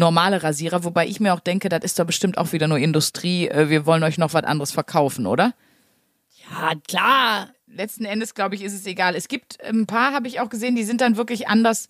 normale 0.00 0.42
Rasierer, 0.42 0.82
wobei 0.82 1.06
ich 1.06 1.20
mir 1.20 1.32
auch 1.32 1.40
denke, 1.40 1.68
das 1.68 1.84
ist 1.84 1.98
doch 1.98 2.04
bestimmt 2.04 2.36
auch 2.36 2.52
wieder 2.52 2.66
nur 2.66 2.78
Industrie, 2.78 3.46
äh, 3.46 3.68
wir 3.68 3.86
wollen 3.86 4.02
euch 4.02 4.18
noch 4.18 4.34
was 4.34 4.42
anderes 4.42 4.72
verkaufen, 4.72 5.26
oder? 5.26 5.54
Ja, 6.50 6.72
klar. 6.88 7.50
letzten 7.68 8.04
Endes, 8.04 8.34
glaube 8.34 8.56
ich, 8.56 8.62
ist 8.62 8.74
es 8.74 8.84
egal. 8.86 9.14
Es 9.14 9.28
gibt 9.28 9.62
ein 9.62 9.86
paar, 9.86 10.12
habe 10.12 10.26
ich 10.26 10.40
auch 10.40 10.48
gesehen, 10.48 10.74
die 10.74 10.82
sind 10.82 11.00
dann 11.00 11.16
wirklich 11.16 11.46
anders, 11.46 11.88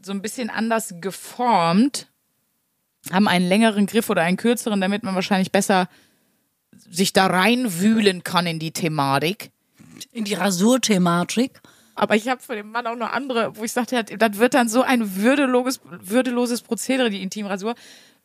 so 0.00 0.12
ein 0.12 0.22
bisschen 0.22 0.48
anders 0.48 0.94
geformt, 1.00 2.06
haben 3.10 3.26
einen 3.26 3.48
längeren 3.48 3.86
Griff 3.86 4.10
oder 4.10 4.22
einen 4.22 4.36
kürzeren, 4.36 4.80
damit 4.80 5.02
man 5.02 5.16
wahrscheinlich 5.16 5.50
besser 5.50 5.88
sich 6.88 7.12
da 7.12 7.26
reinwühlen 7.26 8.22
kann 8.22 8.46
in 8.46 8.60
die 8.60 8.70
Thematik. 8.70 9.50
In 10.12 10.24
die 10.24 10.34
Rasurthematik. 10.34 11.60
Aber 11.98 12.14
ich 12.14 12.28
habe 12.28 12.40
von 12.40 12.54
dem 12.54 12.70
Mann 12.70 12.86
auch 12.86 12.94
noch 12.94 13.12
andere, 13.12 13.56
wo 13.56 13.64
ich 13.64 13.72
sagte, 13.72 14.04
das 14.04 14.38
wird 14.38 14.54
dann 14.54 14.68
so 14.68 14.82
ein 14.82 15.16
würdeloses, 15.16 15.80
würdeloses 15.84 16.62
Prozedere, 16.62 17.10
die 17.10 17.22
Intimrasur. 17.22 17.74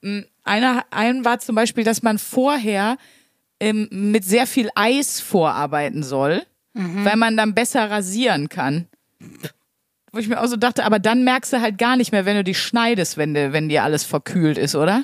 Mm, 0.01 0.19
Einer, 0.43 0.85
einen 0.91 1.25
war 1.25 1.39
zum 1.39 1.55
Beispiel, 1.55 1.83
dass 1.83 2.03
man 2.03 2.19
vorher 2.19 2.97
ähm, 3.59 3.87
mit 3.91 4.25
sehr 4.25 4.45
viel 4.45 4.69
Eis 4.75 5.19
vorarbeiten 5.19 6.03
soll, 6.03 6.43
weil 6.75 7.17
man 7.17 7.37
dann 7.37 7.53
besser 7.53 7.89
rasieren 7.89 8.49
kann. 8.49 8.87
Wo 10.11 10.19
ich 10.19 10.27
mir 10.27 10.41
auch 10.41 10.47
so 10.47 10.55
dachte, 10.55 10.85
aber 10.85 10.99
dann 10.99 11.23
merkst 11.23 11.53
du 11.53 11.61
halt 11.61 11.77
gar 11.77 11.97
nicht 11.97 12.11
mehr, 12.11 12.25
wenn 12.25 12.35
du 12.35 12.43
dich 12.43 12.59
schneidest, 12.59 13.17
wenn, 13.17 13.33
wenn 13.33 13.69
dir 13.69 13.83
alles 13.83 14.03
verkühlt 14.03 14.57
ist, 14.57 14.75
oder? 14.75 15.03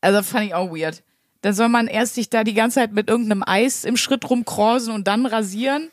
Also 0.00 0.22
fand 0.22 0.46
ich 0.46 0.54
auch 0.54 0.70
weird. 0.70 1.02
Da 1.42 1.52
soll 1.52 1.68
man 1.68 1.86
erst 1.86 2.14
sich 2.14 2.30
da 2.30 2.42
die 2.42 2.54
ganze 2.54 2.80
Zeit 2.80 2.92
mit 2.92 3.08
irgendeinem 3.08 3.44
Eis 3.46 3.84
im 3.84 3.96
Schritt 3.96 4.28
rumkrausen 4.28 4.92
und 4.92 5.06
dann 5.06 5.26
rasieren 5.26 5.90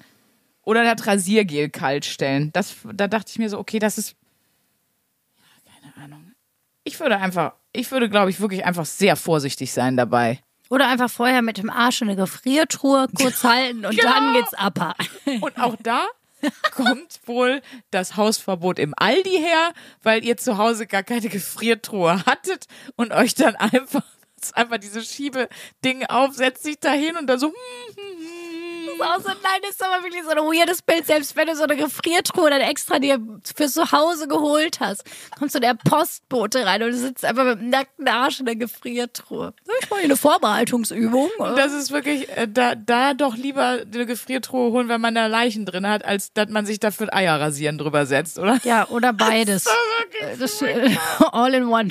oder 0.64 0.84
das 0.96 1.06
Rasiergel 1.08 1.70
kalt 1.70 2.06
stellen. 2.06 2.52
Das, 2.54 2.76
da 2.94 3.08
dachte 3.08 3.32
ich 3.32 3.40
mir 3.40 3.50
so, 3.50 3.58
okay, 3.60 3.80
das 3.80 3.98
ist. 3.98 4.16
Ja, 5.66 5.74
keine 5.92 6.06
Ahnung. 6.06 6.32
Ich 6.84 7.00
würde 7.00 7.18
einfach, 7.18 7.54
ich 7.74 7.92
würde, 7.92 8.10
glaube 8.10 8.30
ich, 8.32 8.40
wirklich 8.40 8.66
einfach 8.66 8.86
sehr 8.86 9.16
vorsichtig 9.16 9.72
sein 9.72 9.98
dabei. 9.98 10.40
Oder 10.70 10.88
einfach 10.88 11.10
vorher 11.10 11.42
mit 11.42 11.58
dem 11.58 11.70
Arsch 11.70 12.02
in 12.02 12.08
eine 12.10 12.16
Gefriertruhe 12.18 13.08
kurz 13.14 13.44
halten 13.44 13.86
und 13.86 13.96
Genau. 13.98 14.10
dann 14.14 14.34
geht's 14.34 14.54
ab. 14.54 14.96
Und 15.42 15.60
auch 15.60 15.76
da 15.84 16.06
kommt 16.72 17.20
wohl 17.26 17.62
das 17.92 18.16
Hausverbot 18.16 18.80
im 18.80 18.94
Aldi 18.98 19.30
her, 19.38 19.74
weil 20.02 20.24
ihr 20.26 20.38
zu 20.38 20.58
Hause 20.58 20.88
gar 20.88 21.04
keine 21.04 21.28
Gefriertruhe 21.30 22.26
hattet 22.26 22.66
und 22.96 23.12
euch 23.12 23.36
dann 23.36 23.56
einfach, 23.58 24.04
einfach 24.54 24.78
diese 24.80 25.04
Schiebeding 25.04 26.06
aufsetzt, 26.08 26.64
sich 26.64 26.80
dahin 26.80 27.16
und 27.18 27.28
dann 27.28 27.38
so, 27.38 27.48
hm, 27.48 28.21
auch 29.04 29.20
so, 29.20 29.30
nein, 29.30 29.62
das 29.62 29.72
ist 29.72 29.84
aber 29.84 30.04
wirklich 30.04 30.24
so 30.24 30.30
ein 30.30 30.38
weirdes 30.38 30.82
Bild, 30.82 31.06
selbst 31.06 31.36
wenn 31.36 31.48
du 31.48 31.56
so 31.56 31.64
eine 31.64 31.76
Gefriertruhe 31.76 32.50
dann 32.50 32.62
extra 32.62 33.00
dir 33.00 33.20
fürs 33.56 33.74
Zuhause 33.74 34.28
geholt 34.28 34.80
hast. 34.80 35.04
Kommt 35.38 35.52
so 35.52 35.60
der 35.60 35.76
Postbote 35.76 36.66
rein 36.66 36.84
und 36.84 36.92
du 36.92 36.98
sitzt 36.98 37.26
einfach 37.26 37.46
mit 37.46 37.60
dem 37.60 37.70
nackten 37.70 38.08
Arsch 38.08 38.40
in 38.40 38.46
der 38.46 38.56
Gefriertruhe. 38.56 39.54
Ich 39.82 39.90
mache 39.90 40.02
hier 40.02 40.10
eine 40.10 40.18
Vorbereitungsübung. 40.18 41.30
Das 41.40 41.74
ist 41.74 41.92
wirklich, 41.92 42.30
äh, 42.36 42.48
da, 42.48 42.76
da 42.76 43.14
doch 43.14 43.36
lieber 43.36 43.80
eine 43.94 44.06
Gefriertruhe 44.06 44.72
holen, 44.72 44.90
wenn 44.90 45.02
man 45.02 45.16
da 45.16 45.28
Leichen 45.28 45.66
drin 45.66 45.88
hat, 45.88 46.06
als 46.06 46.34
dass 46.34 46.50
man 46.50 46.66
sich 46.66 46.80
dafür 46.80 47.14
Eier 47.14 47.40
rasieren 47.40 47.78
drüber 47.78 48.06
setzt, 48.06 48.40
oder? 48.40 48.60
Ja, 48.64 48.88
oder 48.90 49.14
beides. 49.14 49.66
Das, 50.40 50.62
äh, 50.62 50.96
all 51.32 51.54
in 51.54 51.66
one. 51.68 51.90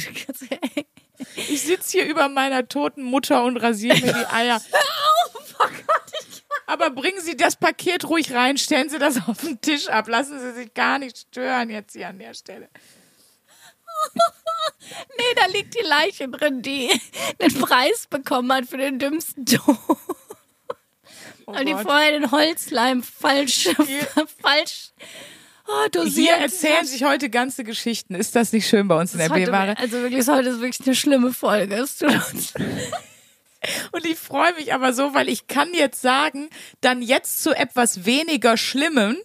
Ich 1.36 1.62
sitze 1.62 1.98
hier 1.98 2.06
über 2.06 2.28
meiner 2.28 2.66
toten 2.66 3.02
Mutter 3.02 3.44
und 3.44 3.56
rasiere 3.56 3.98
mir 4.00 4.12
die 4.12 4.26
Eier. 4.26 4.60
oh 5.58 5.64
Gott, 5.86 6.12
ich 6.28 6.42
Aber 6.66 6.90
bringen 6.90 7.20
Sie 7.20 7.36
das 7.36 7.56
Paket 7.56 8.04
ruhig 8.08 8.32
rein, 8.32 8.56
stellen 8.58 8.88
Sie 8.88 8.98
das 8.98 9.16
auf 9.26 9.38
den 9.40 9.60
Tisch 9.60 9.88
ab, 9.88 10.08
lassen 10.08 10.38
Sie 10.38 10.52
sich 10.52 10.74
gar 10.74 10.98
nicht 10.98 11.18
stören 11.18 11.70
jetzt 11.70 11.92
hier 11.94 12.08
an 12.08 12.18
der 12.18 12.34
Stelle. 12.34 12.68
Nee, 15.16 15.34
da 15.36 15.46
liegt 15.46 15.74
die 15.74 15.86
Leiche 15.86 16.28
drin, 16.28 16.62
die 16.62 16.88
den 17.40 17.54
Preis 17.60 18.06
bekommen 18.08 18.52
hat 18.52 18.66
für 18.66 18.76
den 18.78 18.98
dümmsten 18.98 19.44
Tod. 19.46 19.76
Oh 21.46 21.52
Weil 21.54 21.64
die 21.64 21.74
vorher 21.74 22.12
den 22.12 22.30
Holzleim 22.30 23.02
falsch, 23.02 23.68
falsch 24.42 24.92
oh, 25.68 25.88
dosiert 25.90 26.14
Hier 26.36 26.44
erzählen 26.44 26.86
sich 26.86 27.04
heute 27.04 27.30
ganze 27.30 27.62
Geschichten. 27.64 28.14
Ist 28.14 28.34
das 28.36 28.52
nicht 28.52 28.68
schön 28.68 28.88
bei 28.88 28.98
uns 28.98 29.12
in 29.12 29.18
Das 29.18 29.28
der 29.28 29.36
ist 29.36 29.42
heute- 29.42 29.50
B-Ware? 29.52 29.78
Also 29.78 29.98
wirklich, 29.98 30.28
heute 30.28 30.48
ist 30.48 30.60
wirklich 30.60 30.86
eine 30.86 30.96
schlimme 30.96 31.32
Folge. 31.32 31.74
Es 31.76 31.98
tut 31.98 32.10
uns 32.32 32.54
Und 33.92 34.06
ich 34.06 34.18
freue 34.18 34.54
mich 34.54 34.72
aber 34.72 34.92
so, 34.92 35.14
weil 35.14 35.28
ich 35.28 35.46
kann 35.46 35.72
jetzt 35.74 36.00
sagen, 36.00 36.48
dann 36.80 37.02
jetzt 37.02 37.42
zu 37.42 37.54
etwas 37.54 38.04
weniger 38.04 38.56
Schlimmem, 38.56 39.16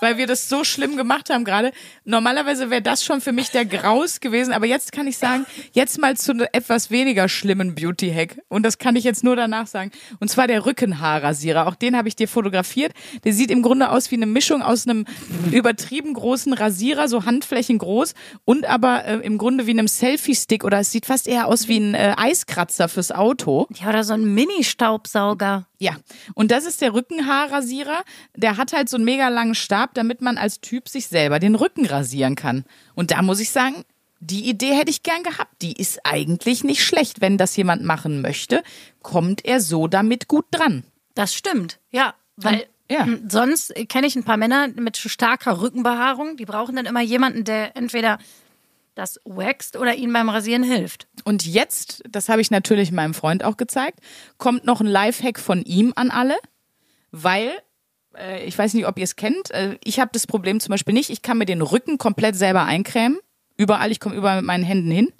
weil 0.00 0.18
wir 0.18 0.26
das 0.26 0.48
so 0.48 0.64
schlimm 0.64 0.96
gemacht 0.96 1.30
haben 1.30 1.44
gerade. 1.44 1.72
Normalerweise 2.04 2.70
wäre 2.70 2.82
das 2.82 3.04
schon 3.04 3.20
für 3.20 3.32
mich 3.32 3.50
der 3.50 3.64
Graus 3.64 4.20
gewesen, 4.20 4.52
aber 4.52 4.66
jetzt 4.66 4.92
kann 4.92 5.06
ich 5.06 5.18
sagen, 5.18 5.46
jetzt 5.72 5.98
mal 5.98 6.16
zu 6.16 6.32
einem 6.32 6.46
etwas 6.52 6.90
weniger 6.90 7.28
schlimmen 7.28 7.74
Beauty-Hack. 7.74 8.40
Und 8.48 8.64
das 8.64 8.78
kann 8.78 8.96
ich 8.96 9.04
jetzt 9.04 9.24
nur 9.24 9.36
danach 9.36 9.66
sagen. 9.66 9.90
Und 10.20 10.28
zwar 10.28 10.46
der 10.46 10.66
Rückenhaarrasierer. 10.66 11.66
Auch 11.66 11.74
den 11.74 11.96
habe 11.96 12.08
ich 12.08 12.16
dir 12.16 12.28
fotografiert. 12.28 12.92
Der 13.24 13.32
sieht 13.32 13.50
im 13.50 13.62
Grunde 13.62 13.90
aus 13.90 14.10
wie 14.10 14.16
eine 14.16 14.26
Mischung 14.26 14.62
aus 14.62 14.86
einem 14.86 15.04
übertrieben 15.52 16.14
großen 16.14 16.52
Rasierer, 16.52 17.08
so 17.08 17.24
handflächengroß, 17.24 18.14
und 18.44 18.66
aber 18.66 19.04
äh, 19.04 19.16
im 19.18 19.38
Grunde 19.38 19.66
wie 19.66 19.72
einem 19.72 19.88
Selfie-Stick 19.88 20.64
oder 20.64 20.80
es 20.80 20.92
sieht 20.92 21.06
fast 21.06 21.28
eher 21.28 21.46
aus 21.46 21.68
wie 21.68 21.78
ein 21.78 21.94
äh, 21.94 22.14
Eiskratzer 22.16 22.88
fürs 22.88 23.12
Auto. 23.12 23.66
Ja, 23.74 23.88
oder 23.88 24.04
so 24.04 24.14
ein 24.14 24.34
Mini-Staubsauger. 24.34 25.66
Ja, 25.80 25.96
und 26.34 26.50
das 26.50 26.64
ist 26.66 26.80
der 26.80 26.92
Rückenhaarrasierer. 26.92 28.02
Der 28.34 28.56
hat 28.56 28.72
halt 28.72 28.88
so 28.88 28.96
einen 28.96 29.04
mega 29.04 29.28
langen 29.28 29.54
Stab, 29.54 29.94
damit 29.94 30.20
man 30.20 30.36
als 30.36 30.60
Typ 30.60 30.88
sich 30.88 31.06
selber 31.06 31.38
den 31.38 31.54
Rücken 31.54 31.86
rasieren 31.86 32.34
kann. 32.34 32.64
Und 32.94 33.12
da 33.12 33.22
muss 33.22 33.38
ich 33.38 33.50
sagen, 33.50 33.84
die 34.20 34.48
Idee 34.48 34.72
hätte 34.74 34.90
ich 34.90 35.04
gern 35.04 35.22
gehabt. 35.22 35.62
Die 35.62 35.72
ist 35.74 36.00
eigentlich 36.02 36.64
nicht 36.64 36.84
schlecht. 36.84 37.20
Wenn 37.20 37.38
das 37.38 37.56
jemand 37.56 37.84
machen 37.84 38.20
möchte, 38.20 38.64
kommt 39.02 39.44
er 39.44 39.60
so 39.60 39.86
damit 39.86 40.26
gut 40.26 40.46
dran. 40.50 40.82
Das 41.14 41.32
stimmt, 41.34 41.78
ja. 41.90 42.14
Weil 42.36 42.66
Ja. 42.90 43.04
hm, 43.04 43.28
sonst 43.28 43.72
kenne 43.88 44.06
ich 44.08 44.16
ein 44.16 44.24
paar 44.24 44.36
Männer 44.36 44.68
mit 44.68 44.96
starker 44.96 45.60
Rückenbehaarung, 45.60 46.36
die 46.36 46.46
brauchen 46.46 46.74
dann 46.74 46.86
immer 46.86 47.02
jemanden, 47.02 47.44
der 47.44 47.76
entweder 47.76 48.18
das 48.98 49.20
wächst 49.24 49.76
oder 49.76 49.94
ihnen 49.94 50.12
beim 50.12 50.28
Rasieren 50.28 50.64
hilft. 50.64 51.06
Und 51.24 51.46
jetzt, 51.46 52.02
das 52.10 52.28
habe 52.28 52.40
ich 52.40 52.50
natürlich 52.50 52.90
meinem 52.90 53.14
Freund 53.14 53.44
auch 53.44 53.56
gezeigt, 53.56 54.00
kommt 54.38 54.64
noch 54.64 54.80
ein 54.80 54.86
Lifehack 54.86 55.38
von 55.38 55.62
ihm 55.62 55.92
an 55.94 56.10
alle, 56.10 56.36
weil 57.12 57.52
äh, 58.16 58.44
ich 58.44 58.58
weiß 58.58 58.74
nicht, 58.74 58.86
ob 58.86 58.98
ihr 58.98 59.04
es 59.04 59.14
kennt. 59.14 59.52
Äh, 59.52 59.78
ich 59.84 60.00
habe 60.00 60.10
das 60.12 60.26
Problem 60.26 60.58
zum 60.58 60.72
Beispiel 60.72 60.94
nicht. 60.94 61.10
Ich 61.10 61.22
kann 61.22 61.38
mir 61.38 61.46
den 61.46 61.62
Rücken 61.62 61.98
komplett 61.98 62.34
selber 62.34 62.64
eincremen. 62.64 63.18
Überall, 63.56 63.92
ich 63.92 64.00
komme 64.00 64.16
überall 64.16 64.38
mit 64.38 64.46
meinen 64.46 64.64
Händen 64.64 64.90
hin. 64.90 65.12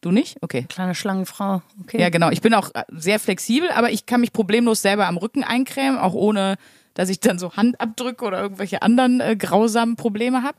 Du 0.00 0.10
nicht? 0.10 0.38
Okay. 0.40 0.64
Kleine 0.68 0.94
Schlangenfrau, 0.94 1.60
okay. 1.82 2.00
Ja, 2.00 2.08
genau. 2.08 2.30
Ich 2.30 2.40
bin 2.40 2.54
auch 2.54 2.70
äh, 2.74 2.84
sehr 2.88 3.18
flexibel, 3.18 3.70
aber 3.70 3.90
ich 3.90 4.06
kann 4.06 4.22
mich 4.22 4.32
problemlos 4.32 4.80
selber 4.80 5.06
am 5.06 5.18
Rücken 5.18 5.44
eincremen, 5.44 5.98
auch 5.98 6.14
ohne, 6.14 6.56
dass 6.94 7.10
ich 7.10 7.20
dann 7.20 7.38
so 7.38 7.56
Handabdrücke 7.56 8.24
oder 8.24 8.40
irgendwelche 8.40 8.80
anderen 8.80 9.20
äh, 9.20 9.36
grausamen 9.36 9.96
Probleme 9.96 10.42
habe. 10.42 10.56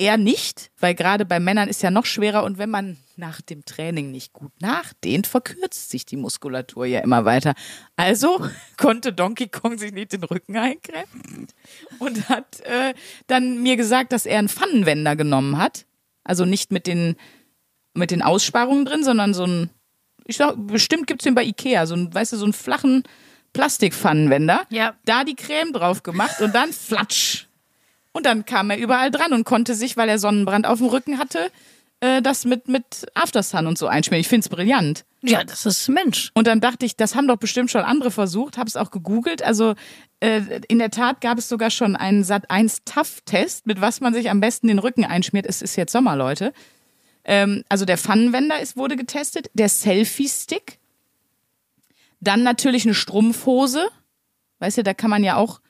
Er 0.00 0.16
nicht, 0.16 0.70
weil 0.78 0.94
gerade 0.94 1.26
bei 1.26 1.40
Männern 1.40 1.68
ist 1.68 1.82
ja 1.82 1.90
noch 1.90 2.06
schwerer 2.06 2.44
und 2.44 2.56
wenn 2.56 2.70
man 2.70 2.96
nach 3.16 3.42
dem 3.42 3.66
Training 3.66 4.10
nicht 4.10 4.32
gut 4.32 4.50
nachdehnt, 4.58 5.26
verkürzt 5.26 5.90
sich 5.90 6.06
die 6.06 6.16
Muskulatur 6.16 6.86
ja 6.86 7.00
immer 7.00 7.26
weiter. 7.26 7.52
Also 7.96 8.40
konnte 8.78 9.12
Donkey 9.12 9.48
Kong 9.48 9.76
sich 9.76 9.92
nicht 9.92 10.14
den 10.14 10.24
Rücken 10.24 10.56
eincremen 10.56 11.48
und 11.98 12.30
hat 12.30 12.60
äh, 12.60 12.94
dann 13.26 13.62
mir 13.62 13.76
gesagt, 13.76 14.12
dass 14.12 14.24
er 14.24 14.38
einen 14.38 14.48
Pfannenwender 14.48 15.16
genommen 15.16 15.58
hat. 15.58 15.84
Also 16.24 16.46
nicht 16.46 16.72
mit 16.72 16.86
den, 16.86 17.16
mit 17.92 18.10
den 18.10 18.22
Aussparungen 18.22 18.86
drin, 18.86 19.04
sondern 19.04 19.34
so 19.34 19.44
ein, 19.44 19.68
ich 20.24 20.38
sag, 20.38 20.54
bestimmt 20.56 21.08
gibt's 21.08 21.24
den 21.24 21.34
bei 21.34 21.44
Ikea, 21.44 21.84
so 21.84 21.94
ein, 21.94 22.14
weißt 22.14 22.32
du, 22.32 22.38
so 22.38 22.44
einen 22.44 22.54
flachen 22.54 23.02
Plastikpfannenwender. 23.52 24.62
Ja. 24.70 24.94
Da 25.04 25.24
die 25.24 25.36
Creme 25.36 25.74
drauf 25.74 26.02
gemacht 26.02 26.40
und 26.40 26.54
dann 26.54 26.72
flatsch. 26.72 27.49
Und 28.12 28.26
dann 28.26 28.44
kam 28.44 28.70
er 28.70 28.78
überall 28.78 29.10
dran 29.10 29.32
und 29.32 29.44
konnte 29.44 29.74
sich, 29.74 29.96
weil 29.96 30.08
er 30.08 30.18
Sonnenbrand 30.18 30.66
auf 30.66 30.78
dem 30.78 30.88
Rücken 30.88 31.18
hatte, 31.18 31.50
äh, 32.00 32.22
das 32.22 32.44
mit, 32.44 32.66
mit 32.68 33.06
Aftersun 33.14 33.66
und 33.66 33.78
so 33.78 33.86
einschmieren. 33.86 34.20
Ich 34.20 34.28
find's 34.28 34.48
brillant. 34.48 35.04
Ja, 35.22 35.44
das 35.44 35.66
ist 35.66 35.88
Mensch. 35.88 36.30
Und 36.34 36.46
dann 36.46 36.60
dachte 36.60 36.86
ich, 36.86 36.96
das 36.96 37.14
haben 37.14 37.28
doch 37.28 37.36
bestimmt 37.36 37.70
schon 37.70 37.82
andere 37.82 38.10
versucht, 38.10 38.56
habe 38.56 38.68
es 38.68 38.76
auch 38.76 38.90
gegoogelt. 38.90 39.42
Also 39.42 39.74
äh, 40.20 40.40
in 40.68 40.78
der 40.78 40.90
Tat 40.90 41.20
gab 41.20 41.38
es 41.38 41.48
sogar 41.48 41.70
schon 41.70 41.94
einen 41.94 42.24
Sat1 42.24 42.82
Tough-Test, 42.86 43.66
mit 43.66 43.80
was 43.80 44.00
man 44.00 44.14
sich 44.14 44.30
am 44.30 44.40
besten 44.40 44.68
den 44.68 44.78
Rücken 44.78 45.04
einschmiert. 45.04 45.46
Es 45.46 45.62
ist 45.62 45.76
jetzt 45.76 45.92
Sommer, 45.92 46.16
Leute. 46.16 46.52
Ähm, 47.24 47.64
also 47.68 47.84
der 47.84 47.98
Pfannenwender 47.98 48.60
ist, 48.60 48.76
wurde 48.76 48.96
getestet, 48.96 49.50
der 49.52 49.68
Selfie-Stick, 49.68 50.78
dann 52.20 52.42
natürlich 52.42 52.84
eine 52.84 52.94
Strumpfhose. 52.94 53.88
Weißt 54.58 54.78
du, 54.78 54.82
da 54.82 54.94
kann 54.94 55.10
man 55.10 55.22
ja 55.22 55.36
auch 55.36 55.60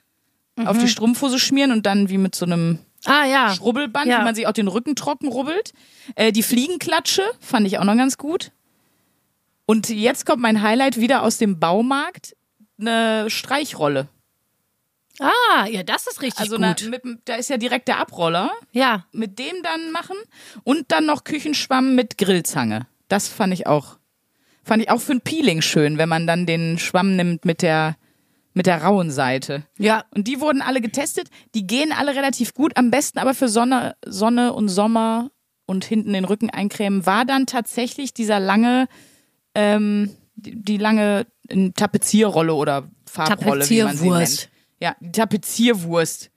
auf 0.66 0.78
die 0.78 0.88
Strumpfhose 0.88 1.38
schmieren 1.38 1.72
und 1.72 1.86
dann 1.86 2.08
wie 2.10 2.18
mit 2.18 2.34
so 2.34 2.44
einem 2.46 2.78
Ah 3.04 3.24
ja. 3.24 3.54
Schrubbelband, 3.54 4.06
Ja. 4.06 4.20
wie 4.20 4.24
man 4.24 4.34
sich 4.34 4.46
auch 4.46 4.52
den 4.52 4.68
Rücken 4.68 4.94
trocken 4.96 5.28
rubbelt. 5.28 5.72
Äh, 6.16 6.32
die 6.32 6.42
Fliegenklatsche 6.42 7.22
fand 7.40 7.66
ich 7.66 7.78
auch 7.78 7.84
noch 7.84 7.96
ganz 7.96 8.18
gut. 8.18 8.50
Und 9.66 9.88
jetzt 9.88 10.26
kommt 10.26 10.42
mein 10.42 10.62
Highlight 10.62 10.98
wieder 11.00 11.22
aus 11.22 11.38
dem 11.38 11.58
Baumarkt. 11.60 12.36
Eine 12.78 13.30
Streichrolle. 13.30 14.08
Ah, 15.18 15.66
ja, 15.66 15.82
das 15.82 16.06
ist 16.06 16.22
richtig 16.22 16.40
Also 16.40 16.56
na, 16.58 16.72
gut. 16.72 16.88
mit, 16.88 17.04
dem- 17.04 17.18
da 17.26 17.34
ist 17.34 17.50
ja 17.50 17.58
direkt 17.58 17.88
der 17.88 17.98
Abroller. 17.98 18.50
ja. 18.72 19.04
Mit 19.12 19.38
dem 19.38 19.62
dann 19.62 19.92
machen. 19.92 20.16
Und 20.64 20.90
dann 20.92 21.04
noch 21.06 21.24
Küchenschwamm 21.24 21.94
mit 21.94 22.16
Grillzange. 22.18 22.86
Das 23.08 23.28
fand 23.28 23.52
ich 23.52 23.66
auch. 23.66 23.98
Fand 24.64 24.82
ich 24.82 24.90
auch 24.90 25.00
für 25.00 25.12
ein 25.12 25.20
Peeling 25.20 25.62
schön, 25.62 25.98
wenn 25.98 26.08
man 26.08 26.26
dann 26.26 26.46
den 26.46 26.78
Schwamm 26.78 27.16
nimmt 27.16 27.44
mit 27.44 27.60
der, 27.62 27.96
mit 28.52 28.66
der 28.66 28.82
rauen 28.82 29.10
Seite. 29.10 29.64
Ja. 29.78 30.04
Und 30.14 30.26
die 30.26 30.40
wurden 30.40 30.62
alle 30.62 30.80
getestet. 30.80 31.28
Die 31.54 31.66
gehen 31.66 31.92
alle 31.92 32.14
relativ 32.14 32.54
gut. 32.54 32.76
Am 32.76 32.90
besten 32.90 33.18
aber 33.18 33.34
für 33.34 33.48
Sonne, 33.48 33.96
Sonne 34.04 34.52
und 34.52 34.68
Sommer 34.68 35.30
und 35.66 35.84
hinten 35.84 36.12
den 36.12 36.24
Rücken 36.24 36.50
eincremen 36.50 37.06
war 37.06 37.24
dann 37.24 37.46
tatsächlich 37.46 38.12
dieser 38.12 38.40
lange, 38.40 38.88
ähm, 39.54 40.10
die, 40.34 40.60
die 40.60 40.76
lange 40.78 41.26
Tapezierrolle 41.76 42.54
oder 42.54 42.90
Farbrolle, 43.06 43.68
wie 43.68 43.82
man 43.82 43.96
sie 43.96 44.06
Tapezierwurst. 44.06 44.40
nennt. 44.40 44.50
Ja, 44.80 44.96
die 45.00 45.12
Tapezierwurst. 45.12 46.30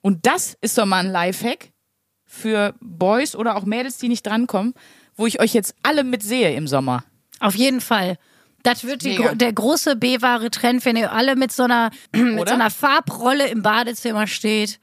Und 0.00 0.26
das 0.26 0.56
ist 0.60 0.78
doch 0.78 0.86
mal 0.86 1.04
ein 1.04 1.10
Lifehack 1.10 1.72
für 2.24 2.74
Boys 2.80 3.34
oder 3.36 3.56
auch 3.56 3.64
Mädels, 3.64 3.98
die 3.98 4.08
nicht 4.08 4.26
drankommen, 4.26 4.74
wo 5.16 5.26
ich 5.26 5.40
euch 5.40 5.54
jetzt 5.54 5.74
alle 5.82 6.04
mit 6.04 6.22
sehe 6.22 6.54
im 6.54 6.66
Sommer. 6.66 7.04
Auf 7.40 7.54
jeden 7.54 7.80
Fall. 7.80 8.16
Das 8.62 8.84
wird 8.84 9.02
die, 9.02 9.18
der 9.34 9.52
große 9.52 9.96
B-Ware-Trend, 9.96 10.84
wenn 10.84 10.96
ihr 10.96 11.12
alle 11.12 11.34
mit 11.36 11.50
so 11.52 11.64
einer, 11.64 11.90
mit 12.12 12.38
Oder? 12.40 12.48
so 12.50 12.54
einer 12.54 12.70
Farbrolle 12.70 13.48
im 13.48 13.62
Badezimmer 13.62 14.26
steht 14.26 14.78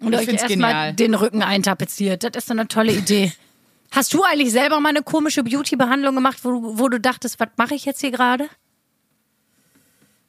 und 0.00 0.12
Ich 0.12 0.20
euch 0.20 0.28
erstmal 0.28 0.92
den 0.92 1.14
Rücken 1.14 1.42
eintapeziert. 1.42 2.22
Das 2.24 2.44
ist 2.44 2.50
eine 2.50 2.68
tolle 2.68 2.92
Idee. 2.92 3.32
Hast 3.90 4.12
du 4.12 4.22
eigentlich 4.22 4.50
selber 4.52 4.80
mal 4.80 4.90
eine 4.90 5.02
komische 5.02 5.42
Beauty-Behandlung 5.44 6.14
gemacht, 6.14 6.38
wo, 6.42 6.50
du- 6.50 6.78
wo 6.78 6.88
du 6.88 7.00
dachtest, 7.00 7.40
was 7.40 7.48
mache 7.56 7.74
ich 7.74 7.84
jetzt 7.86 8.00
hier 8.00 8.10
gerade? 8.10 8.48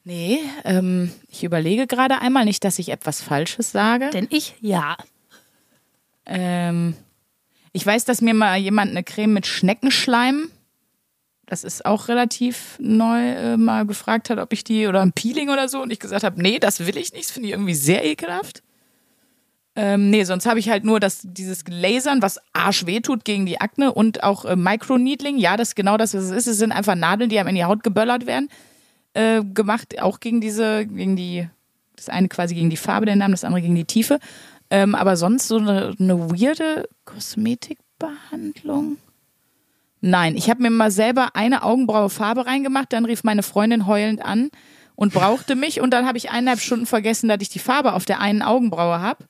Nee, 0.04 0.40
ähm, 0.64 1.12
ich 1.30 1.44
überlege 1.44 1.86
gerade 1.88 2.22
einmal 2.22 2.46
nicht, 2.46 2.64
dass 2.64 2.80
ich 2.80 2.90
etwas 2.90 3.22
Falsches 3.22 3.72
sage. 3.74 4.10
Denn 4.12 4.28
ich, 4.32 4.56
ja. 4.62 4.96
Ähm, 6.26 6.96
ich 7.74 7.86
weiß, 7.86 8.06
dass 8.06 8.22
mir 8.22 8.34
mal 8.34 8.56
jemand 8.58 8.92
eine 8.92 9.04
Creme 9.04 9.34
mit 9.34 9.48
Schneckenschleim, 9.48 10.50
das 11.48 11.64
ist 11.64 11.86
auch 11.86 12.10
relativ 12.10 12.78
neu, 12.80 13.32
äh, 13.32 13.58
mal 13.58 13.86
gefragt 13.86 14.30
hat, 14.30 14.38
ob 14.38 14.54
ich 14.54 14.64
die 14.64 14.86
oder 14.86 15.02
ein 15.02 15.14
Peeling 15.14 15.50
oder 15.50 15.70
so 15.70 15.82
und 15.82 15.92
ich 15.92 16.00
gesagt 16.00 16.24
habe, 16.24 16.42
nee, 16.42 16.60
das 16.60 16.82
will 16.82 16.98
ich 16.98 17.14
nicht, 17.14 17.26
das 17.26 17.32
finde 17.32 17.48
ich 17.48 17.54
irgendwie 17.54 17.74
sehr 17.74 18.06
ekelhaft. 18.06 18.62
Ähm, 19.76 20.10
nee, 20.10 20.24
sonst 20.24 20.46
habe 20.46 20.60
ich 20.60 20.70
halt 20.70 20.84
nur 20.84 21.00
das, 21.00 21.22
dieses 21.24 21.64
Lasern, 21.70 22.22
was 22.22 22.40
arsch 22.52 22.86
weh 22.86 23.00
tut 23.00 23.24
gegen 23.24 23.46
die 23.46 23.62
Akne 23.62 23.94
und 23.94 24.24
auch 24.24 24.44
äh, 24.44 24.56
Microneedling. 24.56 25.38
Ja, 25.38 25.56
das 25.56 25.70
ist 25.70 25.76
genau 25.76 25.98
das, 25.98 26.14
was 26.14 26.24
es 26.24 26.32
ist. 26.32 26.48
Es 26.48 26.58
sind 26.58 26.72
einfach 26.72 26.96
Nadeln, 26.96 27.30
die 27.30 27.40
einem 27.40 27.50
in 27.50 27.56
die 27.56 27.64
Haut 27.64 27.84
geböllert 27.84 28.26
werden. 28.26 28.50
Äh, 29.14 29.44
gemacht, 29.44 30.02
auch 30.02 30.20
gegen 30.20 30.42
diese, 30.42 30.86
gegen 30.86 31.16
die, 31.16 31.48
das 31.96 32.10
eine 32.10 32.28
quasi 32.28 32.56
gegen 32.56 32.70
die 32.70 32.78
Farbe 32.78 33.06
der 33.06 33.16
Namen, 33.16 33.34
das 33.34 33.44
andere 33.44 33.62
gegen 33.62 33.76
die 33.76 33.86
Tiefe. 33.86 34.20
Ähm, 34.70 34.96
aber 34.96 35.16
sonst 35.16 35.48
so 35.48 35.58
eine, 35.58 35.96
eine 35.98 36.32
weirde 36.32 36.90
Kosmetikbehandlung. 37.06 38.98
Nein, 40.02 40.36
ich 40.36 40.50
habe 40.50 40.62
mir 40.62 40.70
mal 40.70 40.92
selber 40.92 41.30
eine 41.36 41.64
Augenbraue 41.64 42.10
Farbe 42.10 42.46
reingemacht, 42.46 42.94
dann 42.94 43.06
rief 43.06 43.24
meine 43.24 43.44
Freundin 43.44 43.88
heulend 43.88 44.24
an 44.24 44.50
und 44.96 45.14
brauchte 45.14 45.56
mich 45.56 45.80
und 45.82 45.92
dann 45.92 46.06
habe 46.06 46.18
ich 46.18 46.30
eineinhalb 46.30 46.60
Stunden 46.60 46.86
vergessen, 46.86 47.30
dass 47.30 47.40
ich 47.42 47.50
die 47.50 47.60
Farbe 47.60 47.94
auf 47.94 48.06
der 48.06 48.20
einen 48.20 48.42
Augenbraue 48.42 49.00
habe. 49.00 49.26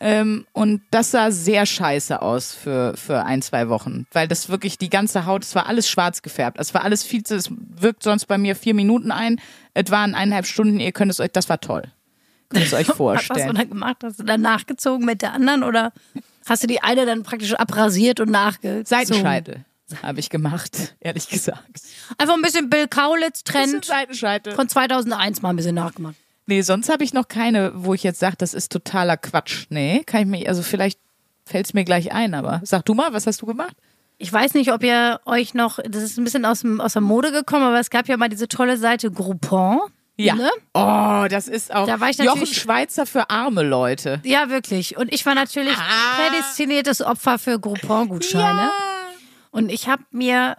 ähm, 0.00 0.46
und 0.52 0.80
das 0.90 1.10
sah 1.10 1.30
sehr 1.30 1.66
scheiße 1.66 2.22
aus 2.22 2.54
für, 2.54 2.96
für 2.96 3.24
ein, 3.24 3.42
zwei 3.42 3.68
Wochen, 3.68 4.06
weil 4.12 4.26
das 4.26 4.48
wirklich 4.48 4.78
die 4.78 4.88
ganze 4.88 5.26
Haut, 5.26 5.42
es 5.42 5.54
war 5.54 5.66
alles 5.66 5.88
schwarz 5.88 6.22
gefärbt. 6.22 6.58
Es 6.58 6.72
war 6.72 6.84
alles 6.84 7.02
viel 7.02 7.22
zu, 7.22 7.36
es 7.36 7.50
wirkt 7.50 8.02
sonst 8.02 8.26
bei 8.26 8.38
mir 8.38 8.56
vier 8.56 8.74
Minuten 8.74 9.12
ein. 9.12 9.40
Es 9.74 9.90
waren 9.90 10.14
eineinhalb 10.14 10.46
Stunden, 10.46 10.80
ihr 10.80 10.92
könnt 10.92 11.10
es 11.10 11.20
euch, 11.20 11.32
das 11.32 11.48
war 11.48 11.60
toll. 11.60 11.82
Könnt 12.48 12.64
es 12.64 12.72
euch 12.72 12.88
Was 12.88 12.88
hast 12.88 12.90
du 12.90 12.94
vorstellen. 12.94 13.54
dann 13.54 13.68
gemacht? 13.68 13.96
Hast 14.02 14.20
du 14.20 14.22
dann 14.22 14.40
nachgezogen 14.40 15.04
mit 15.04 15.20
der 15.20 15.34
anderen 15.34 15.64
oder 15.64 15.92
hast 16.46 16.62
du 16.62 16.66
die 16.66 16.82
eine 16.82 17.06
dann 17.06 17.22
praktisch 17.22 17.54
abrasiert 17.54 18.20
und 18.20 18.30
nachgezogen? 18.30 18.86
Seitenscheitel 18.86 19.64
habe 20.02 20.20
ich 20.20 20.30
gemacht, 20.30 20.94
ehrlich 21.00 21.28
gesagt. 21.28 21.80
Einfach 22.18 22.34
ein 22.34 22.42
bisschen 22.42 22.70
Bill 22.70 22.88
Kaulitz 22.88 23.44
Trend 23.44 23.84
Seitenscheitel. 23.84 24.54
von 24.54 24.68
2001 24.68 25.42
mal 25.42 25.50
ein 25.50 25.56
bisschen 25.56 25.74
nachgemacht. 25.74 26.14
Nee, 26.46 26.62
sonst 26.62 26.88
habe 26.88 27.04
ich 27.04 27.12
noch 27.14 27.28
keine, 27.28 27.72
wo 27.74 27.94
ich 27.94 28.02
jetzt 28.02 28.18
sage, 28.20 28.36
das 28.36 28.52
ist 28.54 28.72
totaler 28.72 29.16
Quatsch. 29.16 29.66
Nee, 29.70 30.02
kann 30.04 30.22
ich 30.22 30.26
mir, 30.26 30.48
also 30.48 30.62
vielleicht 30.62 30.98
fällt 31.44 31.66
es 31.66 31.74
mir 31.74 31.84
gleich 31.84 32.12
ein, 32.12 32.34
aber 32.34 32.60
sag 32.64 32.84
du 32.84 32.94
mal, 32.94 33.12
was 33.12 33.26
hast 33.26 33.42
du 33.42 33.46
gemacht? 33.46 33.76
Ich 34.18 34.32
weiß 34.32 34.54
nicht, 34.54 34.72
ob 34.72 34.82
ihr 34.84 35.20
euch 35.24 35.54
noch, 35.54 35.78
das 35.84 36.02
ist 36.02 36.18
ein 36.18 36.24
bisschen 36.24 36.44
aus, 36.44 36.60
dem, 36.60 36.80
aus 36.80 36.92
der 36.92 37.02
Mode 37.02 37.32
gekommen, 37.32 37.64
aber 37.64 37.80
es 37.80 37.90
gab 37.90 38.06
ja 38.08 38.16
mal 38.16 38.28
diese 38.28 38.48
tolle 38.48 38.76
Seite 38.76 39.10
Groupon. 39.10 39.80
Ne? 40.18 40.50
Oh, 40.74 41.26
das 41.28 41.48
ist 41.48 41.74
auch 41.74 41.84
Da 41.86 41.98
war 41.98 42.10
ich 42.10 42.18
Jochen 42.18 42.46
Schweizer 42.46 43.06
für 43.06 43.28
arme 43.30 43.62
Leute. 43.64 44.20
Ja, 44.22 44.50
wirklich. 44.50 44.96
Und 44.96 45.12
ich 45.12 45.26
war 45.26 45.34
natürlich 45.34 45.76
Ah. 45.76 46.16
prädestiniertes 46.28 47.02
Opfer 47.02 47.38
für 47.40 47.58
Groupon-Gutscheine. 47.58 48.70
Und 49.52 49.70
ich 49.70 49.86
habe 49.86 50.02
mir, 50.10 50.56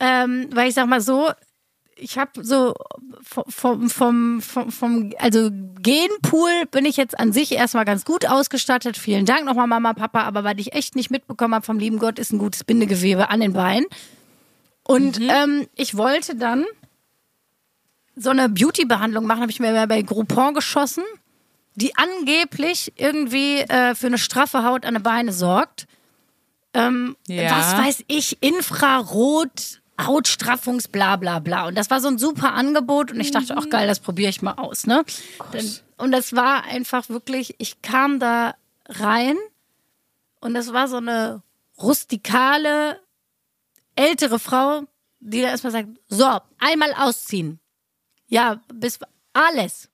ähm, 0.00 0.48
weil 0.52 0.68
ich 0.68 0.74
sag 0.74 0.86
mal 0.86 1.02
so, 1.02 1.30
ich 1.96 2.18
habe 2.18 2.42
so 2.42 2.74
vom, 3.22 3.90
vom, 3.90 4.40
vom, 4.40 4.70
vom, 4.70 5.12
also 5.18 5.50
Genpool 5.80 6.66
bin 6.70 6.86
ich 6.86 6.96
jetzt 6.96 7.18
an 7.18 7.32
sich 7.32 7.52
erstmal 7.52 7.84
ganz 7.84 8.04
gut 8.04 8.26
ausgestattet. 8.26 8.96
Vielen 8.96 9.26
Dank 9.26 9.44
nochmal 9.44 9.66
Mama, 9.66 9.92
Papa. 9.92 10.22
Aber 10.22 10.44
was 10.44 10.54
ich 10.58 10.72
echt 10.72 10.96
nicht 10.96 11.10
mitbekommen 11.10 11.54
habe 11.54 11.66
vom 11.66 11.78
lieben 11.78 11.98
Gott, 11.98 12.18
ist 12.18 12.32
ein 12.32 12.38
gutes 12.38 12.64
Bindegewebe 12.64 13.28
an 13.28 13.40
den 13.40 13.52
Beinen. 13.52 13.86
Und 14.84 15.20
ähm, 15.20 15.66
ich 15.74 15.96
wollte 15.96 16.36
dann 16.36 16.64
so 18.16 18.30
eine 18.30 18.48
Beauty-Behandlung 18.48 19.26
machen, 19.26 19.40
habe 19.40 19.50
ich 19.50 19.60
mir 19.60 19.72
mal 19.72 19.86
bei 19.86 20.02
Groupon 20.02 20.54
geschossen, 20.54 21.04
die 21.74 21.96
angeblich 21.96 22.92
irgendwie 22.96 23.58
äh, 23.60 23.94
für 23.94 24.06
eine 24.06 24.18
straffe 24.18 24.64
Haut 24.64 24.84
an 24.84 24.94
den 24.94 25.02
Beine 25.02 25.32
sorgt. 25.32 25.86
Ähm, 26.74 27.16
Ja. 27.28 27.50
Was 27.56 27.76
weiß 27.78 28.04
ich, 28.08 28.42
Infrarot, 28.42 29.80
Hautstraffungs, 30.00 30.88
bla 30.88 31.16
bla 31.16 31.38
bla. 31.38 31.68
Und 31.68 31.76
das 31.76 31.88
war 31.90 32.00
so 32.00 32.08
ein 32.08 32.18
super 32.18 32.52
Angebot 32.54 33.12
und 33.12 33.20
ich 33.20 33.30
dachte, 33.30 33.56
ach 33.56 33.68
geil, 33.70 33.86
das 33.86 34.00
probiere 34.00 34.30
ich 34.30 34.42
mal 34.42 34.54
aus. 34.54 34.86
Ne? 34.86 35.04
Und 35.96 36.10
das 36.12 36.34
war 36.34 36.64
einfach 36.64 37.08
wirklich, 37.08 37.54
ich 37.58 37.80
kam 37.82 38.18
da 38.18 38.54
rein 38.88 39.36
und 40.40 40.54
das 40.54 40.72
war 40.72 40.88
so 40.88 40.96
eine 40.96 41.42
rustikale, 41.80 43.00
ältere 43.94 44.38
Frau, 44.40 44.82
die 45.20 45.42
da 45.42 45.48
erstmal 45.48 45.72
sagt, 45.72 45.88
so, 46.08 46.38
einmal 46.58 46.92
ausziehen. 46.94 47.60
Ja, 48.26 48.60
bis 48.72 48.98
alles. 49.32 49.88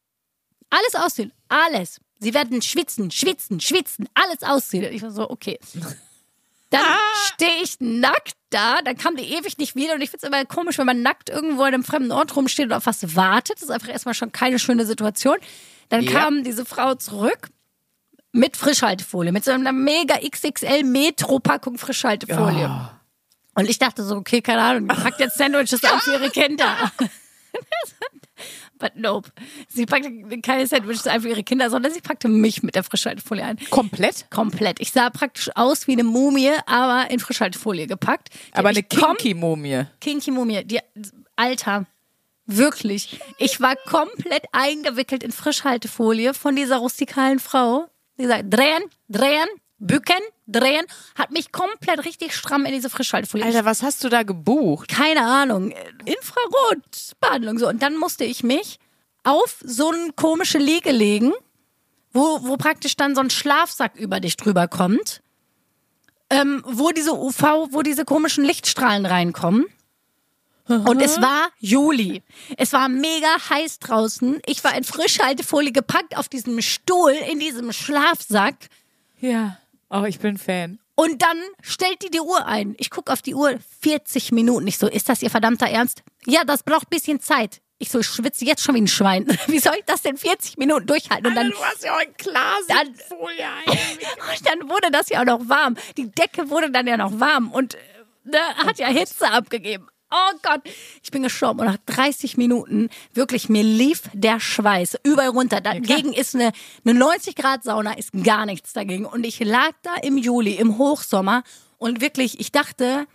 Alles 0.71 0.95
ausziehen. 0.95 1.33
Alles. 1.49 2.01
Sie 2.21 2.33
werden 2.33 2.63
schwitzen, 2.63 3.11
schwitzen, 3.11 3.61
schwitzen, 3.61 4.09
alles 4.15 4.43
ausziehen. 4.43 4.85
Ich 4.93 5.03
war 5.03 5.11
so, 5.11 5.29
okay. 5.29 5.59
Dann 6.71 6.83
stehe 7.27 7.63
ich 7.63 7.77
nackt 7.81 8.35
da, 8.51 8.81
dann 8.83 8.97
kam 8.97 9.17
die 9.17 9.25
ewig 9.35 9.59
nicht 9.59 9.75
wieder 9.77 9.95
und 9.95 10.01
ich 10.01 10.11
finde 10.11 10.27
es 10.27 10.33
immer 10.33 10.45
komisch, 10.45 10.79
wenn 10.79 10.87
man 10.87 11.03
nackt 11.03 11.29
irgendwo 11.29 11.63
in 11.65 11.75
einem 11.75 11.85
fremden 11.85 12.13
Ort 12.13 12.35
rumsteht 12.37 12.67
und 12.67 12.73
auf 12.73 12.87
was 12.87 13.17
wartet. 13.17 13.57
Das 13.57 13.65
ist 13.65 13.71
einfach 13.71 13.89
erstmal 13.89 14.15
schon 14.15 14.33
keine 14.33 14.59
schöne 14.59 14.87
Situation. 14.87 15.37
Dann 15.89 16.03
Ja. 16.03 16.13
kam 16.13 16.45
diese 16.45 16.65
Frau 16.65 16.95
zurück 16.95 17.49
mit 18.33 18.57
Frischhaltefolie, 18.57 19.33
mit 19.33 19.45
so 19.45 19.51
einer 19.51 19.73
mega 19.73 20.17
XXL 20.17 20.85
Metro-Packung 20.85 21.79
Frischhaltefolie. 21.79 22.89
Und 23.57 23.69
ich 23.69 23.79
dachte 23.79 24.05
so, 24.05 24.15
okay, 24.17 24.41
keine 24.41 24.63
Ahnung, 24.63 24.87
packt 24.87 25.19
jetzt 25.19 25.37
Sandwiches 25.39 25.83
an 25.83 25.99
für 26.01 26.13
ihre 26.13 26.31
Kinder. 26.31 26.93
But 28.79 28.97
nope. 28.97 29.31
Sie 29.69 29.85
packte 29.85 30.11
keine 30.41 30.67
Sandwiches 30.67 31.07
ein 31.07 31.21
für 31.21 31.29
ihre 31.29 31.43
Kinder, 31.43 31.69
sondern 31.69 31.93
sie 31.93 32.01
packte 32.01 32.29
mich 32.29 32.63
mit 32.63 32.75
der 32.75 32.83
Frischhaltefolie 32.83 33.45
ein. 33.45 33.59
Komplett? 33.69 34.31
Komplett. 34.31 34.81
Ich 34.81 34.93
sah 34.93 35.11
praktisch 35.11 35.51
aus 35.55 35.87
wie 35.87 35.93
eine 35.93 36.05
Mumie, 36.05 36.53
aber 36.67 37.11
in 37.11 37.21
Frischhaltefolie 37.21 37.87
gepackt. 37.87 38.31
Die 38.33 38.55
Aber 38.55 38.71
eine 38.71 38.83
Kinky-Mumie. 38.83 39.85
Kinky-Mumie. 40.01 40.65
Die, 40.65 40.81
Alter, 41.37 41.87
wirklich. 42.47 43.21
Ich 43.39 43.61
war 43.61 43.77
komplett 43.77 44.45
eingewickelt 44.53 45.23
in 45.23 45.33
Frischhaltefolie 45.33 46.33
von 46.33 46.57
dieser 46.57 46.79
rustikalen 46.79 47.39
Frau. 47.39 47.87
Die 48.19 48.23
gesagt, 48.23 48.45
drehen, 48.49 48.83
drehen, 49.09 49.49
bücken, 49.81 50.21
drehen. 50.47 50.87
Hat 51.17 51.33
mich 51.33 51.51
komplett 51.51 52.05
richtig 52.05 52.35
stramm 52.35 52.65
in 52.65 52.73
diese 52.73 52.91
Frischhaltefolie. 52.91 53.45
Alter, 53.45 53.65
was 53.65 53.83
hast 53.83 54.05
du 54.05 54.09
da 54.09 54.23
gebucht? 54.23 54.89
keine 54.89 55.23
Ahnung, 55.23 55.73
Infrarotbehandlung. 56.05 57.59
So. 57.59 57.69
Und 57.69 57.83
dann 57.83 57.97
musste 57.97 58.25
ich 58.25 58.43
mich 58.43 58.79
auf 59.25 59.57
so 59.65 59.91
eine 59.91 60.13
komische 60.13 60.59
Liege 60.59 60.93
legen, 60.93 61.33
wo, 62.13 62.41
wo 62.43 62.57
praktisch 62.57 62.97
dann 62.97 63.15
so 63.15 63.21
ein 63.21 63.31
Schlafsack 63.31 63.97
über 63.97 64.21
dich 64.21 64.37
drüber 64.37 64.69
kommt, 64.69 65.23
ähm, 66.29 66.63
wo 66.67 66.91
diese 66.91 67.15
UV, 67.15 67.69
wo 67.71 67.83
diese 67.83 68.05
komischen 68.05 68.45
Lichtstrahlen 68.45 69.07
reinkommen. 69.07 69.67
Und 70.67 71.03
es 71.03 71.21
war 71.21 71.49
Juli. 71.59 72.23
Es 72.57 72.73
war 72.73 72.89
mega 72.89 73.51
heiß 73.51 73.81
draußen. 73.81 74.41
Ich 74.47 74.63
war 74.63 74.77
in 74.77 74.85
Frischhaltefolie 74.85 75.73
gepackt 75.73 76.17
auf 76.17 76.29
diesem 76.29 76.61
Stuhl, 76.63 77.11
in 77.11 77.41
diesem 77.41 77.73
Schlafsack. 77.73 78.55
Ja. 79.21 79.59
Oh, 79.91 80.05
ich 80.05 80.21
bin 80.21 80.39
Fan. 80.39 80.79
Und 80.95 81.23
dann 81.23 81.39
stellt 81.63 82.03
die 82.03 82.11
die 82.11 82.21
Uhr 82.21 82.47
ein. 82.47 82.75
Ich 82.79 82.91
gucke 82.91 83.13
auf 83.13 83.23
die 83.23 83.35
Uhr, 83.35 83.59
40 83.81 84.33
Minuten. 84.33 84.67
Ich 84.67 84.79
so, 84.79 84.87
ist 84.87 85.09
das 85.09 85.23
ihr 85.23 85.31
verdammter 85.31 85.67
Ernst? 85.67 86.03
Ja, 86.27 86.45
das 86.45 86.63
braucht 86.63 86.87
ein 86.87 86.91
bisschen 86.91 87.21
Zeit. 87.21 87.61
Ich 87.79 87.89
so, 87.91 88.01
ich 88.01 88.07
schwitze 88.07 88.45
jetzt 88.45 88.63
schon 88.63 88.75
wie 88.75 88.83
ein 88.83 88.87
Schwein. 88.87 89.27
Wie 89.47 89.59
soll 89.59 89.73
ich 89.79 89.87
das 89.87 90.03
denn 90.03 90.19
40 90.19 90.59
Minuten 90.59 90.87
durchhalten? 90.87 91.29
Und 91.29 91.35
dann, 91.35 91.51
hast 91.63 91.83
ja 91.83 91.95
auch 91.95 91.99
ein 91.99 92.15
Klarsichtfolie 92.19 93.47
und 93.67 94.47
dann 94.47 94.69
wurde 94.69 94.91
das 94.93 95.09
ja 95.09 95.23
auch 95.23 95.25
noch 95.25 95.49
warm. 95.49 95.77
Die 95.97 96.11
Decke 96.11 96.51
wurde 96.51 96.71
dann 96.71 96.87
ja 96.87 96.99
noch 96.99 97.19
warm 97.19 97.51
und 97.51 97.79
ne, 98.25 98.39
hat 98.59 98.79
ja 98.79 98.89
Hitze 98.89 99.31
abgegeben. 99.31 99.89
Oh 100.11 100.37
Gott, 100.43 100.63
ich 101.03 101.11
bin 101.11 101.23
gestorben. 101.23 101.61
Und 101.61 101.67
nach 101.67 101.79
30 101.87 102.37
Minuten, 102.37 102.89
wirklich, 103.15 103.49
mir 103.49 103.63
lief 103.63 104.03
der 104.13 104.41
Schweiß 104.41 104.99
überall 105.05 105.29
runter. 105.29 105.61
Dagegen 105.61 106.13
ist 106.13 106.35
eine, 106.35 106.53
eine 106.85 106.99
90 106.99 107.37
Grad 107.37 107.63
Sauna, 107.63 107.93
ist 107.93 108.11
gar 108.25 108.45
nichts 108.45 108.73
dagegen. 108.73 109.07
Und 109.07 109.25
ich 109.25 109.39
lag 109.41 109.73
da 109.83 109.95
im 110.03 110.19
Juli, 110.19 110.55
im 110.55 110.79
Hochsommer 110.79 111.45
und 111.79 112.01
wirklich, 112.01 112.41
ich 112.41 112.51
dachte, 112.51 113.07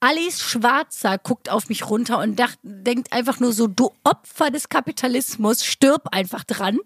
Alice 0.00 0.42
Schwarzer 0.42 1.16
guckt 1.18 1.48
auf 1.48 1.70
mich 1.70 1.88
runter 1.88 2.18
und 2.18 2.38
dacht, 2.38 2.58
denkt 2.62 3.12
einfach 3.12 3.40
nur 3.40 3.52
so, 3.52 3.66
du 3.66 3.90
Opfer 4.04 4.50
des 4.50 4.68
Kapitalismus, 4.68 5.64
stirb 5.64 6.08
einfach 6.12 6.44
dran. 6.44 6.78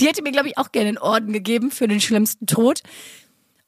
Die 0.00 0.06
hätte 0.06 0.22
mir, 0.22 0.32
glaube 0.32 0.48
ich, 0.48 0.58
auch 0.58 0.72
gerne 0.72 0.88
einen 0.88 0.98
Orden 0.98 1.32
gegeben 1.32 1.70
für 1.70 1.86
den 1.86 2.00
schlimmsten 2.00 2.46
Tod. 2.46 2.82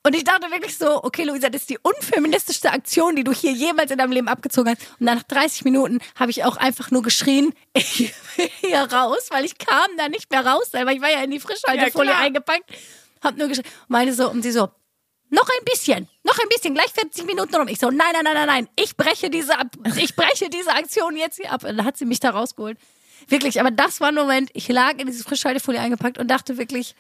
Und 0.07 0.15
ich 0.15 0.23
dachte 0.23 0.49
wirklich 0.53 0.79
so, 0.79 1.03
okay, 1.03 1.25
Luisa, 1.25 1.49
das 1.49 1.63
ist 1.63 1.71
die 1.71 1.79
unfeministischste 1.83 2.71
Aktion, 2.71 3.17
die 3.17 3.25
du 3.25 3.33
hier 3.33 3.51
jemals 3.51 3.91
in 3.91 3.99
deinem 3.99 4.13
Leben 4.13 4.29
abgezogen 4.29 4.71
hast. 4.71 4.89
Und 5.01 5.07
nach 5.07 5.25
30 5.25 5.65
Minuten 5.65 5.99
habe 6.15 6.31
ich 6.31 6.45
auch 6.45 6.57
einfach 6.57 6.93
nur 6.93 7.03
geschrien, 7.03 7.53
ich 7.73 8.15
will 8.37 8.49
hier 8.61 8.83
raus, 8.83 9.27
weil 9.31 9.45
ich 9.45 9.59
kam 9.59 9.89
da 9.97 10.09
nicht 10.09 10.31
mehr 10.31 10.47
raus, 10.47 10.69
weil 10.71 10.89
ich 10.91 11.01
war 11.01 11.11
ja 11.11 11.25
in 11.25 11.33
die 11.33 11.41
Frischhaltefolie 11.41 12.13
Ja, 12.13 12.21
eingepackt. 12.21 12.71
Hab 13.21 13.37
nur 13.37 13.49
geschrien, 13.49 13.67
meine 13.89 14.15
so, 14.15 14.31
und 14.31 14.43
sie 14.43 14.53
so, 14.53 14.69
noch 15.31 15.49
ein 15.49 15.65
bisschen, 15.65 16.09
noch 16.23 16.39
ein 16.39 16.49
bisschen, 16.51 16.75
gleich 16.75 16.93
40 16.93 17.27
Minuten 17.27 17.57
rum. 17.57 17.67
Ich 17.67 17.81
so, 17.81 17.91
nein, 17.91 18.07
nein, 18.13 18.23
nein, 18.23 18.35
nein, 18.35 18.47
nein, 18.47 18.69
ich 18.77 18.97
breche 18.97 19.29
diese, 19.29 19.59
ab, 19.59 19.67
ich 19.97 20.15
breche 20.15 20.49
diese 20.49 20.71
Aktion 20.71 21.17
jetzt 21.17 21.41
hier 21.41 21.51
ab. 21.51 21.65
Und 21.65 21.79
dann 21.79 21.85
hat 21.85 21.97
sie 21.97 22.05
mich 22.05 22.21
da 22.21 22.31
rausgeholt. 22.31 22.79
Wirklich, 23.27 23.59
aber 23.59 23.73
das 23.73 24.01
war 24.01 24.11
ein 24.11 24.15
Moment, 24.15 24.51
ich 24.53 24.69
lag 24.69 24.99
in 24.99 25.09
diese 25.09 25.25
Frischhaltefolie 25.25 25.81
eingepackt 25.81 26.19
und 26.19 26.29
dachte 26.29 26.59
wirklich, 26.59 26.95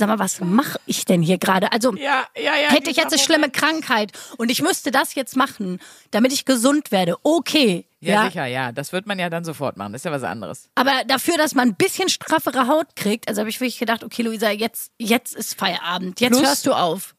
sag 0.00 0.08
mal, 0.08 0.18
was 0.18 0.40
mache 0.40 0.80
ich 0.86 1.04
denn 1.04 1.22
hier 1.22 1.38
gerade? 1.38 1.70
Also, 1.72 1.94
Ja, 1.94 2.24
ja, 2.36 2.56
ja. 2.56 2.70
hätte 2.70 2.90
ich 2.90 2.96
jetzt 2.96 3.12
eine 3.12 3.22
schlimme 3.22 3.48
Krankheit 3.50 4.10
und 4.36 4.50
ich 4.50 4.60
müsste 4.60 4.90
das 4.90 5.14
jetzt 5.14 5.36
machen, 5.36 5.78
damit 6.10 6.32
ich 6.32 6.44
gesund 6.44 6.90
werde. 6.90 7.16
Okay, 7.22 7.86
Ja, 8.00 8.24
sicher, 8.26 8.46
ja. 8.46 8.72
Das 8.72 8.92
wird 8.92 9.06
man 9.06 9.18
ja 9.20 9.30
dann 9.30 9.44
sofort 9.44 9.76
machen. 9.76 9.92
Das 9.92 10.00
ist 10.00 10.04
ja 10.04 10.10
was 10.10 10.24
anderes. 10.24 10.68
Aber 10.74 11.04
dafür, 11.06 11.36
dass 11.36 11.54
man 11.54 11.68
ein 11.68 11.74
bisschen 11.76 12.08
straffere 12.08 12.66
Haut 12.66 12.96
kriegt, 12.96 13.28
also 13.28 13.40
habe 13.40 13.50
ich 13.50 13.60
wirklich 13.60 13.78
gedacht, 13.78 14.02
okay, 14.02 14.22
Luisa, 14.22 14.50
jetzt, 14.50 14.90
jetzt 14.98 15.36
ist 15.36 15.54
Feierabend. 15.58 16.20
Jetzt 16.20 16.32
Plus- 16.32 16.42
hörst 16.48 16.66
du 16.66 16.72
auf. 16.72 17.14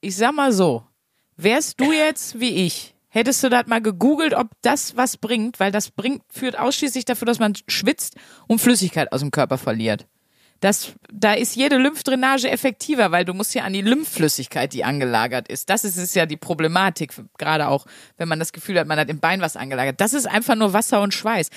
Ich 0.00 0.16
sag 0.16 0.32
mal 0.34 0.52
so, 0.52 0.82
wärst 1.36 1.78
du 1.80 1.92
jetzt 1.92 2.40
wie 2.40 2.64
ich, 2.66 2.94
hättest 3.08 3.42
du 3.42 3.48
das 3.50 3.66
mal 3.66 3.82
gegoogelt, 3.82 4.32
ob 4.34 4.48
das 4.62 4.96
was 4.96 5.16
bringt, 5.16 5.58
weil 5.60 5.72
das 5.72 5.90
bringt, 5.90 6.22
führt 6.32 6.58
ausschließlich 6.58 7.04
dafür, 7.04 7.26
dass 7.26 7.38
man 7.38 7.54
schwitzt 7.68 8.14
und 8.46 8.60
Flüssigkeit 8.60 9.12
aus 9.12 9.20
dem 9.20 9.30
Körper 9.30 9.58
verliert. 9.58 10.06
Das, 10.60 10.92
da 11.10 11.32
ist 11.32 11.56
jede 11.56 11.78
Lymphdrainage 11.78 12.50
effektiver, 12.50 13.10
weil 13.10 13.24
du 13.24 13.32
musst 13.32 13.54
ja 13.54 13.64
an 13.64 13.72
die 13.72 13.80
Lymphflüssigkeit, 13.80 14.72
die 14.74 14.84
angelagert 14.84 15.48
ist. 15.48 15.70
Das 15.70 15.84
ist, 15.84 15.96
ist 15.96 16.14
ja 16.14 16.26
die 16.26 16.36
Problematik, 16.36 17.14
gerade 17.38 17.68
auch, 17.68 17.86
wenn 18.18 18.28
man 18.28 18.38
das 18.38 18.52
Gefühl 18.52 18.78
hat, 18.78 18.86
man 18.86 18.98
hat 18.98 19.08
im 19.08 19.20
Bein 19.20 19.40
was 19.40 19.56
angelagert. 19.56 20.00
Das 20.00 20.12
ist 20.12 20.26
einfach 20.26 20.56
nur 20.56 20.74
Wasser 20.74 21.00
und 21.00 21.14
Schweiß. 21.14 21.48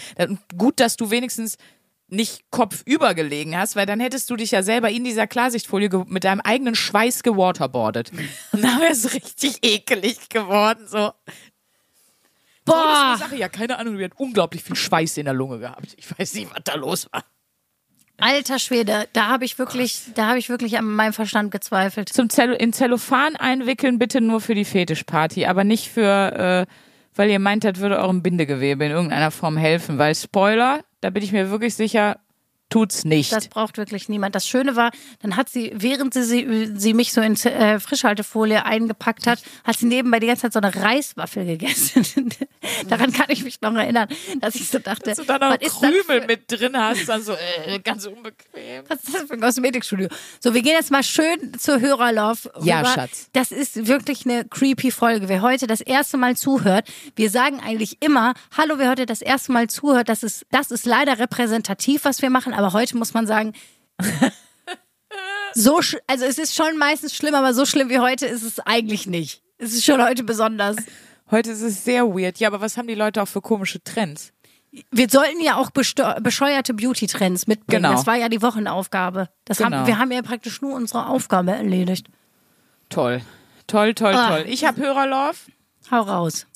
Gut, 0.58 0.80
dass 0.80 0.96
du 0.96 1.12
wenigstens 1.12 1.58
nicht 2.08 2.50
kopfüber 2.50 3.14
gelegen 3.14 3.58
hast, 3.58 3.76
weil 3.76 3.86
dann 3.86 4.00
hättest 4.00 4.30
du 4.30 4.36
dich 4.36 4.52
ja 4.52 4.64
selber 4.64 4.90
in 4.90 5.04
dieser 5.04 5.28
Klarsichtfolie 5.28 5.90
mit 6.08 6.24
deinem 6.24 6.42
eigenen 6.42 6.76
Schweiß 6.76 7.24
gewaterboardet. 7.24 8.12
Und 8.52 8.62
dann 8.64 8.80
wäre 8.80 8.92
es 8.92 9.14
richtig 9.14 9.60
ekelig 9.64 10.30
geworden. 10.30 10.88
So. 10.88 11.12
Boah, 12.66 13.18
Sache, 13.20 13.36
ja, 13.36 13.50
keine 13.50 13.78
Ahnung, 13.78 13.98
die 13.98 14.06
hat 14.06 14.14
unglaublich 14.18 14.64
viel 14.64 14.76
Schweiß 14.76 15.18
in 15.18 15.26
der 15.26 15.34
Lunge 15.34 15.60
gehabt. 15.60 15.96
Ich 15.98 16.18
weiß 16.18 16.36
nicht, 16.36 16.50
was 16.52 16.62
da 16.64 16.76
los 16.76 17.10
war. 17.12 17.24
Alter 18.24 18.58
Schwede, 18.58 19.08
da 19.14 19.28
habe 19.28 19.44
ich 19.44 19.60
wirklich, 19.60 20.02
da 20.16 20.28
habe 20.28 20.40
ich 20.40 20.50
wirklich 20.50 20.78
an 20.78 20.86
meinem 20.86 21.14
Verstand 21.14 21.52
gezweifelt. 21.52 22.10
Zum 22.10 22.30
Zello 22.30 22.54
in 22.54 22.72
Zellophan 22.72 23.36
einwickeln, 23.36 24.00
bitte 24.00 24.22
nur 24.22 24.40
für 24.40 24.56
die 24.56 24.66
Fetischparty, 24.66 25.46
aber 25.46 25.64
nicht 25.64 25.90
für, 25.90 26.66
äh, 26.68 26.74
weil 27.16 27.30
ihr 27.30 27.40
meint, 27.40 27.66
das 27.66 27.80
würde 27.80 28.00
eurem 28.00 28.24
Bindegewebe 28.24 28.86
in 28.86 28.92
irgendeiner 28.92 29.32
Form 29.32 29.58
helfen. 29.58 29.98
Weil 29.98 30.16
Spoiler, 30.16 30.80
da 31.02 31.10
bin 31.10 31.22
ich 31.22 31.34
mir 31.34 31.52
wirklich 31.52 31.76
sicher, 31.76 32.18
tut's 32.74 33.06
nicht. 33.06 33.32
Das 33.32 33.50
braucht 33.50 33.78
wirklich 33.78 34.10
niemand. 34.10 34.34
Das 34.34 34.48
Schöne 34.48 34.76
war, 34.76 34.90
dann 35.22 35.36
hat 35.36 35.48
sie, 35.48 35.72
während 35.76 36.16
sie, 36.16 36.24
sie, 36.24 36.72
sie 36.76 36.96
mich 36.96 37.14
so 37.14 37.22
in 37.22 37.36
äh, 37.36 37.80
Frischhaltefolie 37.80 38.66
eingepackt 38.66 39.28
hat, 39.28 39.44
hat 39.64 39.78
sie 39.78 39.86
nebenbei 39.86 40.20
die 40.20 40.26
ganze 40.26 40.44
Zeit 40.44 40.54
so 40.54 40.60
eine 40.60 40.74
Reiswaffel 40.74 41.46
gegessen. 41.46 42.30
Daran 42.90 43.14
kann 43.14 43.28
ich 43.30 43.44
mich 43.44 43.62
noch 43.62 43.76
erinnern, 43.76 44.08
dass 44.40 44.56
ich 44.56 44.70
so 44.70 44.80
dachte, 44.80 45.12
dass 45.12 45.18
du 45.20 45.24
da 45.24 45.38
noch 45.38 45.60
Krümel 45.60 46.26
mit 46.26 46.52
drin 46.52 46.76
hast, 46.76 47.08
dann 47.08 47.22
so 47.22 47.34
äh, 47.34 47.80
ganz 47.80 48.08
unbequem. 48.08 48.86
Was 48.88 49.04
ist 49.04 49.14
das 49.14 49.22
für 49.24 49.34
ein 49.34 49.42
Kosmetikstudio? 49.42 50.08
So, 50.40 50.56
wir 50.56 50.64
gehen 50.64 50.74
jetzt 50.74 50.90
mal 50.90 51.04
schön 51.04 51.54
zur 51.60 51.80
Hörerlauf. 51.80 52.50
Ja. 52.64 52.84
Schatz. 52.86 53.30
Das 53.34 53.52
ist 53.52 53.88
wirklich 53.88 54.26
eine 54.26 54.46
creepy 54.46 54.90
Folge. 54.90 55.30
Wer 55.30 55.44
heute 55.44 55.68
das 55.68 55.82
erste 55.82 56.18
Mal 56.18 56.36
zuhört, 56.36 56.88
wir 57.16 57.30
sagen 57.30 57.60
eigentlich 57.60 58.02
immer, 58.02 58.34
hallo, 58.58 58.76
wer 58.78 58.90
heute 58.90 59.06
das 59.06 59.22
erste 59.22 59.52
Mal 59.52 59.70
zuhört, 59.70 60.10
das 60.10 60.24
ist, 60.24 60.46
das 60.50 60.72
ist 60.72 60.88
leider 60.88 61.20
repräsentativ, 61.20 62.06
was 62.06 62.24
wir 62.24 62.32
machen, 62.32 62.54
aber 62.54 62.63
heute 62.72 62.96
muss 62.98 63.14
man 63.14 63.28
sagen, 63.28 63.52
so, 65.54 65.80
also 66.08 66.26
es 66.26 66.38
ist 66.38 66.56
schon 66.56 66.78
meistens 66.78 67.16
schlimm, 67.16 67.36
aber 67.36 67.54
so 67.54 67.66
schlimm 67.66 67.90
wie 67.90 68.00
heute 68.00 68.26
ist 68.26 68.44
es 68.44 68.60
eigentlich 68.60 69.06
nicht. 69.08 69.44
Es 69.58 69.74
ist 69.74 69.86
schon 69.86 70.02
heute 70.02 70.24
besonders. 70.24 70.78
Heute 71.30 71.52
ist 71.52 71.62
es 71.62 71.84
sehr 71.84 72.06
weird. 72.08 72.38
Ja, 72.40 72.48
aber 72.50 72.62
was 72.62 72.78
haben 72.78 72.88
die 72.88 72.96
Leute 72.96 73.22
auch 73.22 73.28
für 73.28 73.42
komische 73.42 73.84
Trends? 73.84 74.32
Wir 74.92 75.08
sollten 75.10 75.40
ja 75.42 75.58
auch 75.58 75.70
bescheuerte 75.72 76.74
Beauty-Trends 76.74 77.46
mitbringen. 77.46 77.84
Genau. 77.84 77.94
Das 77.94 78.08
war 78.08 78.16
ja 78.16 78.28
die 78.30 78.42
Wochenaufgabe. 78.42 79.30
Das 79.46 79.60
Genau. 79.60 79.78
haben, 79.78 79.88
wir 79.88 80.00
haben 80.00 80.12
ja 80.12 80.22
praktisch 80.24 80.62
nur 80.62 80.74
unsere 80.74 81.08
Aufgabe 81.08 81.52
erledigt. 81.52 82.08
Toll. 82.90 83.22
Toll, 83.68 83.94
toll, 83.94 84.14
Ah. 84.16 84.30
toll. 84.38 84.46
Ich 84.48 84.66
habe 84.66 84.82
Hörerlauf. 84.82 85.46
Hau 85.92 86.02
raus. 86.02 86.48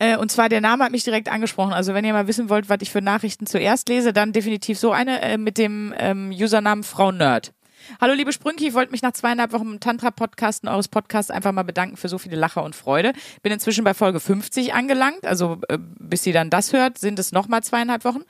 Äh, 0.00 0.16
und 0.16 0.32
zwar, 0.32 0.48
der 0.48 0.62
Name 0.62 0.82
hat 0.82 0.92
mich 0.92 1.04
direkt 1.04 1.30
angesprochen. 1.30 1.72
Also, 1.72 1.94
wenn 1.94 2.04
ihr 2.04 2.14
mal 2.14 2.26
wissen 2.26 2.48
wollt, 2.48 2.68
was 2.68 2.78
ich 2.80 2.90
für 2.90 3.02
Nachrichten 3.02 3.46
zuerst 3.46 3.88
lese, 3.88 4.12
dann 4.12 4.32
definitiv 4.32 4.78
so 4.78 4.92
eine 4.92 5.20
äh, 5.20 5.38
mit 5.38 5.58
dem 5.58 5.94
ähm, 5.98 6.30
Usernamen 6.30 6.82
Frau 6.82 7.12
Nerd. 7.12 7.52
Hallo, 8.00 8.14
liebe 8.14 8.32
Sprünki, 8.32 8.68
ich 8.68 8.74
wollte 8.74 8.92
mich 8.92 9.02
nach 9.02 9.12
zweieinhalb 9.12 9.52
Wochen 9.52 9.72
im 9.72 9.80
Tantra-Podcasten 9.80 10.68
eures 10.68 10.88
Podcasts 10.88 11.30
einfach 11.30 11.52
mal 11.52 11.64
bedanken 11.64 11.96
für 11.96 12.08
so 12.08 12.18
viele 12.18 12.36
Lacher 12.36 12.62
und 12.62 12.74
Freude. 12.74 13.12
Bin 13.42 13.52
inzwischen 13.52 13.84
bei 13.84 13.94
Folge 13.94 14.20
50 14.20 14.72
angelangt. 14.72 15.26
Also, 15.26 15.58
äh, 15.68 15.78
bis 15.78 16.22
sie 16.22 16.32
dann 16.32 16.48
das 16.48 16.72
hört, 16.72 16.96
sind 16.96 17.18
es 17.18 17.32
nochmal 17.32 17.62
zweieinhalb 17.62 18.04
Wochen. 18.04 18.22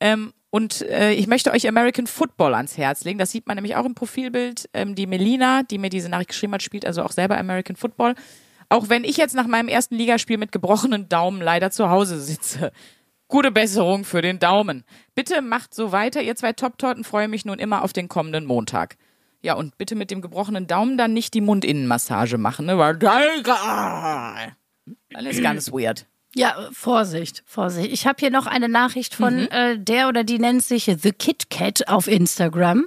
Ähm, 0.00 0.32
und 0.50 0.82
äh, 0.82 1.12
ich 1.12 1.28
möchte 1.28 1.52
euch 1.52 1.68
American 1.68 2.08
Football 2.08 2.54
ans 2.54 2.76
Herz 2.76 3.04
legen. 3.04 3.20
Das 3.20 3.30
sieht 3.30 3.46
man 3.46 3.56
nämlich 3.56 3.76
auch 3.76 3.84
im 3.84 3.94
Profilbild. 3.94 4.68
Ähm, 4.72 4.96
die 4.96 5.06
Melina, 5.06 5.62
die 5.62 5.78
mir 5.78 5.90
diese 5.90 6.08
Nachricht 6.08 6.30
geschrieben 6.30 6.54
hat, 6.54 6.62
spielt 6.62 6.84
also 6.84 7.04
auch 7.04 7.12
selber 7.12 7.38
American 7.38 7.76
Football. 7.76 8.16
Auch 8.74 8.88
wenn 8.88 9.04
ich 9.04 9.16
jetzt 9.16 9.36
nach 9.36 9.46
meinem 9.46 9.68
ersten 9.68 9.94
Ligaspiel 9.94 10.36
mit 10.36 10.50
gebrochenen 10.50 11.08
Daumen 11.08 11.40
leider 11.40 11.70
zu 11.70 11.90
Hause 11.90 12.20
sitze. 12.20 12.72
Gute 13.28 13.52
Besserung 13.52 14.02
für 14.02 14.20
den 14.20 14.40
Daumen. 14.40 14.82
Bitte 15.14 15.42
macht 15.42 15.72
so 15.72 15.92
weiter, 15.92 16.22
ihr 16.22 16.34
zwei 16.34 16.54
Top-Torten. 16.54 17.04
Freue 17.04 17.28
mich 17.28 17.44
nun 17.44 17.60
immer 17.60 17.84
auf 17.84 17.92
den 17.92 18.08
kommenden 18.08 18.46
Montag. 18.46 18.96
Ja, 19.42 19.54
und 19.54 19.78
bitte 19.78 19.94
mit 19.94 20.10
dem 20.10 20.22
gebrochenen 20.22 20.66
Daumen 20.66 20.98
dann 20.98 21.12
nicht 21.12 21.34
die 21.34 21.40
Mundinnenmassage 21.40 22.36
machen, 22.36 22.66
ne? 22.66 22.76
Weil 22.76 22.98
dann 25.10 25.26
ist 25.26 25.40
ganz 25.40 25.70
weird. 25.70 26.08
Ja, 26.36 26.68
Vorsicht, 26.72 27.42
Vorsicht. 27.46 27.92
Ich 27.92 28.06
habe 28.06 28.16
hier 28.18 28.30
noch 28.30 28.46
eine 28.46 28.68
Nachricht 28.68 29.14
von 29.14 29.42
Mhm. 29.42 29.48
äh, 29.50 29.78
der 29.78 30.08
oder 30.08 30.24
die 30.24 30.38
nennt 30.38 30.64
sich 30.64 30.84
The 30.84 31.12
Kit 31.12 31.48
Kat 31.50 31.86
auf 31.88 32.08
Instagram. 32.08 32.86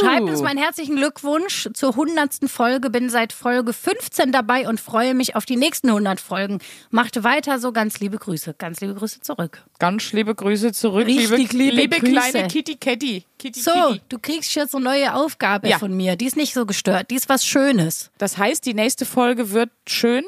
Schreibt 0.00 0.22
uns 0.22 0.40
meinen 0.40 0.58
herzlichen 0.58 0.96
Glückwunsch 0.96 1.68
zur 1.74 1.96
hundertsten 1.96 2.48
Folge. 2.48 2.88
Bin 2.90 3.10
seit 3.10 3.32
Folge 3.32 3.72
15 3.72 4.32
dabei 4.32 4.68
und 4.68 4.80
freue 4.80 5.14
mich 5.14 5.36
auf 5.36 5.44
die 5.44 5.56
nächsten 5.56 5.88
100 5.90 6.20
Folgen. 6.20 6.60
Macht 6.90 7.22
weiter 7.22 7.58
so. 7.58 7.72
Ganz 7.72 8.00
liebe 8.00 8.16
Grüße. 8.18 8.54
Ganz 8.56 8.80
liebe 8.80 8.94
Grüße 8.94 9.20
zurück. 9.20 9.62
Ganz 9.78 10.12
liebe 10.12 10.34
Grüße 10.34 10.72
zurück, 10.72 11.06
Richtig 11.06 11.52
liebe, 11.52 11.76
liebe 11.76 11.98
Grüße. 12.00 12.12
kleine 12.12 12.48
Kitty 12.48 12.76
Catty. 12.76 13.24
Kitty 13.38 13.60
So, 13.60 13.70
Kitty. 13.72 14.00
du 14.08 14.18
kriegst 14.18 14.54
jetzt 14.54 14.74
eine 14.74 14.84
neue 14.84 15.14
Aufgabe 15.14 15.68
Ja. 15.68 15.78
von 15.78 15.92
mir. 15.94 16.16
Die 16.16 16.26
ist 16.26 16.36
nicht 16.36 16.54
so 16.54 16.64
gestört. 16.64 17.10
Die 17.10 17.16
ist 17.16 17.28
was 17.28 17.44
Schönes. 17.44 18.10
Das 18.18 18.38
heißt, 18.38 18.64
die 18.64 18.74
nächste 18.74 19.04
Folge 19.04 19.50
wird 19.50 19.70
schön. 19.86 20.24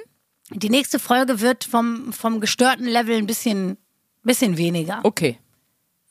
Die 0.55 0.71
nächste 0.71 0.99
Folge 0.99 1.41
wird 1.41 1.65
vom, 1.65 2.13
vom 2.13 2.41
gestörten 2.41 2.87
Level 2.87 3.17
ein 3.17 3.27
bisschen, 3.27 3.77
bisschen 4.23 4.57
weniger. 4.57 5.01
Okay. 5.03 5.39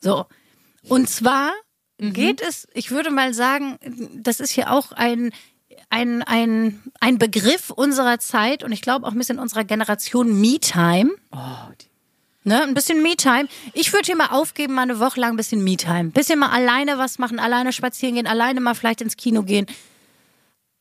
So. 0.00 0.26
Und 0.88 1.08
zwar 1.08 1.52
Mhm. 1.98 2.12
geht 2.12 2.40
es, 2.40 2.66
ich 2.74 2.90
würde 2.90 3.10
mal 3.10 3.32
sagen, 3.34 3.78
das 4.16 4.40
ist 4.40 4.50
hier 4.50 4.72
auch 4.72 4.90
ein, 4.92 5.30
ein, 5.90 6.22
ein, 6.24 6.82
ein 7.00 7.18
Begriff 7.18 7.70
unserer 7.70 8.18
Zeit 8.18 8.64
und 8.64 8.72
ich 8.72 8.82
glaube 8.82 9.06
auch 9.06 9.12
ein 9.12 9.18
bisschen 9.18 9.38
unserer 9.38 9.64
Generation 9.64 10.40
Me-Time. 10.40 11.10
Oh, 11.32 11.38
Ne, 12.46 12.62
ein 12.62 12.74
bisschen 12.74 13.02
Me-Time. 13.02 13.48
Ich 13.72 13.90
würde 13.94 14.04
hier 14.04 14.16
mal 14.16 14.26
aufgeben, 14.26 14.74
mal 14.74 14.82
eine 14.82 15.00
Woche 15.00 15.18
lang 15.18 15.30
ein 15.32 15.36
bisschen 15.36 15.64
Me-Time. 15.64 16.10
Bisschen 16.10 16.38
mal 16.38 16.50
alleine 16.50 16.98
was 16.98 17.18
machen, 17.18 17.38
alleine 17.38 17.72
spazieren 17.72 18.16
gehen, 18.16 18.26
alleine 18.26 18.60
mal 18.60 18.74
vielleicht 18.74 19.00
ins 19.00 19.16
Kino 19.16 19.44
gehen. 19.44 19.64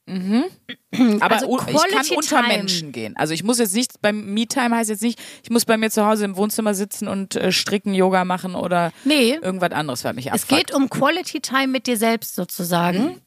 Aber 0.05 1.31
Also 1.31 1.57
ich 1.59 1.65
kann 1.75 2.05
unter 2.17 2.41
Time. 2.41 2.47
Menschen 2.47 2.91
gehen. 2.91 3.15
Also 3.15 3.33
ich 3.33 3.43
muss 3.43 3.59
jetzt 3.59 3.73
nicht, 3.73 4.01
beim 4.01 4.33
Me-Time 4.33 4.75
heißt 4.75 4.89
jetzt 4.89 5.01
nicht, 5.01 5.19
ich 5.43 5.49
muss 5.49 5.63
bei 5.65 5.77
mir 5.77 5.89
zu 5.89 6.05
Hause 6.05 6.25
im 6.25 6.35
Wohnzimmer 6.35 6.73
sitzen 6.73 7.07
und 7.07 7.35
äh, 7.35 7.51
stricken, 7.51 7.93
Yoga 7.93 8.25
machen 8.25 8.55
oder 8.55 8.91
Nee. 9.05 9.35
irgendwas 9.41 9.71
anderes, 9.71 10.03
was 10.03 10.13
mich 10.13 10.27
Es 10.27 10.43
abfuckt. 10.43 10.49
geht 10.67 10.73
um 10.73 10.89
Quality 10.89 11.39
Time 11.39 11.67
mit 11.67 11.87
dir 11.87 11.97
selbst 11.97 12.35
sozusagen. 12.35 13.21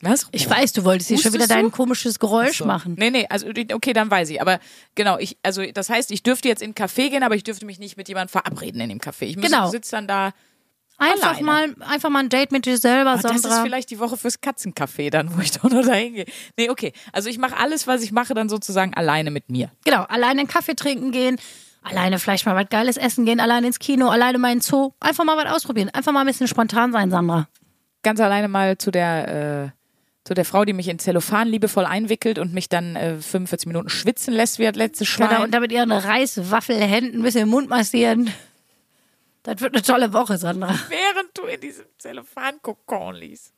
Was? 0.00 0.26
Ich 0.32 0.48
weiß, 0.48 0.72
du 0.74 0.84
wolltest 0.84 1.08
hier 1.08 1.18
schon 1.18 1.32
wieder 1.32 1.46
dein 1.48 1.70
komisches 1.70 2.18
Geräusch 2.18 2.62
machen. 2.62 2.96
Nee, 2.98 3.10
nee, 3.10 3.26
also 3.30 3.46
okay, 3.72 3.92
dann 3.94 4.10
weiß 4.10 4.28
ich. 4.30 4.40
Aber 4.42 4.60
genau, 4.94 5.18
ich, 5.18 5.38
also 5.42 5.64
das 5.72 5.88
heißt, 5.88 6.10
ich 6.10 6.22
dürfte 6.22 6.48
jetzt 6.48 6.60
in 6.62 6.68
einen 6.68 6.74
Café 6.74 7.08
gehen, 7.10 7.22
aber 7.22 7.34
ich 7.34 7.44
dürfte 7.44 7.64
mich 7.64 7.78
nicht 7.78 7.96
mit 7.96 8.06
jemandem 8.08 8.28
verabreden 8.30 8.80
in 8.82 8.90
dem 8.90 8.98
Café. 8.98 9.22
Ich 9.24 9.36
muss, 9.36 9.46
Genau. 9.46 9.68
sitze 9.70 9.92
dann 9.92 10.06
da. 10.06 10.32
Einfach 10.98 11.38
Alleine. 11.38 11.44
mal, 11.44 11.74
einfach 11.88 12.08
mal 12.08 12.20
ein 12.20 12.28
Date 12.30 12.52
mit 12.52 12.64
dir 12.64 12.78
selber, 12.78 13.14
Ach, 13.18 13.22
das 13.22 13.36
ist 13.36 13.42
Sandra. 13.42 13.62
vielleicht 13.62 13.90
die 13.90 13.98
Woche 13.98 14.16
fürs 14.16 14.40
Katzencafé 14.40 15.10
dann, 15.10 15.36
wo 15.36 15.40
ich 15.40 15.50
doch 15.52 15.64
noch 15.70 15.84
dahin 15.84 16.14
gehe. 16.14 16.24
Nee, 16.56 16.70
okay. 16.70 16.92
Also 17.12 17.28
ich 17.28 17.36
mache 17.38 17.56
alles, 17.58 17.86
was 17.86 18.02
ich 18.02 18.12
mache, 18.12 18.32
dann 18.32 18.48
sozusagen 18.48 18.94
alleine 18.94 19.30
mit 19.30 19.50
mir. 19.50 19.70
Genau, 19.84 20.02
alleine 20.04 20.40
einen 20.40 20.48
Kaffee 20.48 20.74
trinken 20.74 21.12
gehen, 21.12 21.38
alleine 21.82 22.18
vielleicht 22.18 22.46
mal 22.46 22.54
was 22.56 22.68
Geiles 22.70 22.96
essen 22.96 23.26
gehen, 23.26 23.40
alleine 23.40 23.66
ins 23.66 23.78
Kino, 23.78 24.08
alleine 24.08 24.38
mal 24.38 24.52
in 24.52 24.60
Zoo. 24.62 24.92
Einfach 24.98 25.24
mal 25.24 25.36
was 25.36 25.52
ausprobieren. 25.54 25.90
Einfach 25.90 26.12
mal 26.12 26.20
ein 26.20 26.26
bisschen 26.26 26.48
spontan 26.48 26.92
sein, 26.92 27.10
Sandra. 27.10 27.46
Ganz 28.02 28.18
alleine 28.20 28.48
mal 28.48 28.78
zu 28.78 28.90
der, 28.90 29.64
äh, 29.66 29.70
zu 30.24 30.32
der 30.32 30.44
Frau, 30.46 30.64
die 30.64 30.72
mich 30.72 30.88
in 30.88 30.98
Zellophan 30.98 31.46
liebevoll 31.48 31.84
einwickelt 31.84 32.38
und 32.38 32.54
mich 32.54 32.68
dann 32.68 32.96
äh, 32.96 33.16
45 33.18 33.66
Minuten 33.66 33.90
schwitzen 33.90 34.32
lässt 34.32 34.58
wie 34.58 34.64
das 34.64 34.76
letzte 34.76 35.04
Schwein. 35.04 35.28
Genau, 35.28 35.42
und 35.42 35.52
damit 35.52 35.72
ihren 35.72 35.92
Reiswaffelhänden 35.92 37.20
ein 37.20 37.22
bisschen 37.22 37.42
den 37.42 37.50
Mund 37.50 37.68
massieren. 37.68 38.30
Das 39.46 39.60
wird 39.60 39.74
eine 39.74 39.82
tolle 39.82 40.12
Woche, 40.12 40.38
Sandra. 40.38 40.68
während 40.88 41.38
du 41.38 41.42
in 41.44 41.60
diesem 41.60 41.86
Zellophan-Kokon 41.98 43.14
liest. 43.14 43.52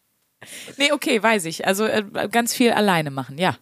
Nee, 0.76 0.92
okay, 0.92 1.20
weiß 1.22 1.46
ich. 1.46 1.66
Also 1.66 1.84
äh, 1.86 2.04
ganz 2.30 2.54
viel 2.54 2.70
alleine 2.72 3.10
machen, 3.10 3.38
ja. 3.38 3.56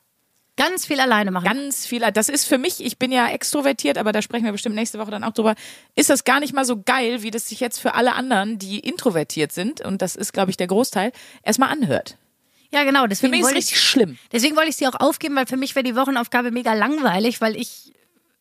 Ganz 0.57 0.87
viel 0.87 0.99
alleine 1.01 1.31
machen. 1.31 1.45
Ganz 1.45 1.87
viel. 1.87 2.01
Das 2.13 2.29
ist 2.29 2.47
für 2.47 2.59
mich, 2.59 2.85
ich 2.85 2.99
bin 2.99 3.13
ja 3.13 3.29
extrovertiert, 3.29 3.97
aber 3.97 4.11
da 4.13 4.23
sprechen 4.23 4.45
wir 4.45 4.53
bestimmt 4.53 4.75
nächste 4.75 4.99
Woche 4.99 5.11
dann 5.13 5.23
auch 5.23 5.33
drüber, 5.33 5.55
ist 5.95 6.11
das 6.11 6.25
gar 6.25 6.41
nicht 6.41 6.53
mal 6.53 6.65
so 6.65 6.83
geil, 6.83 7.23
wie 7.23 7.31
das 7.31 7.49
sich 7.49 7.61
jetzt 7.61 7.79
für 7.79 7.95
alle 7.95 8.15
anderen, 8.15 8.59
die 8.59 8.81
introvertiert 8.81 9.53
sind, 9.53 9.81
und 9.83 10.03
das 10.03 10.17
ist, 10.17 10.33
glaube 10.33 10.51
ich, 10.51 10.57
der 10.57 10.67
Großteil, 10.67 11.13
erstmal 11.43 11.69
anhört. 11.71 12.17
ja, 12.73 12.83
genau. 12.85 13.03
Für 13.03 13.09
Deswegen 13.09 13.31
mich 13.31 13.41
ist 13.43 13.49
es 13.49 13.55
richtig 13.55 13.77
ich, 13.77 13.83
schlimm. 13.83 14.19
deswegen 14.33 14.57
wollte 14.57 14.71
ich 14.71 14.77
sie 14.77 14.89
auch 14.89 14.99
aufgeben, 14.99 15.37
weil 15.37 15.47
für 15.47 15.57
mich 15.59 15.75
wäre 15.77 15.85
die 15.85 15.95
Wochenaufgabe 15.95 16.51
mega 16.51 16.73
langweilig, 16.75 17.41
weil 17.41 17.55
ich 17.55 17.93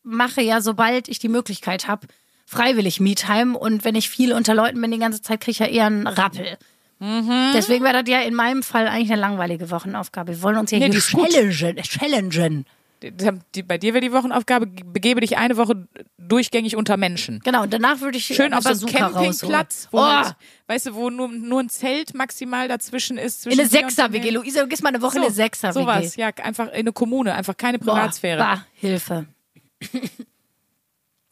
mache 0.02 0.40
ja, 0.40 0.60
sobald 0.60 1.08
ich 1.08 1.18
die 1.18 1.28
Möglichkeit 1.28 1.86
habe, 1.86 2.06
freiwillig 2.46 3.00
Me-Time. 3.00 3.58
Und 3.58 3.84
wenn 3.84 3.94
ich 3.94 4.08
viel 4.08 4.32
unter 4.32 4.54
Leuten 4.54 4.80
bin 4.80 4.90
die 4.90 4.98
ganze 4.98 5.20
Zeit, 5.20 5.40
kriege 5.40 5.50
ich 5.52 5.58
ja 5.58 5.66
eher 5.66 5.86
einen 5.86 6.06
Rappel. 6.06 6.56
Mhm. 6.98 7.50
Deswegen 7.54 7.84
wäre 7.84 8.02
das 8.02 8.10
ja 8.10 8.20
in 8.22 8.34
meinem 8.34 8.62
Fall 8.62 8.88
eigentlich 8.88 9.12
eine 9.12 9.20
langweilige 9.20 9.70
Wochenaufgabe. 9.70 10.32
Wir 10.32 10.42
wollen 10.42 10.56
uns 10.56 10.70
ja 10.70 10.78
Nee, 10.78 10.90
hier 10.90 11.00
challengen. 11.00 11.82
challengen. 11.82 12.64
Die, 13.02 13.12
die, 13.54 13.62
bei 13.62 13.76
dir 13.76 13.92
wäre 13.92 14.00
die 14.00 14.10
Wochenaufgabe, 14.12 14.66
begebe 14.66 15.20
dich 15.20 15.36
eine 15.36 15.58
Woche 15.58 15.86
durchgängig 16.16 16.76
unter 16.76 16.96
Menschen. 16.96 17.40
Genau, 17.44 17.64
und 17.64 17.72
danach 17.74 18.00
würde 18.00 18.16
ich 18.16 18.24
Schön 18.24 18.54
auf 18.54 18.64
so 18.64 18.86
Campingplatz, 18.86 19.88
wo 19.90 19.98
rausholen. 19.98 20.24
halt, 20.24 20.34
Oh, 20.38 20.72
weißt 20.72 20.86
du, 20.86 20.94
wo 20.94 21.10
nur, 21.10 21.28
nur 21.28 21.60
ein 21.60 21.68
Zelt 21.68 22.14
maximal 22.14 22.68
dazwischen 22.68 23.18
ist. 23.18 23.44
in 23.46 23.52
eine 23.52 23.68
Sechser-WG. 23.68 24.30
Luisa, 24.30 24.62
du 24.62 24.68
gehst 24.68 24.82
mal 24.82 24.88
eine 24.88 25.02
Woche 25.02 25.16
in 25.18 25.22
So, 25.24 25.26
eine 25.26 25.34
Sechser-WG. 25.34 25.78
Sowas, 25.78 26.16
ja, 26.16 26.28
einfach 26.42 26.68
in 26.68 26.72
eine 26.72 26.92
Kommune, 26.92 27.34
einfach 27.34 27.58
keine 27.58 27.78
Boah, 27.78 27.96
Privatsphäre. 27.96 28.38
Bah, 28.38 28.64
Hilfe. 28.72 29.26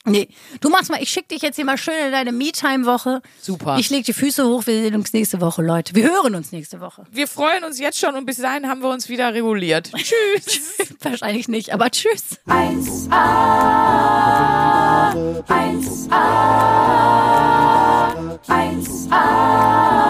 Nee, 0.05 0.29
du 0.61 0.69
machst 0.69 0.91
mal, 0.91 1.03
ich 1.03 1.11
schicke 1.11 1.29
dich 1.29 1.43
jetzt 1.43 1.57
hier 1.57 1.65
mal 1.65 1.79
schön 1.79 1.95
in 2.07 2.13
deine 2.13 2.33
Me-Time-Woche. 2.33 3.23
Super. 3.41 3.79
Ich 3.79 3.91
leg 3.91 4.05
die 4.05 4.13
Füße 4.13 4.47
hoch, 4.47 4.67
wir 4.67 4.83
sehen 4.83 4.95
uns 4.95 5.13
nächste 5.13 5.41
Woche, 5.41 5.63
Leute. 5.63 5.95
Wir 5.95 6.11
hören 6.11 6.35
uns 6.35 6.53
nächste 6.53 6.81
Woche. 6.81 7.05
Wir 7.11 7.27
freuen 7.27 7.65
uns 7.65 7.79
jetzt 7.79 7.99
schon 7.99 8.15
und 8.15 8.27
bis 8.27 8.37
dahin 8.37 8.69
haben 8.69 8.83
wir 8.83 8.91
uns 8.91 9.09
wieder 9.09 9.33
reguliert. 9.35 9.91
Tschüss. 9.95 10.61
Wahrscheinlich 11.01 11.49
nicht, 11.49 11.73
aber 11.73 11.91
tschüss. 11.91 12.39
1a, 12.47 13.11
1a, 15.49 16.25
1a, 18.47 18.49
1a, 18.49 20.04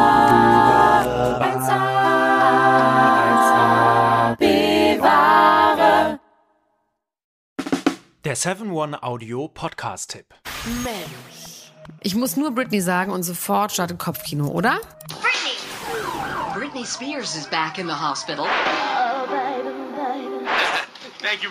Der 8.34 8.56
7-One 8.56 9.00
Audio 9.00 9.46
Podcast-Tipp. 9.46 10.34
Ich 12.00 12.16
muss 12.16 12.36
nur 12.36 12.50
Britney 12.50 12.80
sagen 12.80 13.12
und 13.12 13.22
sofort 13.22 13.70
startet 13.70 14.00
Kopfkino, 14.00 14.48
oder? 14.48 14.80
Britney 16.52 16.84
Spears 16.84 17.36
is 17.36 17.46
back 17.46 17.78
in 17.78 17.86
the 17.86 17.92
hospital. 17.92 18.46
Thank 21.22 21.44
you, 21.44 21.50